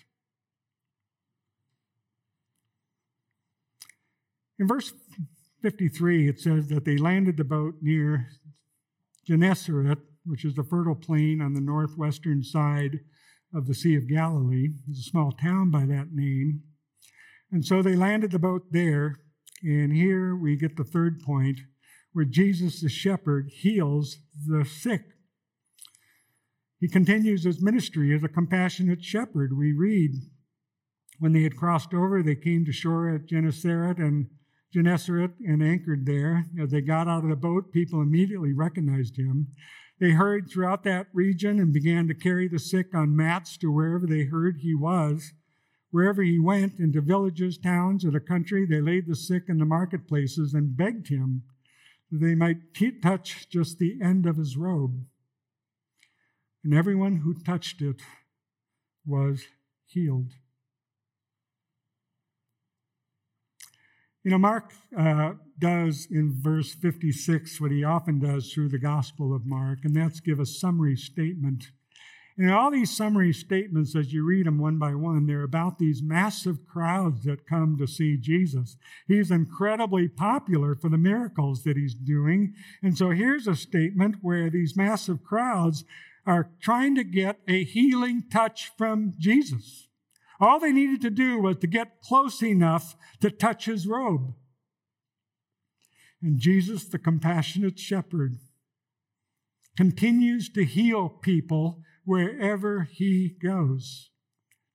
In 4.57 4.69
verse 4.69 4.93
53, 5.61 6.30
it 6.30 6.39
says 6.39 6.69
that 6.69 6.86
they 6.86 6.95
landed 6.95 7.36
the 7.36 7.43
boat 7.43 7.74
near 7.82 8.30
Gennesaret, 9.28 9.99
which 10.26 10.45
is 10.45 10.53
the 10.53 10.63
fertile 10.63 10.95
plain 10.95 11.41
on 11.41 11.55
the 11.55 11.59
northwestern 11.59 12.41
side 12.41 13.01
of 13.53 13.67
the 13.67 13.76
Sea 13.76 13.97
of 13.97 14.07
Galilee. 14.07 14.69
There's 14.88 14.99
a 14.99 15.09
small 15.09 15.34
town 15.34 15.71
by 15.71 15.86
that 15.88 16.13
name. 16.13 16.63
And 17.54 17.64
so 17.64 17.84
they 17.84 17.95
landed 17.95 18.32
the 18.32 18.39
boat 18.39 18.64
there. 18.72 19.20
And 19.62 19.93
here 19.93 20.36
we 20.36 20.58
get 20.58 20.76
the 20.76 20.84
third 20.84 21.22
point 21.22 21.60
where 22.12 22.26
Jesus, 22.26 22.82
the 22.82 22.89
shepherd, 22.89 23.51
heals 23.54 24.18
the 24.47 24.66
sick. 24.66 25.04
He 26.80 26.89
continues 26.89 27.43
his 27.43 27.62
ministry 27.62 28.14
as 28.14 28.24
a 28.24 28.28
compassionate 28.28 29.04
shepherd. 29.04 29.56
We 29.56 29.72
read, 29.72 30.12
when 31.20 31.32
they 31.32 31.43
had 31.43 31.56
crossed 31.56 31.93
over, 31.93 32.24
they 32.24 32.36
came 32.36 32.66
to 32.66 32.74
shore 32.74 33.08
at 33.14 33.28
Gennesaret 33.28 33.99
and 33.99 34.30
Gennesaret 34.74 35.34
and 35.39 35.64
anchored 35.64 36.08
there. 36.08 36.45
As 36.60 36.72
they 36.72 36.82
got 36.82 37.08
out 37.08 37.24
of 37.24 37.30
the 37.30 37.36
boat, 37.36 37.72
people 37.72 38.01
immediately 38.01 38.51
recognized 38.51 39.18
him. 39.18 39.49
They 39.99 40.12
hurried 40.12 40.49
throughout 40.49 40.84
that 40.86 41.08
region 41.14 41.60
and 41.60 41.72
began 41.72 42.08
to 42.08 42.16
carry 42.16 42.47
the 42.47 42.58
sick 42.58 42.95
on 42.95 43.16
mats 43.16 43.58
to 43.58 43.72
wherever 43.72 44.08
they 44.08 44.24
heard 44.24 44.58
he 44.62 44.74
was. 44.74 45.34
Wherever 45.94 46.24
he 46.24 46.39
went, 46.39 46.80
into 46.80 47.02
villages, 47.02 47.56
towns, 47.56 48.04
or 48.04 48.10
the 48.10 48.20
country, 48.20 48.66
they 48.66 48.82
laid 48.82 49.06
the 49.06 49.16
sick 49.16 49.44
in 49.48 49.60
the 49.60 49.66
marketplaces 49.66 50.56
and 50.56 50.76
begged 50.76 51.10
him 51.10 51.44
that 52.10 52.18
they 52.18 52.34
might 52.34 52.74
t- 52.74 53.00
touch 53.00 53.48
just 53.48 53.78
the 53.78 54.00
end 54.02 54.26
of 54.26 54.38
his 54.38 54.58
robe. 54.58 55.06
And 56.64 56.74
everyone 56.74 57.18
who 57.18 57.36
touched 57.36 57.84
it 57.84 58.02
was 59.06 59.44
healed. 59.86 60.32
You 64.24 64.32
know, 64.32 64.39
Mark 64.39 64.74
uh, 64.98 65.34
does 65.60 66.08
in 66.10 66.34
verse 66.41 66.74
56 66.74 67.62
what 67.62 67.70
he 67.70 67.84
often 67.84 68.18
does 68.18 68.52
through 68.52 68.70
the 68.70 68.80
Gospel 68.80 69.32
of 69.32 69.46
Mark, 69.46 69.82
and 69.84 69.96
that's 69.96 70.22
give 70.22 70.39
a 70.39 70.46
summary 70.48 70.96
statement 70.96 71.66
and 72.38 72.52
all 72.52 72.72
these 72.72 72.96
summary 72.96 73.32
statements, 73.32 73.96
as 73.96 74.12
you 74.12 74.26
read 74.26 74.48
them 74.48 74.58
one 74.58 74.80
by 74.80 74.96
one, 74.96 75.28
they're 75.28 75.44
about 75.44 75.78
these 75.78 76.02
massive 76.02 76.66
crowds 76.66 77.26
that 77.26 77.46
come 77.46 77.78
to 77.78 77.88
see 77.88 78.18
Jesus. 78.18 78.76
He's 79.08 79.30
incredibly 79.30 80.08
popular 80.08 80.74
for 80.74 80.90
the 80.90 80.98
miracles 80.98 81.64
that 81.64 81.78
he's 81.78 81.94
doing. 81.94 82.56
And 82.82 82.98
so 82.98 83.12
here's 83.12 83.46
a 83.46 83.56
statement 83.56 84.18
where 84.22 84.50
these 84.50 84.76
massive 84.76 85.24
crowds 85.24 85.86
are 86.26 86.50
trying 86.60 86.96
to 86.96 87.04
get 87.04 87.40
a 87.48 87.64
healing 87.64 88.24
touch 88.32 88.72
from 88.78 89.14
Jesus. 89.20 89.88
All 90.40 90.60
they 90.60 90.72
needed 90.72 91.02
to 91.02 91.12
do 91.12 91.40
was 91.40 91.58
to 91.58 91.68
get 91.68 92.02
close 92.02 92.42
enough 92.42 92.96
to 93.22 93.30
touch 93.30 93.66
his 93.66 93.86
robe. 93.86 94.34
And 96.22 96.40
Jesus, 96.40 96.86
the 96.86 96.98
compassionate 96.98 97.78
shepherd, 97.78 98.40
continues 99.78 100.50
to 100.50 100.66
heal 100.66 101.10
people 101.10 101.84
wherever 102.06 102.88
he 102.91 103.36
goes. 103.41 104.10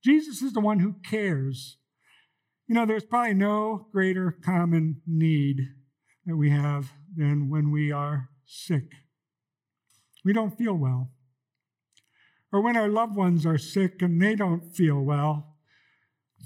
Jesus 0.04 0.42
is 0.42 0.52
the 0.52 0.60
one 0.60 0.80
who 0.80 0.94
cares. 1.04 1.78
You 2.66 2.74
know, 2.74 2.86
there's 2.86 3.04
probably 3.04 3.34
no 3.34 3.88
greater 3.92 4.36
common 4.44 5.02
need 5.06 5.60
that 6.26 6.36
we 6.36 6.50
have 6.50 6.92
than 7.16 7.48
when 7.48 7.70
we 7.70 7.90
are 7.90 8.28
sick. 8.46 8.92
We 10.24 10.32
don't 10.32 10.56
feel 10.56 10.74
well. 10.74 11.10
Or 12.52 12.60
when 12.60 12.76
our 12.76 12.88
loved 12.88 13.16
ones 13.16 13.44
are 13.44 13.58
sick 13.58 14.00
and 14.00 14.20
they 14.20 14.34
don't 14.34 14.74
feel 14.74 15.00
well. 15.00 15.56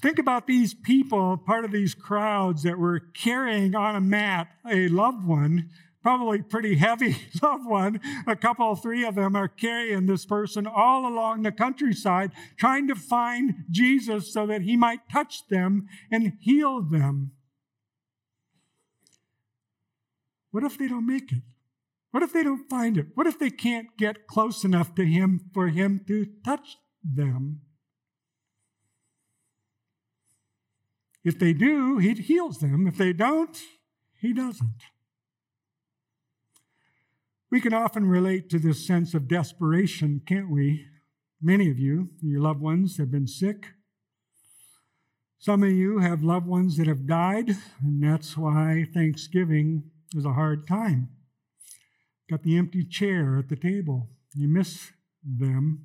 Think 0.01 0.19
about 0.19 0.47
these 0.47 0.75
people, 0.75 1.37
part 1.37 1.65
of 1.65 1.73
these 1.73 1.95
crowds 1.95 2.63
that 2.63 2.79
were 2.79 3.01
carrying 3.15 3.75
on 3.75 3.95
a 3.95 4.01
mat 4.01 4.49
a 4.69 4.89
loved 4.89 5.25
one, 5.25 5.69
probably 6.03 6.43
pretty 6.43 6.77
heavy 6.77 7.17
loved 7.43 7.67
one. 7.67 8.01
A 8.27 8.37
couple, 8.37 8.75
three 8.77 9.05
of 9.05 9.15
them 9.15 9.37
are 9.37 9.49
carrying 9.49 10.07
this 10.07 10.27
person 10.27 10.67
all 10.67 11.07
along 11.07 11.43
the 11.43 11.53
countryside, 11.53 12.33
trying 12.57 12.89
to 12.89 12.95
find 12.95 13.65
Jesus 13.71 14.33
so 14.33 14.47
that 14.47 14.63
he 14.63 14.77
might 14.77 15.09
touch 15.11 15.47
them 15.49 15.87
and 16.11 16.33
heal 16.41 16.83
them. 16.83 17.33
What 20.51 20.65
if 20.65 20.77
they 20.77 20.89
don't 20.89 21.07
make 21.07 21.33
it? 21.33 21.43
What 22.11 22.23
if 22.23 22.33
they 22.33 22.43
don't 22.43 22.69
find 22.69 22.99
it? 22.99 23.07
What 23.15 23.27
if 23.27 23.39
they 23.39 23.49
can't 23.49 23.97
get 23.97 24.27
close 24.27 24.65
enough 24.65 24.95
to 24.97 25.05
him 25.05 25.41
for 25.55 25.69
him 25.69 26.05
to 26.09 26.27
touch 26.45 26.77
them? 27.03 27.63
If 31.25 31.39
they 31.39 31.55
do, 31.55 31.99
he 31.99 32.13
heals 32.15 32.59
them. 32.59 32.87
If 32.87 32.99
they 32.99 33.13
don't, 33.13 33.57
he 34.21 34.35
doesn't. 34.35 34.83
We 37.53 37.61
can 37.61 37.75
often 37.75 38.07
relate 38.07 38.49
to 38.49 38.59
this 38.59 38.87
sense 38.87 39.13
of 39.13 39.29
desperation, 39.29 40.23
can't 40.27 40.51
we? 40.51 40.87
Many 41.43 41.71
of 41.71 41.79
you, 41.79 42.09
your 42.23 42.41
loved 42.41 42.63
ones, 42.63 42.97
have 42.97 43.11
been 43.11 43.27
sick. 43.27 43.67
Some 45.39 45.63
of 45.63 45.71
you 45.71 45.99
have 45.99 46.23
loved 46.23 46.47
ones 46.47 46.79
that 46.79 46.87
have 46.87 47.07
died, 47.07 47.51
and 47.83 48.03
that's 48.03 48.39
why 48.39 48.87
Thanksgiving 48.95 49.83
is 50.15 50.25
a 50.25 50.33
hard 50.33 50.67
time. 50.67 51.11
Got 52.31 52.43
the 52.43 52.57
empty 52.57 52.87
chair 52.87 53.37
at 53.37 53.51
the 53.51 53.57
table. 53.57 54.09
You 54.35 54.49
miss 54.49 54.91
them. 55.23 55.85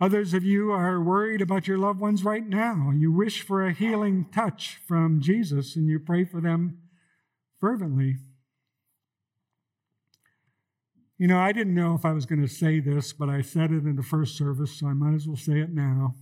Others 0.00 0.34
of 0.34 0.42
you 0.42 0.72
are 0.72 1.00
worried 1.00 1.42
about 1.42 1.68
your 1.68 1.78
loved 1.78 2.00
ones 2.00 2.24
right 2.24 2.46
now. 2.48 2.90
You 2.92 3.12
wish 3.12 3.40
for 3.40 3.64
a 3.64 3.72
healing 3.72 4.26
touch 4.34 4.80
from 4.84 5.20
Jesus 5.20 5.76
and 5.76 5.86
you 5.86 6.00
pray 6.00 6.24
for 6.24 6.40
them 6.40 6.78
fervently. 7.60 8.16
You 11.20 11.26
know, 11.26 11.40
I 11.40 11.50
didn't 11.50 11.74
know 11.74 11.96
if 11.96 12.04
I 12.04 12.12
was 12.12 12.26
going 12.26 12.42
to 12.42 12.48
say 12.48 12.78
this, 12.78 13.12
but 13.12 13.28
I 13.28 13.42
said 13.42 13.72
it 13.72 13.84
in 13.84 13.96
the 13.96 14.04
first 14.04 14.38
service, 14.38 14.78
so 14.78 14.86
I 14.86 14.92
might 14.92 15.14
as 15.14 15.26
well 15.26 15.36
say 15.36 15.58
it 15.58 15.74
now. 15.74 16.14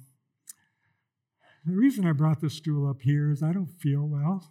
The 1.67 1.77
reason 1.77 2.07
I 2.07 2.13
brought 2.13 2.41
this 2.41 2.55
stool 2.55 2.89
up 2.89 3.03
here 3.03 3.31
is 3.31 3.43
I 3.43 3.53
don't 3.53 3.67
feel 3.67 4.07
well. 4.07 4.51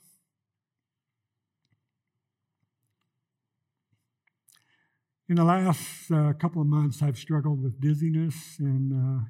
In 5.27 5.37
the 5.37 5.43
last 5.43 6.11
uh, 6.11 6.33
couple 6.33 6.61
of 6.61 6.67
months, 6.67 7.01
I've 7.01 7.17
struggled 7.17 7.63
with 7.63 7.81
dizziness 7.81 8.57
and 8.59 8.93
uh, 8.93 9.23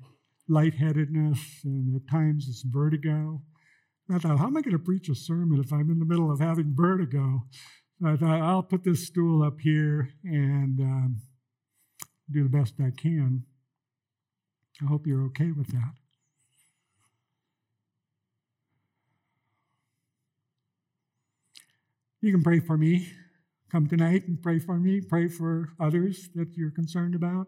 lightheadedness, 0.50 1.62
and 1.64 1.96
at 1.96 2.12
times 2.12 2.48
it's 2.50 2.64
vertigo. 2.64 3.42
I 4.12 4.20
thought, 4.20 4.38
how 4.38 4.48
am 4.48 4.58
I 4.58 4.62
going 4.62 4.74
to 4.74 4.80
preach 4.80 5.08
a 5.08 5.16
sermon 5.16 5.62
if 5.64 5.72
I'm 5.72 5.90
in 5.90 6.00
the 6.00 6.06
middle 6.06 6.30
of 6.30 6.42
having 6.42 6.74
vertigo? 6.76 7.44
I 8.04 8.16
thought, 8.18 8.42
I'll 8.42 8.64
put 8.64 8.84
this 8.84 9.08
stool 9.08 9.44
up 9.44 9.60
here 9.60 10.10
and 10.24 10.80
um, 10.80 11.22
do 12.32 12.44
the 12.44 12.50
best 12.50 12.74
I 12.80 12.92
can. 12.92 13.44
I 14.82 14.86
hope 14.86 15.08
you're 15.08 15.26
okay 15.28 15.52
with 15.52 15.68
that. 15.68 15.94
You 22.22 22.32
can 22.32 22.44
pray 22.44 22.60
for 22.60 22.78
me 22.78 23.08
come 23.76 23.88
tonight 23.88 24.26
and 24.26 24.42
pray 24.42 24.58
for 24.58 24.78
me, 24.78 25.02
pray 25.02 25.28
for 25.28 25.74
others 25.82 26.30
that 26.34 26.56
you're 26.56 26.72
concerned 26.72 27.14
about. 27.14 27.48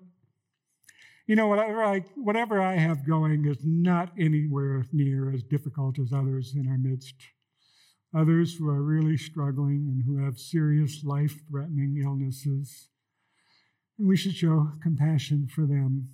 You 1.26 1.38
know, 1.38 1.48
whatever 1.48 1.82
I, 1.82 2.02
whatever 2.16 2.62
I 2.62 2.76
have 2.76 3.08
going 3.08 3.46
is 3.46 3.60
not 3.64 4.12
anywhere 4.20 4.86
near 4.92 5.34
as 5.34 5.44
difficult 5.44 6.00
as 6.00 6.12
others 6.12 6.54
in 6.54 6.68
our 6.68 6.78
midst. 6.78 7.16
Others 8.18 8.56
who 8.56 8.68
are 8.68 8.82
really 8.82 9.16
struggling 9.16 9.88
and 9.92 10.04
who 10.04 10.26
have 10.26 10.40
serious 10.40 11.04
life 11.04 11.40
threatening 11.48 12.02
illnesses. 12.04 12.88
And 14.00 14.08
we 14.08 14.18
should 14.18 14.34
show 14.34 14.72
compassion 14.82 15.48
for 15.54 15.68
them 15.68 16.08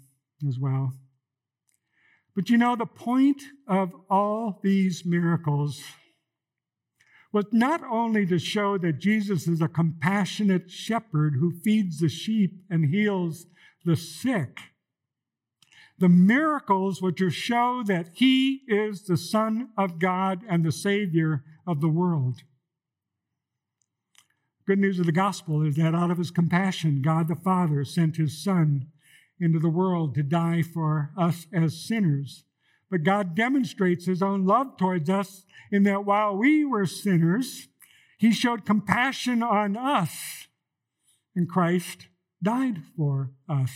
as 0.45 0.59
well. 0.59 0.91
But 2.35 2.49
you 2.49 2.57
know, 2.57 2.75
the 2.75 2.85
point 2.85 3.41
of 3.67 3.93
all 4.09 4.59
these 4.61 5.05
miracles 5.05 5.81
was 7.31 7.45
not 7.53 7.81
only 7.89 8.25
to 8.25 8.37
show 8.37 8.77
that 8.79 8.99
Jesus 8.99 9.47
is 9.47 9.61
a 9.61 9.69
compassionate 9.69 10.69
shepherd 10.69 11.35
who 11.39 11.59
feeds 11.63 11.99
the 11.99 12.09
sheep 12.09 12.63
and 12.69 12.93
heals 12.93 13.45
the 13.85 13.95
sick. 13.95 14.59
The 15.99 16.09
miracles 16.09 17.01
were 17.01 17.13
to 17.13 17.29
show 17.29 17.81
that 17.85 18.09
he 18.13 18.61
is 18.67 19.03
the 19.03 19.15
Son 19.15 19.69
of 19.77 19.99
God 19.99 20.41
and 20.49 20.65
the 20.65 20.71
Savior 20.71 21.43
of 21.65 21.81
the 21.81 21.89
world. 21.89 22.41
Good 24.65 24.79
news 24.79 24.99
of 24.99 25.05
the 25.05 25.11
gospel 25.11 25.61
is 25.65 25.75
that 25.75 25.93
out 25.93 26.11
of 26.11 26.17
his 26.17 26.31
compassion, 26.31 27.01
God 27.01 27.27
the 27.27 27.35
Father 27.35 27.83
sent 27.83 28.15
his 28.15 28.41
Son 28.41 28.87
into 29.39 29.59
the 29.59 29.69
world 29.69 30.15
to 30.15 30.23
die 30.23 30.61
for 30.61 31.11
us 31.17 31.47
as 31.53 31.85
sinners. 31.85 32.45
But 32.89 33.03
God 33.03 33.35
demonstrates 33.35 34.05
his 34.05 34.21
own 34.21 34.45
love 34.45 34.77
towards 34.77 35.09
us 35.09 35.43
in 35.71 35.83
that 35.83 36.05
while 36.05 36.37
we 36.37 36.63
were 36.63 36.85
sinners, 36.85 37.67
he 38.17 38.31
showed 38.31 38.65
compassion 38.65 39.43
on 39.43 39.75
us, 39.75 40.47
and 41.35 41.49
Christ 41.49 42.07
died 42.41 42.83
for 42.95 43.31
us. 43.49 43.71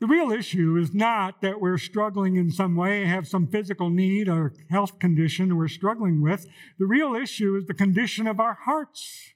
The 0.00 0.06
real 0.06 0.30
issue 0.30 0.76
is 0.76 0.94
not 0.94 1.40
that 1.42 1.60
we're 1.60 1.78
struggling 1.78 2.36
in 2.36 2.50
some 2.50 2.76
way, 2.76 3.04
have 3.04 3.26
some 3.26 3.48
physical 3.48 3.90
need 3.90 4.28
or 4.28 4.52
health 4.70 5.00
condition 5.00 5.56
we're 5.56 5.66
struggling 5.66 6.22
with. 6.22 6.46
The 6.78 6.86
real 6.86 7.16
issue 7.16 7.56
is 7.56 7.66
the 7.66 7.74
condition 7.74 8.28
of 8.28 8.38
our 8.38 8.58
hearts. 8.64 9.32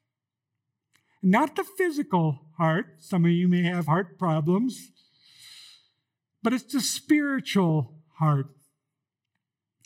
Not 1.21 1.57
the 1.57 1.65
physical 1.65 2.47
heart. 2.59 2.97
Some 2.99 3.25
of 3.25 3.33
you 3.33 3.49
may 3.49 3.63
have 3.63 3.87
heart 3.87 4.19
problems, 4.19 4.93
but 6.43 6.53
it's 6.53 6.73
the 6.73 6.81
spiritual 6.81 7.95
heart. 8.19 8.47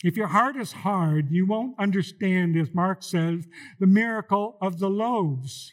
If 0.05 0.16
your 0.16 0.29
heart 0.29 0.57
is 0.57 0.72
hard, 0.72 1.31
you 1.31 1.47
won't 1.47 1.79
understand, 1.79 2.55
as 2.57 2.74
Mark 2.74 3.03
says, 3.03 3.47
the 3.81 3.87
miracle 3.87 4.59
of 4.61 4.79
the 4.79 4.91
loaves. 4.91 5.72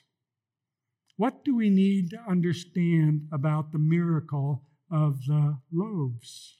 What 1.18 1.43
do 1.43 1.56
we 1.56 1.70
need 1.70 2.10
to 2.12 2.20
understand 2.28 3.28
about 3.34 3.74
the 3.74 3.80
miracle 3.80 4.64
of 4.94 5.26
the 5.26 5.58
loaves? 5.72 6.58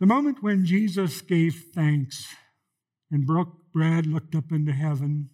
The 0.00 0.06
moment 0.06 0.42
when 0.42 0.64
Jesus 0.64 1.20
gave 1.20 1.66
thanks 1.74 2.26
and 3.10 3.26
broke 3.26 3.72
bread, 3.72 4.06
looked 4.06 4.34
up 4.34 4.50
into 4.50 4.72
heaven, 4.72 5.30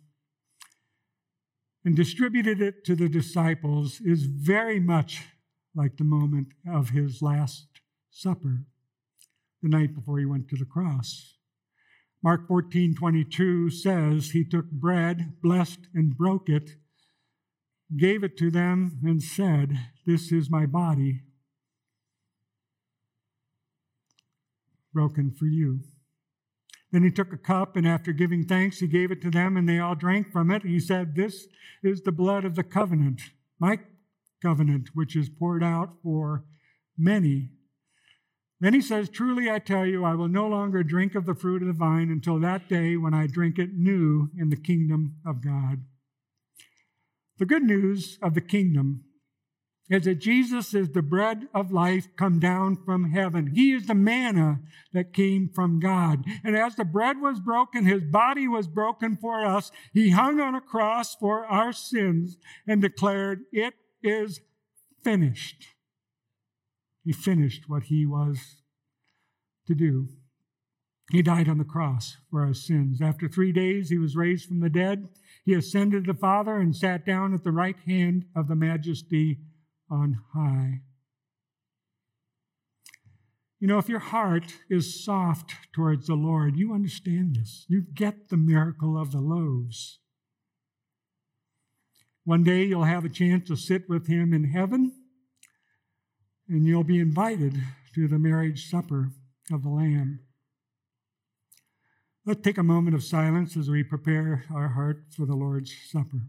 and 1.85 1.97
distributed 1.97 2.61
it 2.61 2.85
to 2.85 2.95
the 2.95 3.09
disciples 3.09 4.01
is 4.01 4.25
very 4.25 4.79
much 4.79 5.23
like 5.75 5.97
the 5.97 6.05
moment 6.05 6.49
of 6.71 6.91
his 6.91 7.23
last 7.23 7.69
supper, 8.11 8.65
the 9.63 9.69
night 9.69 9.95
before 9.95 10.19
he 10.19 10.27
went 10.27 10.49
to 10.49 10.57
the 10.57 10.67
cross. 10.67 11.37
Mark 12.23 12.49
14, 12.49 12.95
22 12.97 13.71
says, 13.71 14.33
He 14.33 14.45
took 14.45 14.71
bread, 14.71 15.35
blessed 15.41 15.87
and 15.95 16.17
broke 16.17 16.49
it, 16.49 16.73
gave 17.97 18.23
it 18.23 18.37
to 18.39 18.51
them, 18.51 18.99
and 19.05 19.23
said, 19.23 19.79
This 20.07 20.33
is 20.33 20.51
my 20.51 20.67
body, 20.67 21.23
broken 24.93 25.31
for 25.31 25.47
you. 25.47 25.81
Then 26.91 27.03
he 27.03 27.11
took 27.11 27.33
a 27.33 27.39
cup, 27.39 27.77
and 27.77 27.87
after 27.87 28.13
giving 28.13 28.45
thanks, 28.45 28.79
he 28.79 28.87
gave 28.87 29.11
it 29.11 29.23
to 29.23 29.31
them, 29.31 29.57
and 29.57 29.69
they 29.69 29.79
all 29.79 29.95
drank 29.95 30.33
from 30.33 30.51
it. 30.51 30.63
He 30.63 30.81
said, 30.81 31.15
This 31.15 31.47
is 31.83 32.03
the 32.03 32.13
blood 32.13 32.45
of 32.45 32.55
the 32.55 32.65
covenant, 32.65 33.21
my 33.59 33.79
covenant, 34.43 34.91
which 34.95 35.17
is 35.17 35.29
poured 35.29 35.63
out 35.63 35.95
for 36.03 36.45
many 36.97 37.51
then 38.61 38.75
he 38.75 38.81
says, 38.81 39.09
Truly 39.09 39.51
I 39.51 39.61
tell 39.61 39.87
you, 39.87 40.05
I 40.05 40.15
will 40.15 40.29
no 40.29 40.49
longer 40.49 40.83
drink 40.83 41.15
of 41.15 41.27
the 41.27 41.35
fruit 41.35 41.63
of 41.63 41.69
the 41.69 41.75
vine 41.75 42.11
until 42.11 42.41
that 42.41 42.69
day 42.69 42.97
when 42.97 43.15
I 43.15 43.27
drink 43.27 43.59
it 43.59 43.75
new 43.75 44.31
in 44.37 44.51
the 44.51 44.57
kingdom 44.57 45.17
of 45.25 45.43
God. 45.43 45.85
The 47.39 47.47
good 47.47 47.63
news 47.63 48.19
of 48.21 48.35
the 48.35 48.41
kingdom 48.41 49.05
is 49.91 50.05
that 50.05 50.17
Jesus 50.17 50.75
is 50.75 50.91
the 50.91 51.03
bread 51.03 51.49
of 51.55 51.73
life 51.73 52.09
come 52.17 52.39
down 52.39 52.77
from 52.85 53.11
heaven. 53.11 53.53
He 53.55 53.73
is 53.73 53.87
the 53.87 53.95
manna 53.95 54.61
that 54.93 55.15
came 55.15 55.49
from 55.49 55.81
God. 55.81 56.25
And 56.45 56.57
as 56.57 56.77
the 56.77 56.85
bread 56.85 57.21
was 57.21 57.41
broken, 57.41 57.87
his 57.87 58.03
body 58.03 58.47
was 58.47 58.69
broken 58.69 59.17
for 59.17 59.47
us. 59.47 59.71
He 59.95 60.11
hung 60.11 60.41
on 60.41 60.55
a 60.55 60.61
cross 60.61 61.15
for 61.15 61.47
our 61.47 61.73
sins 61.73 62.37
and 62.67 62.83
declared, 62.83 63.41
It 63.51 63.75
is 64.03 64.41
finished. 65.03 65.69
He 67.05 67.13
finished 67.13 67.65
what 67.69 67.85
he 67.85 68.05
was 68.05 68.57
to 69.67 69.75
do. 69.75 70.09
He 71.11 71.23
died 71.23 71.49
on 71.49 71.57
the 71.57 71.65
cross 71.65 72.19
for 72.31 72.45
our 72.45 72.53
sins. 72.53 73.01
After 73.01 73.29
three 73.29 73.53
days, 73.53 73.89
he 73.89 73.97
was 73.97 74.15
raised 74.15 74.47
from 74.47 74.61
the 74.61 74.69
dead. 74.69 75.09
He 75.49 75.55
ascended 75.55 76.05
the 76.05 76.13
Father 76.13 76.57
and 76.57 76.77
sat 76.77 77.07
down 77.07 77.33
at 77.33 77.43
the 77.43 77.53
right 77.53 77.79
hand 77.87 78.27
of 78.37 78.49
the 78.49 78.55
majesty 78.55 79.39
on 79.91 80.21
high. 80.35 80.83
You 83.59 83.67
know, 83.67 83.79
if 83.79 83.89
your 83.89 83.99
heart 83.99 84.53
is 84.69 85.03
soft 85.03 85.55
towards 85.73 86.07
the 86.07 86.17
Lord, 86.17 86.59
you 86.59 86.75
understand 86.75 87.37
this. 87.37 87.65
You 87.67 87.81
get 87.81 88.29
the 88.29 88.37
miracle 88.37 89.01
of 89.01 89.11
the 89.11 89.23
loaves. 89.23 90.01
One 92.25 92.45
day 92.45 92.65
you'll 92.65 92.85
have 92.85 93.07
a 93.07 93.09
chance 93.09 93.49
to 93.49 93.57
sit 93.57 93.89
with 93.89 94.07
Him 94.07 94.35
in 94.35 94.51
heaven, 94.51 94.93
and 96.47 96.67
you'll 96.67 96.85
be 96.85 96.99
invited 96.99 97.59
to 97.95 98.07
the 98.07 98.19
marriage 98.19 98.69
supper 98.69 99.13
of 99.51 99.63
the 99.63 99.71
Lamb. 99.71 100.21
Let's 102.29 102.43
take 102.43 102.59
a 102.59 102.63
moment 102.63 102.95
of 102.95 103.03
silence 103.03 103.57
as 103.57 103.71
we 103.71 103.83
prepare 103.83 104.45
our 104.55 104.69
heart 104.69 105.03
for 105.17 105.25
the 105.25 105.35
Lord's 105.35 105.75
Supper. 105.91 106.29